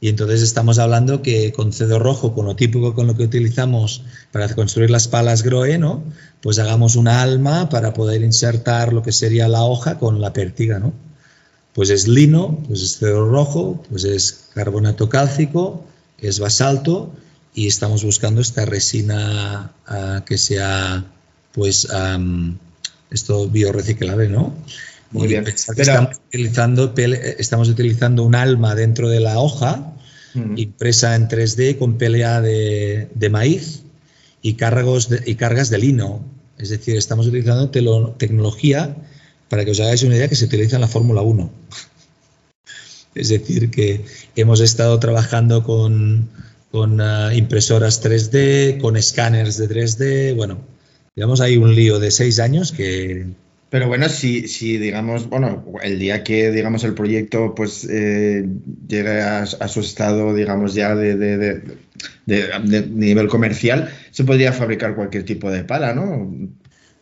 Y 0.00 0.08
entonces 0.08 0.40
estamos 0.40 0.78
hablando 0.78 1.20
que 1.20 1.52
con 1.52 1.74
cedo 1.74 1.98
rojo, 1.98 2.34
con 2.34 2.46
lo 2.46 2.56
típico 2.56 2.94
con 2.94 3.06
lo 3.06 3.14
que 3.14 3.24
utilizamos 3.24 4.02
para 4.30 4.48
construir 4.54 4.88
las 4.88 5.08
palas 5.08 5.42
Groe, 5.42 5.76
¿no? 5.76 6.02
Pues 6.40 6.58
hagamos 6.58 6.96
una 6.96 7.20
alma 7.20 7.68
para 7.68 7.92
poder 7.92 8.22
insertar 8.22 8.94
lo 8.94 9.02
que 9.02 9.12
sería 9.12 9.46
la 9.46 9.62
hoja 9.64 9.98
con 9.98 10.22
la 10.22 10.32
pértiga, 10.32 10.78
¿no? 10.78 10.94
Pues 11.74 11.90
es 11.90 12.06
lino, 12.06 12.58
pues 12.68 12.82
es 12.82 12.98
cedo 12.98 13.28
rojo, 13.28 13.82
pues 13.88 14.04
es 14.04 14.48
carbonato 14.54 15.08
cálcico, 15.08 15.84
es 16.18 16.38
basalto 16.38 17.10
y 17.54 17.66
estamos 17.66 18.04
buscando 18.04 18.40
esta 18.40 18.64
resina 18.64 19.72
uh, 19.88 20.22
que 20.24 20.38
sea, 20.38 21.04
pues, 21.52 21.86
um, 21.86 22.56
esto 23.10 23.48
biorreciclable, 23.48 24.28
¿no? 24.28 24.54
Muy 25.10 25.28
bien. 25.28 25.44
Pero... 25.44 25.56
Estamos, 25.76 26.20
utilizando, 26.28 26.94
estamos 26.96 27.68
utilizando 27.68 28.22
un 28.22 28.34
alma 28.34 28.74
dentro 28.74 29.08
de 29.08 29.20
la 29.20 29.38
hoja, 29.38 29.92
impresa 30.56 31.14
en 31.14 31.28
3D 31.28 31.76
con 31.76 31.98
pelea 31.98 32.40
de, 32.40 33.08
de 33.14 33.28
maíz 33.28 33.82
y, 34.40 34.54
cargos 34.54 35.10
de, 35.10 35.22
y 35.26 35.34
cargas 35.34 35.68
de 35.68 35.76
lino. 35.76 36.24
Es 36.56 36.70
decir, 36.70 36.96
estamos 36.96 37.26
utilizando 37.26 37.68
tecnología, 37.68 38.96
para 39.52 39.66
que 39.66 39.72
os 39.72 39.80
hagáis 39.80 40.02
una 40.02 40.16
idea, 40.16 40.28
que 40.28 40.34
se 40.34 40.46
utiliza 40.46 40.76
en 40.76 40.80
la 40.80 40.88
Fórmula 40.88 41.20
1. 41.20 41.50
Es 43.14 43.28
decir, 43.28 43.70
que 43.70 44.00
hemos 44.34 44.60
estado 44.60 44.98
trabajando 44.98 45.62
con, 45.62 46.30
con 46.70 46.98
uh, 46.98 47.30
impresoras 47.34 48.02
3D, 48.02 48.80
con 48.80 48.96
escáneres 48.96 49.58
de 49.58 49.68
3D. 49.68 50.34
Bueno, 50.36 50.56
digamos, 51.14 51.42
hay 51.42 51.58
un 51.58 51.74
lío 51.74 51.98
de 51.98 52.10
seis 52.10 52.40
años 52.40 52.72
que, 52.72 53.26
pero 53.68 53.88
bueno, 53.88 54.08
si, 54.08 54.48
si 54.48 54.78
digamos, 54.78 55.28
bueno, 55.28 55.66
el 55.82 55.98
día 55.98 56.24
que 56.24 56.50
digamos 56.50 56.82
el 56.84 56.94
proyecto 56.94 57.54
pues 57.54 57.86
eh, 57.90 58.48
llegue 58.88 59.20
a, 59.20 59.42
a, 59.42 59.68
su 59.68 59.80
estado, 59.80 60.34
digamos, 60.34 60.72
ya 60.72 60.94
de, 60.94 61.14
de, 61.14 61.36
de, 61.36 61.62
de, 62.24 62.86
nivel 62.86 63.28
comercial, 63.28 63.90
se 64.12 64.24
podría 64.24 64.54
fabricar 64.54 64.94
cualquier 64.94 65.26
tipo 65.26 65.50
de 65.50 65.64
pala, 65.64 65.92
¿no? 65.92 66.34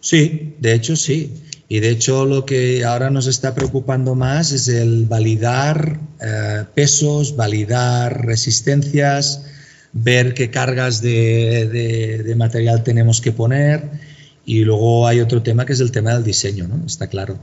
Sí, 0.01 0.57
de 0.59 0.75
hecho 0.75 0.97
sí. 0.97 1.33
Y 1.73 1.79
de 1.79 1.91
hecho 1.91 2.27
lo 2.27 2.45
que 2.45 2.85
ahora 2.85 3.11
nos 3.11 3.29
está 3.29 3.55
preocupando 3.55 4.17
más 4.17 4.51
es 4.51 4.67
el 4.67 5.07
validar 5.07 6.01
eh, 6.21 6.65
pesos, 6.75 7.37
validar 7.37 8.27
resistencias, 8.27 9.45
ver 9.93 10.35
qué 10.35 10.51
cargas 10.51 11.01
de, 11.01 11.69
de 12.25 12.35
material 12.35 12.83
tenemos 12.83 13.21
que 13.21 13.31
poner 13.31 13.89
y 14.45 14.65
luego 14.65 15.07
hay 15.07 15.21
otro 15.21 15.43
tema 15.43 15.65
que 15.65 15.75
es 15.75 15.81
el 15.81 15.93
tema 15.93 16.13
del 16.13 16.25
diseño, 16.25 16.67
¿no? 16.67 16.85
Está 16.85 17.07
claro. 17.07 17.39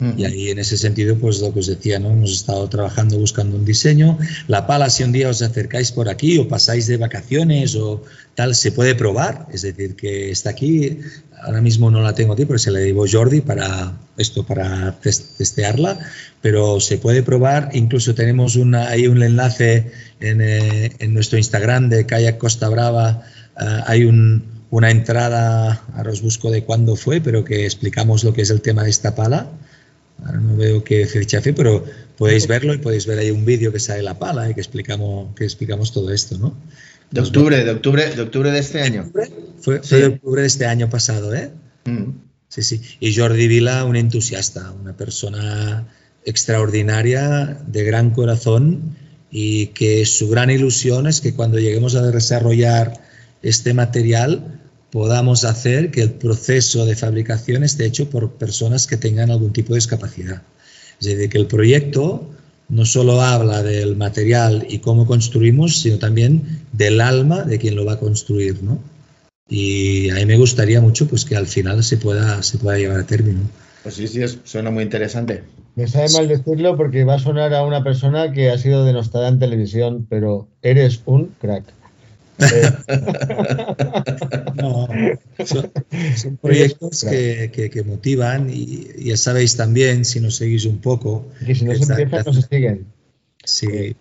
Y 0.00 0.24
ahí 0.24 0.50
en 0.50 0.60
ese 0.60 0.76
sentido, 0.76 1.18
pues 1.18 1.40
lo 1.40 1.52
que 1.52 1.58
os 1.58 1.66
decía, 1.66 1.98
¿no? 1.98 2.12
Hemos 2.12 2.30
estado 2.30 2.68
trabajando 2.68 3.18
buscando 3.18 3.56
un 3.56 3.64
diseño. 3.64 4.16
La 4.46 4.64
pala, 4.64 4.90
si 4.90 5.02
un 5.02 5.10
día 5.10 5.28
os 5.28 5.42
acercáis 5.42 5.90
por 5.90 6.08
aquí 6.08 6.38
o 6.38 6.46
pasáis 6.46 6.86
de 6.86 6.96
vacaciones 6.96 7.74
o 7.74 8.04
tal, 8.36 8.54
se 8.54 8.70
puede 8.70 8.94
probar. 8.94 9.48
Es 9.52 9.62
decir, 9.62 9.96
que 9.96 10.30
está 10.30 10.50
aquí. 10.50 11.00
Ahora 11.42 11.60
mismo 11.60 11.90
no 11.90 12.00
la 12.00 12.14
tengo 12.14 12.34
aquí, 12.34 12.44
pero 12.44 12.60
se 12.60 12.70
la 12.70 12.78
llevo 12.78 13.06
Jordi 13.10 13.40
para 13.40 13.98
esto, 14.16 14.46
para 14.46 15.00
testearla. 15.00 15.98
Pero 16.42 16.78
se 16.78 16.98
puede 16.98 17.24
probar. 17.24 17.70
Incluso 17.72 18.14
tenemos 18.14 18.54
una, 18.54 18.90
ahí 18.90 19.08
un 19.08 19.20
enlace 19.20 19.90
en, 20.20 20.40
eh, 20.40 20.92
en 21.00 21.12
nuestro 21.12 21.38
Instagram 21.38 21.88
de 21.88 22.06
Kayak 22.06 22.38
Costa 22.38 22.68
Brava. 22.68 23.24
Uh, 23.60 23.82
hay 23.86 24.04
un, 24.04 24.44
una 24.70 24.92
entrada, 24.92 25.82
ahora 25.96 26.12
os 26.12 26.22
busco 26.22 26.52
de 26.52 26.62
cuándo 26.62 26.94
fue, 26.94 27.20
pero 27.20 27.42
que 27.42 27.64
explicamos 27.64 28.22
lo 28.22 28.32
que 28.32 28.42
es 28.42 28.50
el 28.50 28.60
tema 28.60 28.84
de 28.84 28.90
esta 28.90 29.16
pala 29.16 29.50
Ahora 30.24 30.40
no 30.40 30.56
veo 30.56 30.82
qué 30.82 31.06
fecha 31.06 31.40
fue, 31.40 31.52
pero 31.52 31.84
podéis 32.16 32.46
verlo 32.46 32.74
y 32.74 32.78
podéis 32.78 33.06
ver 33.06 33.18
ahí 33.18 33.30
un 33.30 33.44
vídeo 33.44 33.72
que 33.72 33.80
sale 33.80 34.02
la 34.02 34.18
pala 34.18 34.50
y 34.50 34.54
que 34.54 34.60
explicamos, 34.60 35.34
que 35.34 35.44
explicamos 35.44 35.92
todo 35.92 36.12
esto, 36.12 36.38
¿no? 36.38 36.56
De 37.10 37.20
octubre, 37.20 37.64
de 37.64 37.70
octubre, 37.70 38.14
de 38.14 38.20
octubre 38.20 38.50
de 38.50 38.58
este 38.58 38.82
año. 38.82 39.10
Fue, 39.60 39.80
de 39.80 40.06
octubre 40.06 40.42
de 40.42 40.46
este 40.46 40.66
año 40.66 40.90
pasado, 40.90 41.34
¿eh? 41.34 41.50
Mm. 41.84 42.10
Sí, 42.48 42.62
sí. 42.62 42.80
Y 43.00 43.14
Jordi 43.14 43.46
Vila, 43.48 43.84
un 43.84 43.96
entusiasta, 43.96 44.72
una 44.72 44.96
persona 44.96 45.86
extraordinaria, 46.24 47.58
de 47.66 47.84
gran 47.84 48.10
corazón 48.10 48.96
y 49.30 49.68
que 49.68 50.04
su 50.06 50.28
gran 50.28 50.50
ilusión 50.50 51.06
es 51.06 51.20
que 51.20 51.34
cuando 51.34 51.58
lleguemos 51.58 51.94
a 51.94 52.02
desarrollar 52.10 53.00
este 53.42 53.74
material 53.74 54.57
podamos 54.90 55.44
hacer 55.44 55.90
que 55.90 56.02
el 56.02 56.12
proceso 56.12 56.86
de 56.86 56.96
fabricación 56.96 57.64
esté 57.64 57.84
hecho 57.84 58.08
por 58.08 58.32
personas 58.32 58.86
que 58.86 58.96
tengan 58.96 59.30
algún 59.30 59.52
tipo 59.52 59.72
de 59.72 59.78
discapacidad. 59.78 60.42
Es 61.00 61.06
decir, 61.06 61.28
que 61.28 61.38
el 61.38 61.46
proyecto 61.46 62.30
no 62.68 62.84
solo 62.84 63.22
habla 63.22 63.62
del 63.62 63.96
material 63.96 64.66
y 64.68 64.78
cómo 64.78 65.06
construimos, 65.06 65.80
sino 65.80 65.98
también 65.98 66.62
del 66.72 67.00
alma 67.00 67.42
de 67.42 67.58
quien 67.58 67.76
lo 67.76 67.84
va 67.84 67.94
a 67.94 67.98
construir, 67.98 68.62
¿no? 68.62 68.78
Y 69.48 70.10
a 70.10 70.16
mí 70.16 70.26
me 70.26 70.36
gustaría 70.36 70.80
mucho 70.80 71.08
pues, 71.08 71.24
que 71.24 71.36
al 71.36 71.46
final 71.46 71.82
se 71.82 71.96
pueda, 71.96 72.42
se 72.42 72.58
pueda 72.58 72.76
llevar 72.76 73.00
a 73.00 73.06
término. 73.06 73.40
Pues 73.82 73.94
sí, 73.94 74.06
sí, 74.06 74.20
suena 74.44 74.70
muy 74.70 74.82
interesante. 74.82 75.44
Me 75.74 75.86
sabe 75.86 76.08
mal 76.12 76.28
decirlo 76.28 76.76
porque 76.76 77.04
va 77.04 77.14
a 77.14 77.18
sonar 77.18 77.54
a 77.54 77.62
una 77.64 77.82
persona 77.82 78.32
que 78.32 78.50
ha 78.50 78.58
sido 78.58 78.84
denostada 78.84 79.28
en 79.28 79.38
televisión, 79.38 80.06
pero 80.10 80.48
eres 80.60 81.02
un 81.06 81.34
crack. 81.40 81.64
no, 84.54 84.88
son, 85.44 85.70
proyectos 86.40 87.04
que, 87.04 87.84
motivan 87.84 88.48
y, 88.50 89.04
ya 89.04 89.16
sabéis 89.16 89.56
también, 89.56 90.04
si 90.04 90.20
nos 90.20 90.36
seguís 90.36 90.64
un 90.64 90.78
poco. 90.78 91.26
Que 91.44 91.54
si 91.54 91.64
no 91.64 91.74
se 91.74 91.92
empiezan, 91.92 92.24
no 92.26 92.32
se 92.32 92.42
siguen. 92.42 92.86
Sí. 93.44 93.96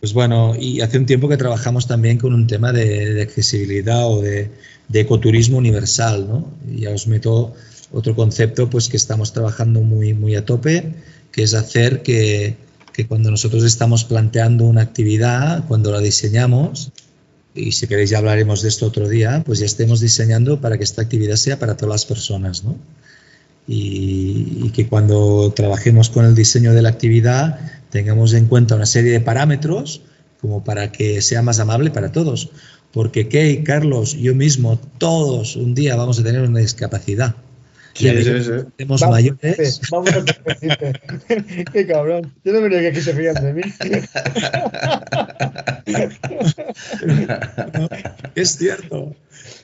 Pues 0.00 0.12
bueno, 0.12 0.54
y 0.58 0.80
hace 0.80 0.98
un 0.98 1.06
tiempo 1.06 1.28
que 1.28 1.36
trabajamos 1.36 1.86
también 1.86 2.18
con 2.18 2.34
un 2.34 2.46
tema 2.46 2.72
de, 2.72 3.22
accesibilidad 3.22 4.06
o 4.06 4.20
de, 4.20 4.50
ecoturismo 4.92 5.58
universal, 5.58 6.28
¿no? 6.28 6.52
Y 6.70 6.80
ya 6.80 6.90
os 6.90 7.06
meto 7.06 7.54
otro 7.92 8.14
concepto 8.14 8.68
pues 8.68 8.88
que 8.88 8.96
estamos 8.96 9.32
trabajando 9.32 9.80
muy, 9.80 10.12
muy 10.12 10.34
a 10.34 10.44
tope, 10.44 10.92
que 11.30 11.44
es 11.44 11.54
hacer 11.54 12.02
que, 12.02 12.56
que 12.92 13.06
cuando 13.06 13.30
nosotros 13.30 13.64
estamos 13.64 14.04
planteando 14.04 14.66
una 14.66 14.82
actividad, 14.82 15.64
cuando 15.66 15.92
la 15.92 16.00
diseñamos, 16.00 16.92
y 17.54 17.72
si 17.72 17.86
queréis 17.86 18.10
ya 18.10 18.18
hablaremos 18.18 18.62
de 18.62 18.68
esto 18.68 18.86
otro 18.86 19.08
día, 19.08 19.42
pues 19.44 19.58
ya 19.58 19.66
estemos 19.66 20.00
diseñando 20.00 20.60
para 20.60 20.78
que 20.78 20.84
esta 20.84 21.02
actividad 21.02 21.36
sea 21.36 21.58
para 21.58 21.76
todas 21.76 21.94
las 21.94 22.06
personas, 22.06 22.64
¿no? 22.64 22.76
Y, 23.68 24.70
que 24.70 24.88
cuando 24.88 25.52
trabajemos 25.54 26.08
con 26.08 26.24
el 26.24 26.34
diseño 26.34 26.72
de 26.72 26.82
la 26.82 26.88
actividad 26.88 27.60
tengamos 27.90 28.32
en 28.32 28.46
cuenta 28.46 28.74
una 28.74 28.86
serie 28.86 29.12
de 29.12 29.20
parámetros 29.20 30.00
como 30.40 30.64
para 30.64 30.90
que 30.90 31.20
sea 31.20 31.42
más 31.42 31.60
amable 31.60 31.90
para 31.90 32.10
todos. 32.10 32.50
Porque 32.90 33.28
Kay, 33.28 33.62
Carlos, 33.62 34.14
yo 34.14 34.34
mismo, 34.34 34.80
todos 34.98 35.56
un 35.56 35.74
día 35.74 35.94
vamos 35.94 36.18
a 36.18 36.24
tener 36.24 36.42
una 36.42 36.60
discapacidad. 36.60 37.36
Sí, 37.94 38.08
sí, 38.22 38.44
sí. 38.44 38.50
Tenemos 38.76 39.02
mayores. 39.02 39.80
Vamos 39.90 40.10
a 40.10 40.24
Qué 41.72 41.86
cabrón. 41.86 42.32
Yo 42.44 42.52
no 42.52 42.60
venía 42.62 42.80
que 42.80 42.88
aquí 42.88 43.00
se 43.00 43.14
fían 43.14 43.34
de 43.34 43.52
mí. 43.52 43.62
es 48.34 48.56
cierto. 48.56 49.14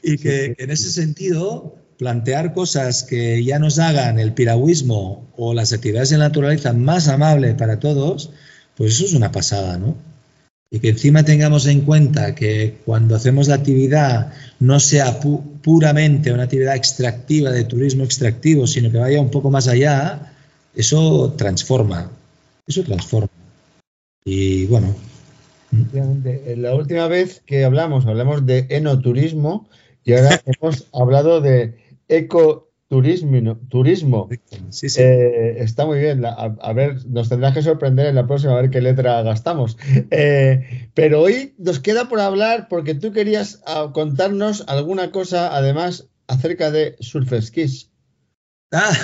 Y 0.03 0.19
que 0.19 0.55
en 0.59 0.71
ese 0.71 0.91
sentido, 0.91 1.77
plantear 1.99 2.55
cosas 2.55 3.03
que 3.03 3.43
ya 3.45 3.59
nos 3.59 3.79
hagan 3.79 4.19
el 4.19 4.35
piragüismo 4.35 5.33
o 5.37 5.55
las 5.55 5.73
actividades 5.73 6.11
de 6.11 6.19
la 6.19 6.29
naturaleza 6.29 6.73
más 6.73 7.09
amable 7.09 7.55
para 7.55 7.81
todos, 7.81 8.31
pues 8.77 8.95
eso 8.95 9.07
es 9.07 9.15
una 9.15 9.33
pasada, 9.33 9.79
¿no? 9.79 9.97
Y 10.71 10.81
que 10.81 10.91
encima 10.91 11.25
tengamos 11.25 11.67
en 11.67 11.81
cuenta 11.83 12.35
que 12.35 12.79
cuando 12.85 13.17
hacemos 13.17 13.49
la 13.49 13.55
actividad 13.57 14.33
no 14.61 14.79
sea 14.81 15.19
puramente 15.21 16.33
una 16.33 16.45
actividad 16.45 16.77
extractiva 16.77 17.51
de 17.51 17.65
turismo 17.65 18.05
extractivo, 18.05 18.67
sino 18.67 18.91
que 18.91 18.99
vaya 18.99 19.21
un 19.21 19.31
poco 19.31 19.51
más 19.51 19.67
allá, 19.67 20.33
eso 20.75 21.33
transforma, 21.37 22.11
eso 22.67 22.83
transforma. 22.83 23.31
Y 24.25 24.67
bueno. 24.67 24.95
La 26.57 26.75
última 26.75 27.09
vez 27.09 27.43
que 27.45 27.65
hablamos, 27.65 28.07
hablamos 28.07 28.47
de 28.47 28.67
enoturismo 28.71 29.69
y 30.05 30.15
ahora 30.15 30.41
hemos 30.47 30.87
hablado 30.93 31.41
de 31.41 31.77
eco 32.09 32.68
Turismo, 32.89 33.59
turismo. 33.69 34.31
Eh, 34.97 35.57
está 35.59 35.85
muy 35.85 35.99
bien. 35.99 36.25
A, 36.25 36.73
ver, 36.73 37.05
nos 37.07 37.29
tendrás 37.29 37.53
que 37.53 37.61
sorprender 37.61 38.07
en 38.07 38.15
la 38.15 38.27
próxima 38.27 38.55
a 38.55 38.63
ver 38.63 38.71
qué 38.71 38.81
letra 38.81 39.23
gastamos. 39.23 39.77
Eh, 40.11 40.89
pero 40.95 41.21
hoy 41.21 41.55
nos 41.59 41.81
queda 41.81 42.09
por 42.09 42.19
hablar 42.19 42.69
porque 42.71 42.95
tú 42.95 43.13
querías 43.13 43.61
ah, 43.67 43.91
contarnos 43.93 44.65
alguna 44.69 45.11
cosa 45.11 45.55
además 45.55 46.09
acerca 46.29 46.71
de 46.71 46.97
surf 47.01 47.31
skis. 47.43 47.91
Ah, 48.73 48.97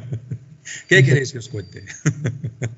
¿qué 0.88 1.02
queréis 1.02 1.32
que 1.32 1.38
os 1.38 1.48
cuente? 1.48 1.84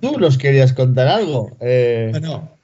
tú 0.00 0.20
nos 0.20 0.38
querías 0.38 0.72
contar 0.72 1.08
algo. 1.08 1.56
Eh... 1.60 2.10
Bueno, 2.12 2.56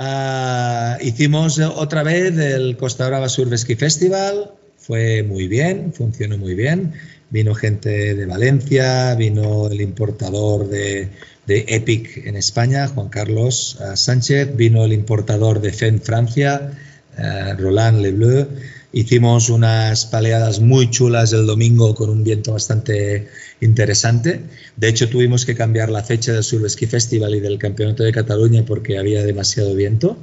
ah, 0.00 0.98
hicimos 1.00 1.60
otra 1.60 2.02
vez 2.02 2.36
el 2.36 2.76
Costa 2.76 3.06
Brava 3.06 3.28
Surf 3.28 3.56
Ski 3.56 3.76
Festival 3.76 4.50
fue 4.86 5.22
muy 5.22 5.48
bien, 5.48 5.92
funcionó 5.92 6.36
muy 6.36 6.54
bien. 6.54 6.92
Vino 7.30 7.54
gente 7.54 8.14
de 8.14 8.26
Valencia, 8.26 9.14
vino 9.14 9.68
el 9.68 9.80
importador 9.80 10.68
de, 10.68 11.08
Epic 11.46 12.26
en 12.26 12.36
España, 12.36 12.88
Juan 12.88 13.08
Carlos 13.08 13.78
eh, 13.80 13.96
Sánchez, 13.96 14.56
vino 14.56 14.84
el 14.84 14.92
importador 14.92 15.60
de 15.60 15.72
FEN 15.72 16.00
Francia, 16.00 16.70
eh, 17.18 17.54
Roland 17.58 18.02
Lebleu. 18.02 18.46
Hicimos 18.92 19.48
unas 19.48 20.06
paleadas 20.06 20.60
muy 20.60 20.88
chulas 20.90 21.32
el 21.32 21.46
domingo 21.46 21.94
con 21.94 22.10
un 22.10 22.22
viento 22.22 22.52
bastante 22.52 23.28
interesante. 23.60 24.42
De 24.76 24.88
hecho, 24.88 25.08
tuvimos 25.08 25.44
que 25.44 25.54
cambiar 25.56 25.90
la 25.90 26.04
fecha 26.04 26.32
del 26.32 26.44
Surf 26.44 26.70
Ski 26.70 26.86
Festival 26.86 27.34
y 27.34 27.40
del 27.40 27.58
Campeonato 27.58 28.04
de 28.04 28.12
Cataluña 28.12 28.64
porque 28.64 28.98
había 28.98 29.24
demasiado 29.24 29.74
viento. 29.74 30.16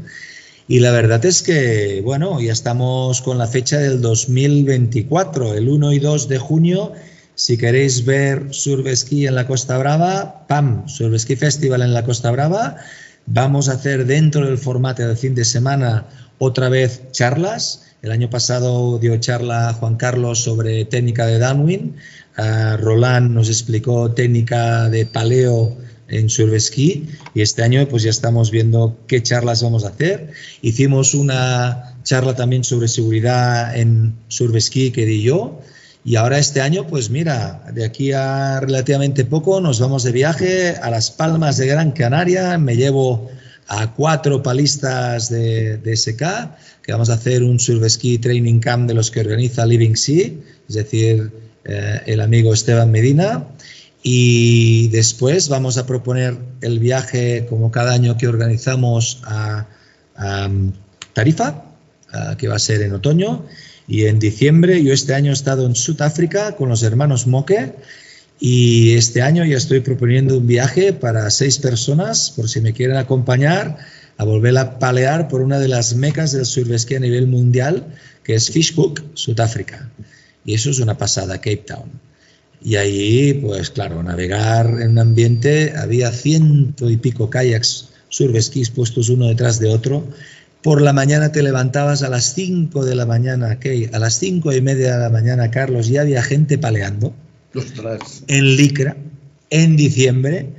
Y 0.68 0.80
la 0.80 0.92
verdad 0.92 1.26
es 1.26 1.42
que, 1.42 2.02
bueno, 2.04 2.40
ya 2.40 2.54
estamos 2.54 3.22
con 3.22 3.38
la 3.38 3.48
fecha 3.48 3.78
del 3.78 4.02
2024, 4.02 5.56
el 5.56 5.68
1 5.68 5.94
y 5.94 6.00
2 6.00 6.28
de 6.28 6.38
junio. 6.38 6.94
Si 7.36 7.58
queréis 7.58 8.06
ver 8.06 8.48
Surf 8.52 8.86
en 9.12 9.36
la 9.36 9.48
Costa 9.48 9.78
Brava, 9.78 10.46
¡pam! 10.48 10.88
Surf 10.88 11.24
Festival 11.38 11.82
en 11.82 11.94
la 11.94 12.06
Costa 12.06 12.32
Brava. 12.32 12.78
Vamos 13.26 13.70
a 13.70 13.74
hacer 13.74 14.06
dentro 14.06 14.46
del 14.46 14.58
formato 14.58 15.08
del 15.08 15.18
fin 15.18 15.36
de 15.36 15.46
semana 15.46 16.06
otra 16.38 16.70
vez 16.70 17.02
charlas. 17.12 17.84
El 18.02 18.12
año 18.12 18.30
pasado 18.30 18.98
dio 18.98 19.16
charla 19.18 19.74
Juan 19.74 19.96
Carlos 19.96 20.44
sobre 20.44 20.86
técnica 20.86 21.26
de 21.28 21.38
downwind. 21.38 21.96
Uh, 22.38 22.78
Roland 22.78 23.32
nos 23.32 23.48
explicó 23.48 24.12
técnica 24.12 24.90
de 24.90 25.06
paleo 25.06 25.78
en 26.12 26.30
Survesquí 26.30 27.08
y 27.34 27.42
este 27.42 27.64
año 27.64 27.88
pues 27.88 28.04
ya 28.04 28.10
estamos 28.10 28.52
viendo 28.52 28.98
qué 29.08 29.24
charlas 29.24 29.64
vamos 29.64 29.86
a 29.86 29.90
hacer. 29.90 30.32
Hicimos 30.62 31.16
una 31.16 31.96
charla 32.04 32.36
también 32.36 32.64
sobre 32.64 32.88
seguridad 32.88 33.76
en 33.76 34.16
Survesquí 34.28 34.92
que 34.92 35.06
di 35.06 35.24
yo 35.24 35.62
y 36.04 36.18
ahora 36.18 36.38
este 36.38 36.62
año 36.62 36.86
pues 36.86 37.10
mira, 37.10 37.64
de 37.74 37.86
aquí 37.86 38.12
a 38.12 38.60
relativamente 38.60 39.24
poco 39.24 39.62
nos 39.62 39.80
vamos 39.80 40.04
de 40.04 40.12
viaje 40.12 40.76
a 40.76 40.92
las 40.92 41.12
Palmas 41.12 41.58
de 41.58 41.68
Gran 41.68 41.92
Canaria, 41.92 42.58
me 42.58 42.76
llevo 42.76 43.32
a 43.68 43.94
cuatro 43.94 44.44
palistas 44.44 45.30
de, 45.30 45.80
SK, 45.96 46.22
que 46.84 46.92
vamos 46.92 47.10
a 47.10 47.14
hacer 47.14 47.42
un 47.42 47.58
Survesquí 47.58 48.18
Training 48.18 48.60
Camp 48.60 48.86
de 48.86 48.94
los 48.94 49.10
que 49.12 49.22
organiza 49.22 49.66
Living 49.66 49.96
Sea, 49.96 50.30
es 50.68 50.76
decir, 50.76 51.32
eh, 51.64 52.02
el 52.06 52.20
amigo 52.20 52.54
Esteban 52.54 52.92
Medina. 52.92 53.48
Y 54.04 54.88
después 54.88 55.50
vamos 55.50 55.78
a 55.78 55.86
proponer 55.86 56.38
el 56.62 56.80
viaje, 56.80 57.46
como 57.50 57.72
cada 57.72 57.94
año 57.94 58.18
que 58.18 58.28
organizamos, 58.28 59.22
a, 59.24 59.68
um, 60.48 60.72
Tarifa, 61.14 61.66
que 62.38 62.48
va 62.48 62.56
a 62.56 62.60
ser 62.60 62.82
en 62.82 62.94
otoño. 62.94 63.46
Y 63.88 64.06
en 64.06 64.20
diciembre, 64.20 64.84
yo 64.84 64.94
este 64.94 65.14
año 65.14 65.32
he 65.32 65.34
estado 65.34 65.66
en 65.66 65.76
Sudáfrica 65.76 66.56
con 66.56 66.70
los 66.70 66.84
hermanos 66.84 67.28
Moque 67.28 67.74
Y 68.40 68.94
este 68.94 69.22
año 69.22 69.46
ya 69.46 69.58
estoy 69.58 69.82
proponiendo 69.82 70.38
un 70.38 70.48
viaje 70.48 70.94
para 70.94 71.30
seis 71.30 71.60
personas, 71.60 72.32
por 72.32 72.50
si 72.50 72.62
me 72.62 72.74
quieren 72.74 72.98
acompañar, 72.98 73.78
a 74.18 74.24
volver 74.24 74.58
a 74.58 74.80
palear 74.80 75.28
por 75.28 75.42
una 75.42 75.60
de 75.60 75.68
las 75.68 75.96
mecas 75.96 76.32
del 76.32 76.46
surf 76.46 76.72
a 76.72 77.00
nivel 77.00 77.28
mundial, 77.28 77.86
que 78.24 78.36
es 78.36 78.50
Fishhook, 78.50 79.04
Sudáfrica. 79.14 79.90
Y 80.44 80.56
eso 80.56 80.70
es 80.72 80.80
una 80.80 80.98
pasada, 80.98 81.38
Cape 81.38 81.64
Town. 81.68 82.11
Y 82.64 82.76
ahí, 82.76 83.34
pues 83.34 83.72
claro, 83.72 84.04
navegar 84.04 84.68
en 84.82 84.92
un 84.92 85.00
ambiente, 85.00 85.74
había 85.76 86.12
ciento 86.12 86.90
y 86.90 86.98
pico 86.98 87.30
kayaks 87.30 87.90
surf 88.10 88.36
puestos 88.76 89.10
uno 89.10 89.28
detrás 89.28 89.60
de 89.60 89.70
otro. 89.70 90.06
Por 90.62 90.82
la 90.82 90.94
mañana 90.94 91.32
te 91.32 91.42
levantabas 91.42 92.04
a 92.04 92.10
las 92.10 92.36
cinco 92.36 92.86
de 92.86 92.94
la 92.94 93.08
mañana, 93.08 93.58
Kay, 93.58 93.90
a 93.94 93.98
las 93.98 94.20
cinco 94.20 94.54
y 94.54 94.62
media 94.62 94.94
de 94.94 95.00
la 95.00 95.10
mañana, 95.10 95.50
Carlos, 95.50 95.88
ya 95.88 96.02
había 96.02 96.22
gente 96.22 96.60
paleando. 96.60 97.16
En 98.28 98.56
Licra, 98.56 98.96
en 99.50 99.76
diciembre, 99.76 100.50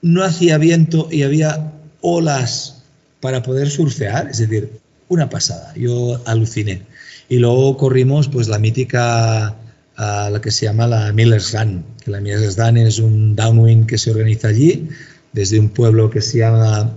no 0.00 0.22
hacía 0.22 0.58
viento 0.58 1.08
y 1.10 1.22
había 1.22 1.72
olas 2.00 2.84
para 3.20 3.42
poder 3.42 3.68
surfear, 3.68 4.28
es 4.30 4.38
decir, 4.38 4.70
una 5.08 5.28
pasada. 5.28 5.74
Yo 5.74 6.20
aluciné. 6.24 6.82
Y 7.28 7.38
luego 7.38 7.76
corrimos 7.76 8.28
pues 8.28 8.46
la 8.46 8.60
mítica 8.60 9.56
a 9.98 10.30
la 10.30 10.40
que 10.40 10.52
se 10.52 10.66
llama 10.66 10.86
la 10.86 11.12
Miller's 11.12 11.52
Run, 11.52 11.84
que 12.02 12.12
la 12.12 12.20
Miller's 12.20 12.56
Run 12.56 12.76
es 12.76 13.00
un 13.00 13.34
downwind 13.34 13.86
que 13.86 13.98
se 13.98 14.12
organiza 14.12 14.48
allí 14.48 14.88
desde 15.32 15.58
un 15.58 15.68
pueblo 15.68 16.08
que 16.08 16.20
se 16.20 16.38
llama 16.38 16.94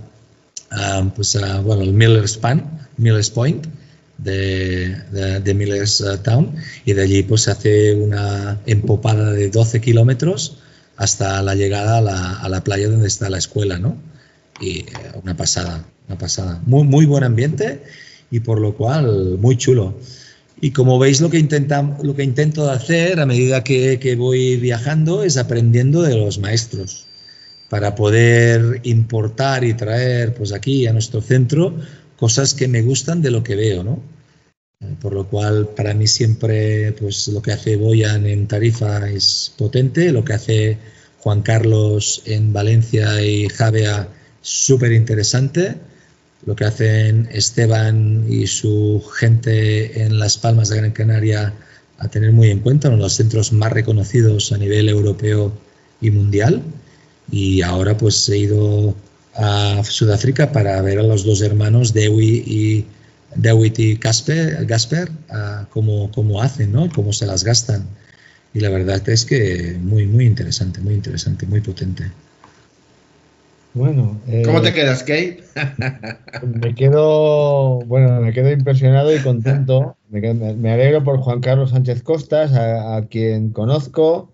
um, 0.70 1.10
pues, 1.10 1.34
uh, 1.34 1.60
bueno, 1.62 1.82
el 1.82 1.92
Miller's 1.92 2.36
Pan, 2.36 2.88
Miller's 2.96 3.28
Point 3.28 3.66
de, 4.18 4.96
de, 5.10 5.54
Miller's 5.54 6.00
uh, 6.00 6.16
Town 6.18 6.54
y 6.84 6.92
de 6.92 7.02
allí 7.02 7.22
pues 7.24 7.42
se 7.42 7.50
hace 7.50 7.94
una 7.94 8.60
empopada 8.66 9.32
de 9.32 9.50
12 9.50 9.80
kilómetros 9.80 10.58
hasta 10.96 11.42
la 11.42 11.56
llegada 11.56 11.98
a 11.98 12.00
la, 12.00 12.34
a 12.34 12.48
la, 12.48 12.62
playa 12.62 12.88
donde 12.88 13.08
está 13.08 13.28
la 13.30 13.38
escuela, 13.38 13.78
¿no? 13.78 13.96
Y 14.60 14.80
eh, 14.80 14.86
una 15.20 15.36
pasada, 15.36 15.84
una 16.06 16.18
pasada. 16.18 16.60
Muy, 16.66 16.84
muy 16.84 17.06
buen 17.06 17.24
ambiente 17.24 17.82
y 18.30 18.38
por 18.40 18.60
lo 18.60 18.76
cual 18.76 19.38
muy 19.38 19.56
chulo. 19.56 19.96
Y 20.64 20.70
como 20.70 20.96
veis, 20.96 21.20
lo 21.20 21.28
que, 21.28 21.40
intentamos, 21.40 22.04
lo 22.04 22.14
que 22.14 22.22
intento 22.22 22.70
hacer 22.70 23.18
a 23.18 23.26
medida 23.26 23.64
que, 23.64 23.98
que, 23.98 24.14
voy 24.14 24.56
viajando 24.56 25.24
es 25.24 25.36
aprendiendo 25.36 26.02
de 26.02 26.16
los 26.16 26.38
maestros 26.38 27.08
para 27.68 27.96
poder 27.96 28.78
importar 28.84 29.64
y 29.64 29.74
traer 29.74 30.34
pues 30.34 30.52
aquí 30.52 30.86
a 30.86 30.92
nuestro 30.92 31.20
centro 31.20 31.74
cosas 32.16 32.54
que 32.54 32.68
me 32.68 32.80
gustan 32.80 33.22
de 33.22 33.32
lo 33.32 33.42
que 33.42 33.56
veo, 33.56 33.82
¿no? 33.82 34.00
Por 35.00 35.14
lo 35.14 35.26
cual, 35.26 35.70
para 35.76 35.94
mí 35.94 36.06
siempre, 36.06 36.92
pues 36.92 37.26
lo 37.26 37.42
que 37.42 37.50
hace 37.50 37.74
Boyan 37.74 38.24
en 38.26 38.46
Tarifa 38.46 39.10
es 39.10 39.52
potente, 39.58 40.12
lo 40.12 40.24
que 40.24 40.34
hace 40.34 40.78
Juan 41.18 41.42
Carlos 41.42 42.22
en 42.24 42.52
Valencia 42.52 43.20
y 43.20 43.48
Javea 43.48 44.08
súper 44.40 44.92
interesante 44.92 45.74
lo 46.44 46.56
que 46.56 46.64
hacen 46.64 47.28
Esteban 47.32 48.26
y 48.28 48.46
su 48.46 49.02
gente 49.14 50.02
en 50.04 50.18
Las 50.18 50.38
Palmas 50.38 50.68
de 50.68 50.78
Gran 50.78 50.92
Canaria 50.92 51.54
a 51.98 52.08
tener 52.08 52.32
muy 52.32 52.50
en 52.50 52.58
cuenta, 52.58 52.88
uno 52.88 52.96
de 52.96 53.04
los 53.04 53.14
centros 53.14 53.52
más 53.52 53.72
reconocidos 53.72 54.52
a 54.52 54.58
nivel 54.58 54.88
europeo 54.88 55.52
y 56.00 56.10
mundial. 56.10 56.62
Y 57.30 57.62
ahora 57.62 57.96
pues 57.96 58.28
he 58.28 58.38
ido 58.38 58.96
a 59.34 59.82
Sudáfrica 59.84 60.50
para 60.50 60.82
ver 60.82 60.98
a 60.98 61.02
los 61.04 61.24
dos 61.24 61.40
hermanos, 61.42 61.92
Dewi 61.92 62.42
y 62.44 62.86
Dewitt 63.36 63.78
y 63.78 63.94
Gasper, 63.94 64.66
Gasper 64.66 65.10
cómo, 65.70 66.10
cómo, 66.10 66.42
hacen, 66.42 66.72
¿no? 66.72 66.90
cómo 66.92 67.12
se 67.12 67.26
las 67.26 67.44
gastan. 67.44 67.86
Y 68.52 68.60
la 68.60 68.68
verdad 68.68 69.08
es 69.08 69.24
que 69.24 69.78
muy, 69.80 70.06
muy 70.06 70.26
interesante, 70.26 70.80
muy 70.80 70.94
interesante, 70.94 71.46
muy 71.46 71.60
potente. 71.60 72.10
Bueno. 73.74 74.20
¿Cómo 74.44 74.60
te 74.60 74.68
eh, 74.68 74.72
quedas, 74.74 75.00
Kate? 75.02 75.42
me 76.46 76.74
quedo, 76.74 77.80
bueno, 77.86 78.20
me 78.20 78.32
quedo 78.32 78.52
impresionado 78.52 79.14
y 79.14 79.18
contento. 79.20 79.96
Me, 80.10 80.70
alegro 80.70 81.02
por 81.02 81.18
Juan 81.18 81.40
Carlos 81.40 81.70
Sánchez 81.70 82.02
Costas, 82.02 82.52
a, 82.52 83.02
quien 83.08 83.50
conozco, 83.50 84.30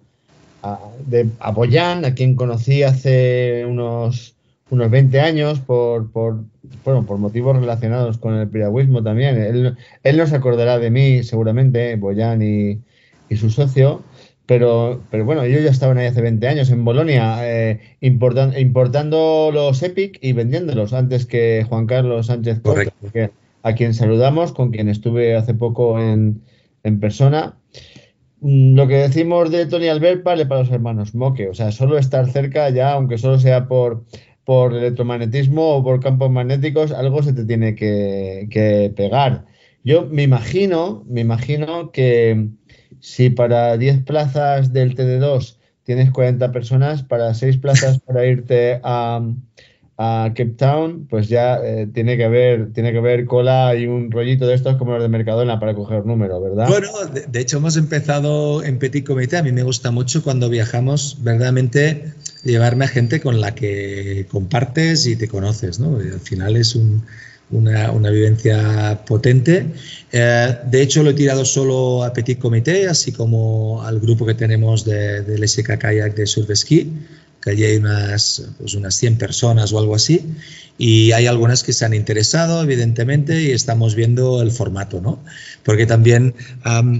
a, 0.64 0.80
de, 1.06 1.28
a 1.38 1.52
Boyán, 1.52 2.04
a 2.04 2.14
quien 2.14 2.34
conocí 2.34 2.82
hace 2.82 3.64
unos, 3.64 4.34
unos 4.70 4.90
20 4.90 5.20
años 5.20 5.60
por, 5.60 6.10
por, 6.10 6.42
bueno, 6.84 7.06
por 7.06 7.18
motivos 7.18 7.56
relacionados 7.56 8.18
con 8.18 8.34
el 8.34 8.48
piragüismo 8.48 9.04
también. 9.04 9.40
Él, 9.40 9.76
él 10.02 10.16
no 10.16 10.26
se 10.26 10.34
acordará 10.34 10.80
de 10.80 10.90
mí, 10.90 11.22
seguramente, 11.22 11.94
Boyán 11.94 12.42
y, 12.42 12.80
y 13.28 13.36
su 13.36 13.50
socio. 13.50 14.02
Pero, 14.48 15.02
pero 15.10 15.26
bueno, 15.26 15.42
ellos 15.42 15.62
ya 15.62 15.70
estaban 15.70 15.98
ahí 15.98 16.06
hace 16.06 16.22
20 16.22 16.48
años 16.48 16.70
en 16.70 16.82
Bolonia, 16.82 17.36
eh, 17.42 17.80
importando 18.00 19.50
los 19.52 19.82
Epic 19.82 20.18
y 20.22 20.32
vendiéndolos 20.32 20.94
antes 20.94 21.26
que 21.26 21.66
Juan 21.68 21.86
Carlos 21.86 22.28
Sánchez 22.28 22.60
Correcto. 22.60 22.94
a 23.62 23.74
quien 23.74 23.92
saludamos, 23.92 24.52
con 24.52 24.70
quien 24.70 24.88
estuve 24.88 25.36
hace 25.36 25.52
poco 25.52 26.00
en, 26.00 26.40
persona. 26.98 27.58
Mm, 28.40 28.74
lo 28.74 28.88
que 28.88 28.94
decimos 28.94 29.50
de 29.50 29.66
Tony 29.66 29.88
Albert 29.88 30.22
vale 30.22 30.46
para 30.46 30.62
los 30.62 30.70
hermanos 30.70 31.14
Moque, 31.14 31.50
o 31.50 31.54
sea, 31.54 31.70
solo 31.70 31.98
estar 31.98 32.26
cerca 32.30 32.70
ya, 32.70 32.92
aunque 32.92 33.18
solo 33.18 33.38
sea 33.38 33.68
por, 33.68 34.06
por 34.44 34.72
electromagnetismo 34.72 35.76
o 35.76 35.84
por 35.84 36.00
campos 36.00 36.30
magnéticos, 36.30 36.92
algo 36.92 37.22
se 37.22 37.34
te 37.34 37.44
tiene 37.44 37.74
que, 37.74 38.48
que 38.50 38.90
pegar. 38.96 39.44
Yo 39.84 40.06
me 40.06 40.22
imagino, 40.22 41.04
me 41.06 41.20
imagino 41.20 41.92
que 41.92 42.48
si 43.00 43.30
para 43.30 43.76
10 43.76 44.04
plazas 44.04 44.72
del 44.72 44.94
TD2 44.94 45.56
tienes 45.84 46.10
40 46.10 46.52
personas, 46.52 47.02
para 47.02 47.32
6 47.32 47.56
plazas 47.58 47.98
para 48.06 48.26
irte 48.26 48.80
a, 48.82 49.22
Cape 50.00 50.54
Town, 50.56 51.08
pues 51.10 51.28
ya 51.28 51.56
eh, 51.56 51.88
tiene, 51.92 52.16
que 52.16 52.24
haber, 52.24 52.72
tiene 52.72 52.92
que 52.92 52.98
haber 52.98 53.26
cola 53.26 53.74
y 53.74 53.88
un 53.88 54.12
rollito 54.12 54.46
de 54.46 54.54
estos 54.54 54.76
como 54.76 54.92
los 54.92 55.02
de 55.02 55.08
Mercadona 55.08 55.58
para 55.58 55.74
coger 55.74 56.06
número, 56.06 56.40
¿verdad? 56.40 56.68
Bueno, 56.68 56.88
de, 57.28 57.40
hecho 57.40 57.56
hemos 57.56 57.76
empezado 57.76 58.62
en 58.62 58.78
Petit 58.78 59.04
Comité. 59.04 59.38
A 59.38 59.42
mí 59.42 59.50
me 59.50 59.64
gusta 59.64 59.90
mucho 59.90 60.22
cuando 60.22 60.48
viajamos, 60.48 61.18
verdaderamente, 61.24 62.12
llevarme 62.44 62.84
a 62.84 62.88
gente 62.88 63.20
con 63.20 63.40
la 63.40 63.56
que 63.56 64.26
compartes 64.30 65.04
y 65.08 65.16
te 65.16 65.26
conoces, 65.26 65.80
¿no? 65.80 65.96
al 65.96 66.20
final 66.20 66.54
es 66.54 66.76
un 66.76 67.02
una, 67.50 68.10
vivencia 68.10 69.02
potente. 69.06 69.66
Eh, 70.12 70.56
de 70.64 70.82
hecho, 70.82 71.02
lo 71.02 71.10
he 71.10 71.14
tirado 71.14 71.44
solo 71.44 72.04
a 72.04 72.12
Petit 72.12 72.38
Comité, 72.38 72.86
así 72.86 73.12
como 73.12 73.82
al 73.82 74.00
grupo 74.00 74.26
que 74.26 74.34
tenemos 74.34 74.84
de, 74.84 75.22
del 75.22 75.48
SK 75.48 75.78
Kayak 75.78 76.14
de 76.14 76.26
Surf 76.26 76.50
Ski, 76.54 76.92
que 77.42 77.50
allí 77.50 77.64
hay 77.64 77.76
unas, 77.76 78.42
pues 78.58 78.74
unas 78.74 78.94
100 78.94 79.18
personas 79.18 79.72
o 79.72 79.78
algo 79.78 79.94
así. 79.94 80.22
Y 80.80 81.10
hay 81.10 81.26
algunas 81.26 81.64
que 81.64 81.72
se 81.72 81.84
han 81.84 81.92
interesado, 81.92 82.62
evidentemente, 82.62 83.42
y 83.42 83.50
estamos 83.50 83.96
viendo 83.96 84.40
el 84.42 84.52
formato, 84.52 85.00
¿no? 85.00 85.18
Porque 85.64 85.86
también 85.86 86.34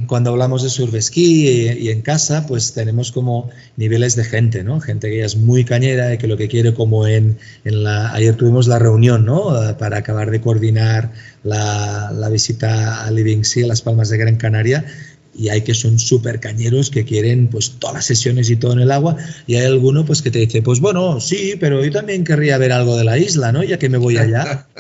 cuando 0.09 0.30
hablamos 0.30 0.64
de 0.64 0.68
surf 0.68 0.93
ski 1.01 1.49
y, 1.78 1.89
en 1.91 2.03
casa, 2.03 2.45
pues 2.49 2.72
tenemos 2.72 3.12
como 3.12 3.51
niveles 3.76 4.16
de 4.16 4.24
gente, 4.24 4.64
¿no? 4.64 4.80
Gente 4.80 5.09
que 5.11 5.22
es 5.22 5.36
muy 5.36 5.64
cañera 5.64 6.12
y 6.12 6.18
que 6.18 6.26
lo 6.26 6.36
que 6.36 6.49
quiere, 6.49 6.74
como 6.74 7.07
en, 7.07 7.39
en 7.64 7.84
la. 7.84 8.12
Ayer 8.14 8.34
tuvimos 8.34 8.66
la 8.66 8.80
reunión, 8.80 9.24
¿no? 9.24 9.76
Para 9.78 9.99
acabar 9.99 10.32
de 10.32 10.41
coordinar 10.41 11.12
la, 11.45 12.11
la 12.12 12.28
visita 12.30 13.05
a 13.05 13.11
Living 13.12 13.45
Sea, 13.45 13.64
a 13.64 13.68
Las 13.68 13.82
Palmas 13.82 14.09
de 14.09 14.18
Gran 14.18 14.36
Canaria, 14.36 14.84
y 15.35 15.49
hay 15.49 15.62
que 15.62 15.74
son 15.74 15.99
súper 15.99 16.41
cañeros 16.41 16.91
que 16.91 17.05
quieren 17.05 17.49
pues 17.49 17.76
todas 17.79 17.95
las 17.95 18.05
sesiones 18.07 18.51
y 18.51 18.57
todo 18.57 18.72
en 18.72 18.81
el 18.81 18.91
agua 18.91 19.16
y 19.47 19.57
hay 19.57 19.66
alguno 19.66 20.05
pues 20.05 20.22
que 20.22 20.31
te 20.31 20.41
dice 20.41 20.62
pues 20.62 20.81
bueno 20.81 21.20
sí 21.20 21.55
pero 21.61 21.85
yo 21.85 21.91
también 21.91 22.24
querría 22.24 22.59
ver 22.59 22.72
algo 22.72 22.97
de 22.97 23.05
la 23.05 23.18
isla 23.18 23.53
no 23.53 23.62
ya 23.62 23.79
que 23.79 23.89
me 23.89 23.99
voy 23.99 24.16
allá. 24.16 24.66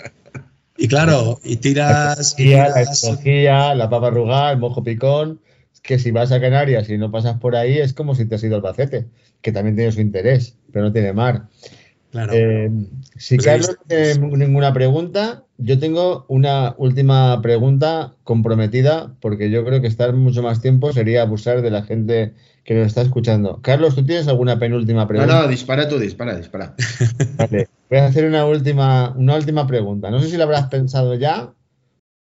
Y 0.80 0.86
claro 0.86 1.40
y 1.42 1.56
tiras 1.56 2.36
la 2.38 3.74
la 3.74 3.90
papa 3.90 4.06
arrugada 4.06 4.52
el 4.52 4.58
mojo 4.58 4.84
picón 4.84 5.40
que 5.82 5.98
si 5.98 6.12
vas 6.12 6.30
a 6.30 6.40
Canarias 6.40 6.88
y 6.88 6.98
no 6.98 7.10
pasas 7.10 7.40
por 7.40 7.56
ahí 7.56 7.78
es 7.78 7.92
como 7.92 8.14
si 8.14 8.26
te 8.26 8.36
has 8.36 8.44
ido 8.44 8.54
al 8.54 8.62
Bacete 8.62 9.06
que 9.42 9.50
también 9.50 9.74
tiene 9.74 9.90
su 9.90 10.00
interés 10.00 10.54
pero 10.72 10.84
no 10.84 10.92
tiene 10.92 11.12
mar 11.12 11.48
Claro. 12.10 12.32
Eh, 12.32 12.70
si 13.16 13.36
pues 13.36 13.46
Carlos 13.46 13.76
no 13.80 13.86
tiene 13.86 14.46
ninguna 14.46 14.72
pregunta, 14.72 15.44
yo 15.58 15.78
tengo 15.78 16.24
una 16.28 16.74
última 16.78 17.42
pregunta 17.42 18.14
comprometida, 18.24 19.14
porque 19.20 19.50
yo 19.50 19.64
creo 19.64 19.80
que 19.80 19.88
estar 19.88 20.14
mucho 20.14 20.42
más 20.42 20.62
tiempo 20.62 20.92
sería 20.92 21.22
abusar 21.22 21.60
de 21.60 21.70
la 21.70 21.82
gente 21.82 22.34
que 22.64 22.74
nos 22.74 22.86
está 22.86 23.02
escuchando. 23.02 23.60
Carlos, 23.62 23.94
¿tú 23.94 24.04
tienes 24.04 24.28
alguna 24.28 24.58
penúltima 24.58 25.06
pregunta? 25.06 25.34
No, 25.34 25.42
no, 25.42 25.48
dispara 25.48 25.88
tú, 25.88 25.98
dispara, 25.98 26.36
dispara. 26.36 26.74
Vale, 27.36 27.68
voy 27.90 27.98
a 27.98 28.06
hacer 28.06 28.24
una 28.24 28.46
última, 28.46 29.14
una 29.16 29.34
última 29.36 29.66
pregunta. 29.66 30.10
No 30.10 30.20
sé 30.20 30.28
si 30.28 30.36
la 30.36 30.44
habrás 30.44 30.68
pensado 30.68 31.14
ya 31.14 31.52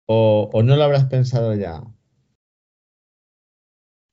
o, 0.06 0.50
o 0.52 0.62
no 0.62 0.76
la 0.76 0.86
habrás 0.86 1.04
pensado 1.04 1.54
ya. 1.54 1.82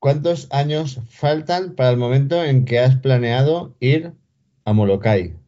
¿Cuántos 0.00 0.48
años 0.50 1.00
faltan 1.08 1.74
para 1.74 1.90
el 1.90 1.96
momento 1.96 2.44
en 2.44 2.66
que 2.66 2.78
has 2.78 2.96
planeado 2.96 3.74
ir 3.80 4.12
a 4.66 4.72
Molokai? 4.74 5.43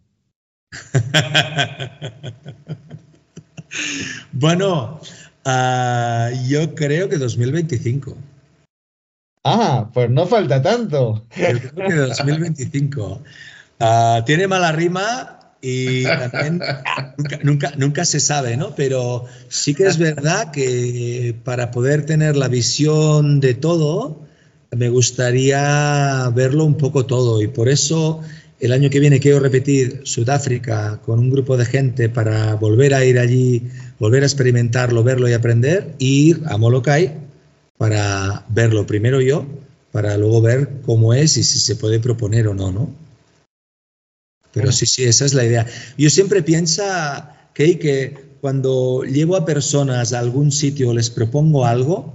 bueno, 4.32 5.00
uh, 5.44 6.28
yo 6.48 6.74
creo 6.74 7.08
que 7.08 7.18
2025. 7.18 8.16
Ah, 9.44 9.88
pues 9.92 10.10
no 10.10 10.26
falta 10.26 10.60
tanto. 10.60 11.24
Yo 11.36 11.70
creo 11.70 11.88
que 11.88 11.94
2025. 11.94 13.22
Ah, 13.78 14.22
tiene 14.26 14.48
mala 14.48 14.72
rima 14.72 15.38
y 15.60 16.04
también 16.04 16.60
nunca, 17.42 17.72
nunca, 17.76 18.04
se 18.04 18.20
sabe, 18.20 18.56
¿no? 18.56 18.74
Pero 18.74 19.24
sí 19.48 19.74
que 19.74 19.86
es 19.86 19.98
verdad 19.98 20.50
que 20.50 21.36
para 21.44 21.70
poder 21.70 22.06
tener 22.06 22.36
la 22.36 22.48
visión 22.48 23.40
de 23.40 23.54
todo, 23.54 24.20
me 24.70 24.88
gustaría 24.88 26.30
verlo 26.34 26.64
un 26.64 26.76
poco 26.76 27.06
todo 27.06 27.42
y 27.42 27.48
por 27.48 27.68
eso 27.68 28.22
el 28.61 28.72
año 28.72 28.90
que 28.90 29.00
viene 29.00 29.20
quiero 29.20 29.40
repetir 29.40 30.00
Sudáfrica 30.04 31.00
con 31.04 31.18
un 31.18 31.30
grupo 31.30 31.57
de 31.57 31.66
gente 31.66 32.09
para 32.09 32.54
volver 32.54 32.94
a 32.94 33.04
ir 33.04 33.18
allí, 33.18 33.62
volver 33.98 34.22
a 34.22 34.26
experimentarlo, 34.26 35.04
verlo 35.04 35.28
y 35.28 35.32
aprender, 35.32 35.94
e 35.98 36.04
ir 36.04 36.42
a 36.46 36.57
Molokai 36.57 37.14
para 37.76 38.46
verlo 38.48 38.86
primero 38.86 39.20
yo, 39.20 39.46
para 39.92 40.16
luego 40.16 40.40
ver 40.40 40.70
cómo 40.84 41.12
es 41.12 41.36
y 41.36 41.44
si 41.44 41.59
se 41.59 41.76
puede 41.76 42.00
proponer 42.00 42.48
o 42.48 42.54
no, 42.54 42.72
¿no? 42.72 42.94
Pero 44.52 44.72
sí, 44.72 44.86
sí, 44.86 45.04
esa 45.04 45.26
es 45.26 45.34
la 45.34 45.44
idea. 45.44 45.66
Yo 45.98 46.09
siempre 46.09 46.42
pienso, 46.42 46.82
Kay, 47.52 47.76
que 47.76 48.16
cuando 48.40 49.02
llevo 49.02 49.36
a 49.36 49.44
personas 49.44 50.14
a 50.14 50.18
algún 50.18 50.50
sitio 50.50 50.90
o 50.90 50.94
les 50.94 51.11
propongo 51.11 51.66
algo, 51.66 52.14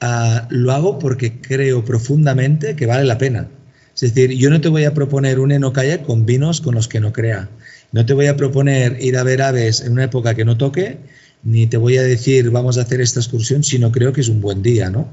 uh, 0.00 0.46
lo 0.50 0.70
hago 0.70 0.98
porque 1.00 1.40
creo 1.40 1.84
profundamente 1.84 2.76
que 2.76 2.86
vale 2.86 3.04
la 3.04 3.18
pena. 3.18 3.48
Es 3.94 4.00
decir, 4.00 4.32
yo 4.32 4.50
no 4.50 4.60
te 4.60 4.68
voy 4.68 4.84
a 4.84 4.94
proponer 4.94 5.38
un 5.38 5.52
enokayak 5.52 6.02
con 6.02 6.24
vinos 6.26 6.60
con 6.60 6.74
los 6.74 6.88
que 6.88 7.00
no 7.00 7.12
crea. 7.12 7.48
No 7.92 8.06
te 8.06 8.14
voy 8.14 8.26
a 8.26 8.36
proponer 8.36 8.98
ir 9.00 9.16
a 9.16 9.22
ver 9.22 9.42
aves 9.42 9.82
en 9.82 9.92
una 9.92 10.04
época 10.04 10.34
que 10.34 10.44
no 10.44 10.56
toque, 10.56 10.98
ni 11.44 11.66
te 11.66 11.76
voy 11.76 11.98
a 11.98 12.02
decir 12.02 12.50
vamos 12.50 12.78
a 12.78 12.82
hacer 12.82 13.00
esta 13.00 13.20
excursión 13.20 13.62
si 13.64 13.78
no 13.78 13.92
creo 13.92 14.12
que 14.12 14.22
es 14.22 14.28
un 14.28 14.40
buen 14.40 14.62
día, 14.62 14.90
¿no? 14.90 15.08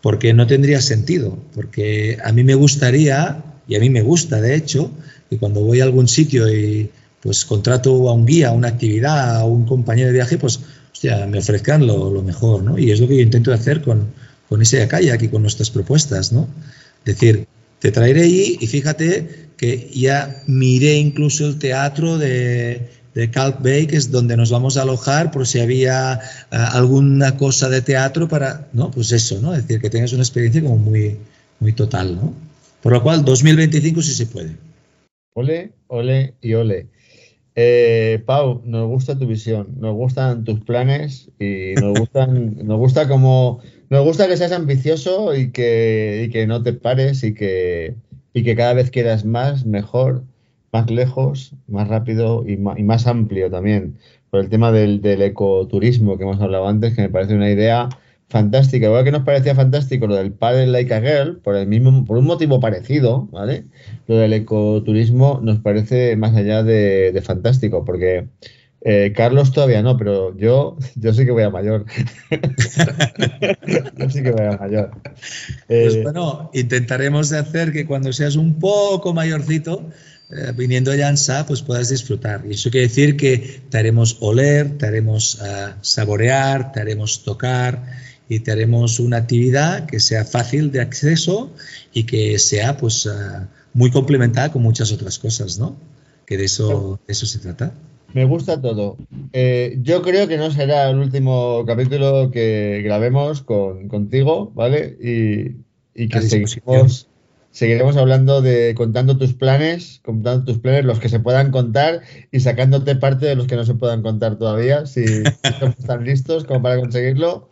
Porque 0.00 0.32
no 0.34 0.46
tendría 0.46 0.80
sentido, 0.80 1.38
porque 1.54 2.18
a 2.22 2.32
mí 2.32 2.44
me 2.44 2.54
gustaría, 2.54 3.42
y 3.66 3.76
a 3.76 3.80
mí 3.80 3.90
me 3.90 4.02
gusta 4.02 4.40
de 4.40 4.54
hecho, 4.54 4.90
y 5.30 5.36
cuando 5.36 5.62
voy 5.62 5.80
a 5.80 5.84
algún 5.84 6.08
sitio 6.08 6.52
y 6.52 6.90
pues 7.20 7.44
contrato 7.44 8.08
a 8.08 8.12
un 8.12 8.26
guía, 8.26 8.48
a 8.48 8.52
una 8.52 8.68
actividad, 8.68 9.36
a 9.36 9.44
un 9.44 9.64
compañero 9.64 10.08
de 10.08 10.14
viaje, 10.14 10.38
pues 10.38 10.60
hostia, 10.92 11.26
me 11.26 11.38
ofrezcan 11.38 11.86
lo, 11.86 12.22
mejor, 12.22 12.62
¿no? 12.62 12.78
Y 12.78 12.90
es 12.90 13.00
lo 13.00 13.08
que 13.08 13.16
yo 13.16 13.22
intento 13.22 13.52
hacer 13.52 13.82
con, 13.82 14.08
con 14.48 14.62
ese 14.62 14.86
kayak 14.86 15.22
y 15.22 15.28
con 15.28 15.42
nuestras 15.42 15.70
propuestas, 15.70 16.32
¿no? 16.32 16.48
Decir, 17.04 17.46
te 17.82 17.90
traeré 17.90 18.22
ahí 18.22 18.56
y 18.60 18.66
fíjate 18.68 19.48
que 19.56 19.90
ya 19.92 20.42
miré 20.46 20.94
incluso 20.94 21.48
el 21.48 21.58
teatro 21.58 22.16
de, 22.16 22.88
de 23.12 23.30
Calp 23.30 23.60
Bay, 23.60 23.88
que 23.88 23.96
es 23.96 24.12
donde 24.12 24.36
nos 24.36 24.52
vamos 24.52 24.76
a 24.76 24.82
alojar 24.82 25.32
por 25.32 25.48
si 25.48 25.58
había 25.58 26.20
uh, 26.52 26.76
alguna 26.76 27.36
cosa 27.36 27.68
de 27.68 27.82
teatro 27.82 28.28
para, 28.28 28.68
¿no? 28.72 28.92
Pues 28.92 29.10
eso, 29.10 29.40
¿no? 29.40 29.52
Es 29.52 29.66
decir, 29.66 29.80
que 29.80 29.90
tengas 29.90 30.12
una 30.12 30.22
experiencia 30.22 30.62
como 30.62 30.78
muy, 30.78 31.16
muy 31.58 31.72
total, 31.72 32.14
¿no? 32.14 32.32
Por 32.82 32.92
lo 32.92 33.02
cual, 33.02 33.24
2025 33.24 34.00
sí 34.00 34.14
se 34.14 34.26
puede. 34.26 34.56
Ole, 35.34 35.72
ole 35.88 36.34
y 36.40 36.54
ole. 36.54 36.86
Eh, 37.56 38.22
Pau, 38.24 38.62
nos 38.64 38.88
gusta 38.88 39.18
tu 39.18 39.26
visión, 39.26 39.74
nos 39.78 39.94
gustan 39.94 40.44
tus 40.44 40.60
planes 40.60 41.30
y 41.38 41.74
nos 41.80 41.98
gustan, 41.98 42.58
nos 42.64 42.78
gusta 42.78 43.08
como, 43.08 43.60
nos 43.92 44.04
gusta 44.06 44.26
que 44.26 44.38
seas 44.38 44.52
ambicioso 44.52 45.34
y 45.34 45.50
que, 45.52 46.46
no 46.48 46.62
te 46.62 46.72
pares 46.72 47.22
y 47.24 47.34
que, 47.34 47.94
cada 48.56 48.72
vez 48.72 48.90
quieras 48.90 49.26
más, 49.26 49.66
mejor, 49.66 50.24
más 50.72 50.90
lejos, 50.90 51.52
más 51.68 51.88
rápido 51.88 52.42
y 52.48 52.56
más, 52.56 53.06
amplio 53.06 53.50
también. 53.50 53.98
Por 54.30 54.40
el 54.40 54.48
tema 54.48 54.72
del, 54.72 55.04
ecoturismo 55.04 56.16
que 56.16 56.22
hemos 56.22 56.40
hablado 56.40 56.68
antes, 56.68 56.94
que 56.94 57.02
me 57.02 57.10
parece 57.10 57.34
una 57.34 57.50
idea 57.50 57.90
fantástica. 58.30 58.86
Igual 58.86 59.04
que 59.04 59.12
nos 59.12 59.24
parecía 59.24 59.54
fantástico 59.54 60.06
lo 60.06 60.14
del 60.14 60.32
Padre 60.32 60.68
Like 60.68 60.94
a 60.94 61.00
Girl, 61.02 61.40
por, 61.40 61.54
el 61.54 61.66
mismo, 61.66 61.90
un 62.08 62.24
motivo 62.24 62.60
parecido, 62.60 63.28
¿vale? 63.30 63.66
Lo 64.06 64.16
del 64.16 64.32
ecoturismo 64.32 65.40
nos 65.42 65.58
parece 65.58 66.16
más 66.16 66.34
allá 66.34 66.62
de, 66.62 67.12
de 67.12 67.20
fantástico, 67.20 67.84
porque 67.84 68.26
eh, 68.84 69.12
Carlos 69.14 69.52
todavía 69.52 69.80
no, 69.82 69.96
pero 69.96 70.36
yo, 70.36 70.76
yo 70.96 71.14
sí 71.14 71.24
que 71.24 71.30
voy 71.30 71.44
a 71.44 71.50
mayor. 71.50 71.84
yo 73.96 74.10
sí 74.10 74.22
que 74.22 74.32
voy 74.32 74.46
a 74.46 74.56
mayor. 74.56 74.90
Eh, 75.68 75.88
pues 75.90 76.02
bueno, 76.02 76.50
intentaremos 76.52 77.30
de 77.30 77.38
hacer 77.38 77.72
que 77.72 77.86
cuando 77.86 78.12
seas 78.12 78.34
un 78.34 78.58
poco 78.58 79.14
mayorcito, 79.14 79.88
eh, 80.30 80.52
viniendo 80.56 80.90
a 80.90 80.96
Llansa, 80.96 81.46
pues 81.46 81.62
puedas 81.62 81.90
disfrutar. 81.90 82.44
Y 82.48 82.54
eso 82.54 82.70
quiere 82.70 82.88
decir 82.88 83.16
que 83.16 83.62
te 83.70 83.78
haremos 83.78 84.16
oler, 84.20 84.78
te 84.78 84.86
haremos 84.86 85.36
uh, 85.36 85.74
saborear, 85.80 86.72
te 86.72 86.80
haremos 86.80 87.22
tocar 87.22 87.84
y 88.28 88.40
te 88.40 88.50
haremos 88.50 88.98
una 88.98 89.18
actividad 89.18 89.86
que 89.86 90.00
sea 90.00 90.24
fácil 90.24 90.72
de 90.72 90.80
acceso 90.80 91.52
y 91.92 92.04
que 92.04 92.38
sea 92.38 92.78
pues 92.78 93.06
uh, 93.06 93.46
muy 93.74 93.90
complementada 93.92 94.50
con 94.50 94.62
muchas 94.62 94.90
otras 94.90 95.18
cosas, 95.18 95.58
¿no? 95.58 95.76
Que 96.26 96.36
de 96.36 96.46
eso, 96.46 96.98
de 97.06 97.12
eso 97.12 97.26
se 97.26 97.38
trata. 97.38 97.74
Me 98.14 98.24
gusta 98.24 98.60
todo. 98.60 98.96
Eh, 99.32 99.78
yo 99.82 100.02
creo 100.02 100.28
que 100.28 100.36
no 100.36 100.50
será 100.50 100.90
el 100.90 100.98
último 100.98 101.64
capítulo 101.66 102.30
que 102.30 102.82
grabemos 102.84 103.42
con, 103.42 103.88
contigo, 103.88 104.52
¿vale? 104.54 104.96
Y, 105.00 105.56
y 105.94 106.08
que 106.08 106.20
seguimos, 106.22 107.08
seguiremos 107.50 107.96
hablando 107.96 108.42
de 108.42 108.74
contando 108.74 109.16
tus 109.16 109.34
planes, 109.34 110.00
contando 110.04 110.44
tus 110.44 110.58
planes, 110.58 110.84
los 110.84 110.98
que 110.98 111.08
se 111.08 111.20
puedan 111.20 111.50
contar 111.50 112.02
y 112.30 112.40
sacándote 112.40 112.96
parte 112.96 113.26
de 113.26 113.36
los 113.36 113.46
que 113.46 113.56
no 113.56 113.64
se 113.64 113.74
puedan 113.74 114.02
contar 114.02 114.36
todavía, 114.36 114.86
si, 114.86 115.06
si 115.06 115.22
están 115.78 116.04
listos 116.04 116.44
como 116.44 116.62
para 116.62 116.78
conseguirlo. 116.78 117.50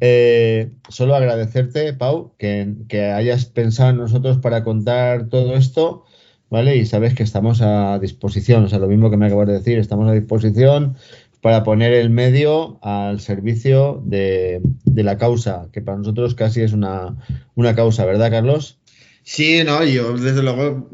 Eh, 0.00 0.70
solo 0.88 1.14
agradecerte, 1.14 1.92
Pau, 1.92 2.32
que, 2.38 2.74
que, 2.88 3.04
hayas 3.04 3.44
pensado 3.46 3.90
en 3.90 3.98
nosotros 3.98 4.38
para 4.38 4.64
contar 4.64 5.28
todo 5.28 5.54
esto, 5.54 6.04
¿vale? 6.52 6.76
Y 6.76 6.84
sabes 6.84 7.14
que 7.14 7.22
estamos 7.22 7.62
a 7.62 7.98
disposición, 7.98 8.64
o 8.64 8.68
sea, 8.68 8.78
lo 8.78 8.86
mismo 8.86 9.10
que 9.10 9.16
me 9.16 9.24
acabas 9.24 9.48
de 9.48 9.54
decir, 9.54 9.78
estamos 9.78 10.06
a 10.06 10.12
disposición 10.12 10.96
para 11.40 11.64
poner 11.64 11.94
el 11.94 12.10
medio 12.10 12.78
al 12.82 13.20
servicio 13.20 14.02
de, 14.04 14.60
de 14.84 15.02
la 15.02 15.16
causa, 15.16 15.68
que 15.72 15.80
para 15.80 15.96
nosotros 15.96 16.34
casi 16.34 16.60
es 16.60 16.74
una, 16.74 17.16
una 17.54 17.74
causa, 17.74 18.04
¿verdad, 18.04 18.30
Carlos? 18.30 18.78
Sí, 19.22 19.62
no, 19.64 19.82
yo 19.82 20.14
desde 20.18 20.42
luego, 20.42 20.90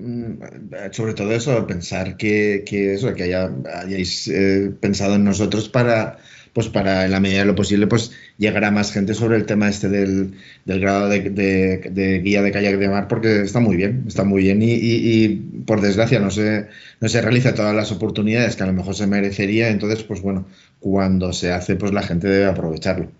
sobre 0.92 1.14
todo 1.14 1.32
eso, 1.32 1.66
pensar 1.66 2.16
que, 2.16 2.62
que 2.64 2.94
eso, 2.94 3.12
que 3.14 3.24
hayáis 3.24 4.28
eh, 4.28 4.70
pensado 4.80 5.16
en 5.16 5.24
nosotros 5.24 5.68
para, 5.68 6.18
pues 6.53 6.68
para 6.68 7.05
en 7.05 7.11
la 7.11 7.20
medida 7.20 7.40
de 7.40 7.44
lo 7.46 7.55
posible 7.55 7.86
pues 7.86 8.12
llegar 8.36 8.64
a 8.64 8.70
más 8.70 8.92
gente 8.92 9.14
sobre 9.14 9.36
el 9.36 9.46
tema 9.46 9.68
este 9.68 9.88
del, 9.88 10.34
del 10.64 10.80
grado 10.80 11.09
de, 11.09 11.30
de, 11.30 11.90
de, 11.90 12.20
guía 12.20 12.42
de 12.42 12.53
kayak 12.53 12.78
de 12.78 12.88
mar 12.88 13.09
porque 13.09 13.42
está 13.42 13.61
muy 13.61 13.76
bien, 13.76 14.05
está 14.07 14.24
muy 14.24 14.42
bien 14.42 14.62
y, 14.62 14.72
y, 14.72 15.24
y, 15.24 15.28
por 15.66 15.80
desgracia 15.80 16.20
no 16.20 16.30
se, 16.30 16.66
no 17.01 17.09
se 17.09 17.20
realiza 17.20 17.55
todas 17.55 17.74
las 17.74 17.92
oportunidades 17.92 18.57
que 18.57 18.62
a 18.62 18.66
lo 18.66 18.72
mejor 18.72 18.94
se 18.94 19.07
merecería, 19.07 19.68
entonces 19.68 20.03
pues 20.03 20.20
bueno, 20.20 20.46
cuando 20.80 21.32
se 21.32 21.53
hace 21.53 21.76
pues 21.76 21.92
la 21.92 22.03
gente 22.03 22.28
debe 22.28 22.46
aprovecharlo. 22.46 23.11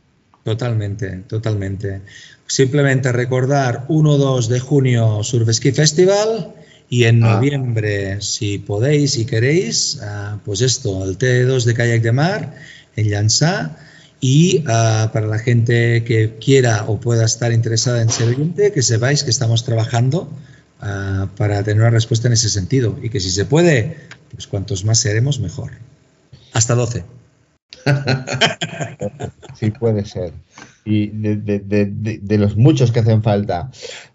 Totalmente, 0.45 1.25
totalmente. 1.27 2.01
Simplemente 2.47 3.13
recordar 3.13 3.87
1-2 3.89 4.47
de 4.47 4.61
junio 4.61 5.23
Surf 5.23 5.51
Ski 5.53 5.73
Festival 5.73 6.55
y 6.89 7.05
en 7.05 7.23
ah. 7.23 7.35
noviembre, 7.35 8.21
si 8.23 8.59
podéis 8.59 9.19
y 9.19 9.27
queréis, 9.27 10.01
uh, 10.01 10.39
pues 10.45 10.63
esto, 10.63 11.05
el 11.05 11.19
T2 11.19 11.65
de 11.65 11.75
kayak 11.75 12.03
de 12.03 12.13
mar 12.13 12.55
en 12.99 13.09
Llançà 13.09 13.77
y 14.21 14.65
uh, 14.67 15.11
para 15.13 15.27
la 15.27 15.39
gente 15.39 16.03
que 16.05 16.35
quiera 16.39 16.85
o 16.87 16.99
pueda 16.99 17.25
estar 17.25 17.53
interesada 17.53 18.03
en 18.03 18.11
ser 18.11 18.29
oyente, 18.29 18.73
que 18.73 18.83
sepáis 18.83 19.23
que 19.23 19.31
estamos 19.31 19.65
trabajando 19.65 20.29
uh, 20.83 21.29
para 21.37 21.63
tener 21.63 21.81
una 21.81 21.91
respuesta 21.91 22.27
en 22.27 22.35
ese 22.35 22.51
sentido 22.51 22.99
y 23.01 23.11
que 23.11 23.21
si 23.21 23.31
se 23.31 23.45
puede, 23.45 23.97
pues 24.33 24.47
cuantos 24.47 24.85
más 24.85 24.99
seremos, 24.99 25.39
mejor. 25.39 25.71
Hasta 26.53 26.75
12. 26.75 27.05
sí 29.59 29.71
puede 29.71 30.05
ser. 30.05 30.33
Y 30.85 31.09
de, 31.09 32.39
los 32.39 32.57
muchos 32.57 32.91
que 32.91 33.01
hacen 33.01 33.23
falta. 33.23 33.71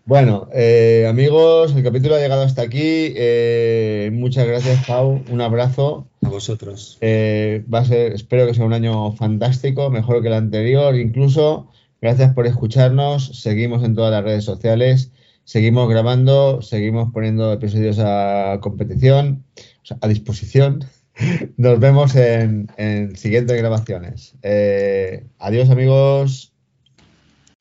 Bueno, 0.05 0.49
eh, 0.51 1.05
amigos, 1.07 1.73
el 1.73 1.81
capítulo 1.81 2.15
ha 2.15 2.19
llegado 2.19 2.41
hasta 2.41 2.61
aquí. 2.61 3.13
Eh, 3.15 4.09
muchas 4.11 4.45
gracias, 4.45 4.85
Pau. 4.85 5.23
Un 5.29 5.39
abrazo. 5.39 6.05
A 6.21 6.27
vosotros. 6.27 6.97
Eh, 6.99 7.63
va 7.73 7.79
a 7.79 7.85
ser, 7.85 8.11
espero 8.11 8.45
que 8.45 8.53
sea 8.53 8.65
un 8.65 8.73
año 8.73 9.13
fantástico, 9.13 9.89
mejor 9.89 10.21
que 10.21 10.27
el 10.27 10.33
anterior. 10.33 10.97
Incluso, 10.97 11.69
gracias 12.01 12.33
por 12.33 12.47
escucharnos. 12.47 13.39
Seguimos 13.41 13.81
en 13.85 13.95
todas 13.95 14.11
las 14.11 14.25
redes 14.25 14.43
sociales. 14.43 15.11
Seguimos 15.45 15.89
grabando, 15.89 16.61
seguimos 16.61 17.13
poniendo 17.13 17.53
episodios 17.53 17.97
a 17.99 18.59
competición, 18.61 19.45
o 19.57 19.85
sea, 19.85 19.97
a 20.01 20.09
disposición. 20.09 20.83
Nos 21.57 21.79
vemos 21.79 22.13
en, 22.17 22.69
en 22.75 23.15
siguientes 23.15 23.55
grabaciones. 23.57 24.35
Eh, 24.41 25.27
adiós, 25.39 25.69
amigos. 25.69 26.51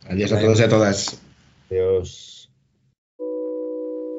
Adiós 0.09 0.32
a 0.32 0.40
todos 0.40 0.59
y 0.59 0.62
a 0.64 0.68
todas. 0.68 1.20
Adiós. 1.70 2.31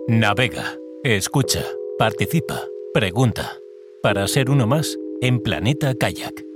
Navega, 0.08 0.78
escucha, 1.06 1.64
participa, 1.98 2.68
pregunta. 2.94 3.58
Para 4.02 4.28
ser 4.28 4.50
uno 4.50 4.68
más 4.68 4.98
en 5.22 5.40
Planeta 5.40 5.96
Kayak. 5.96 6.53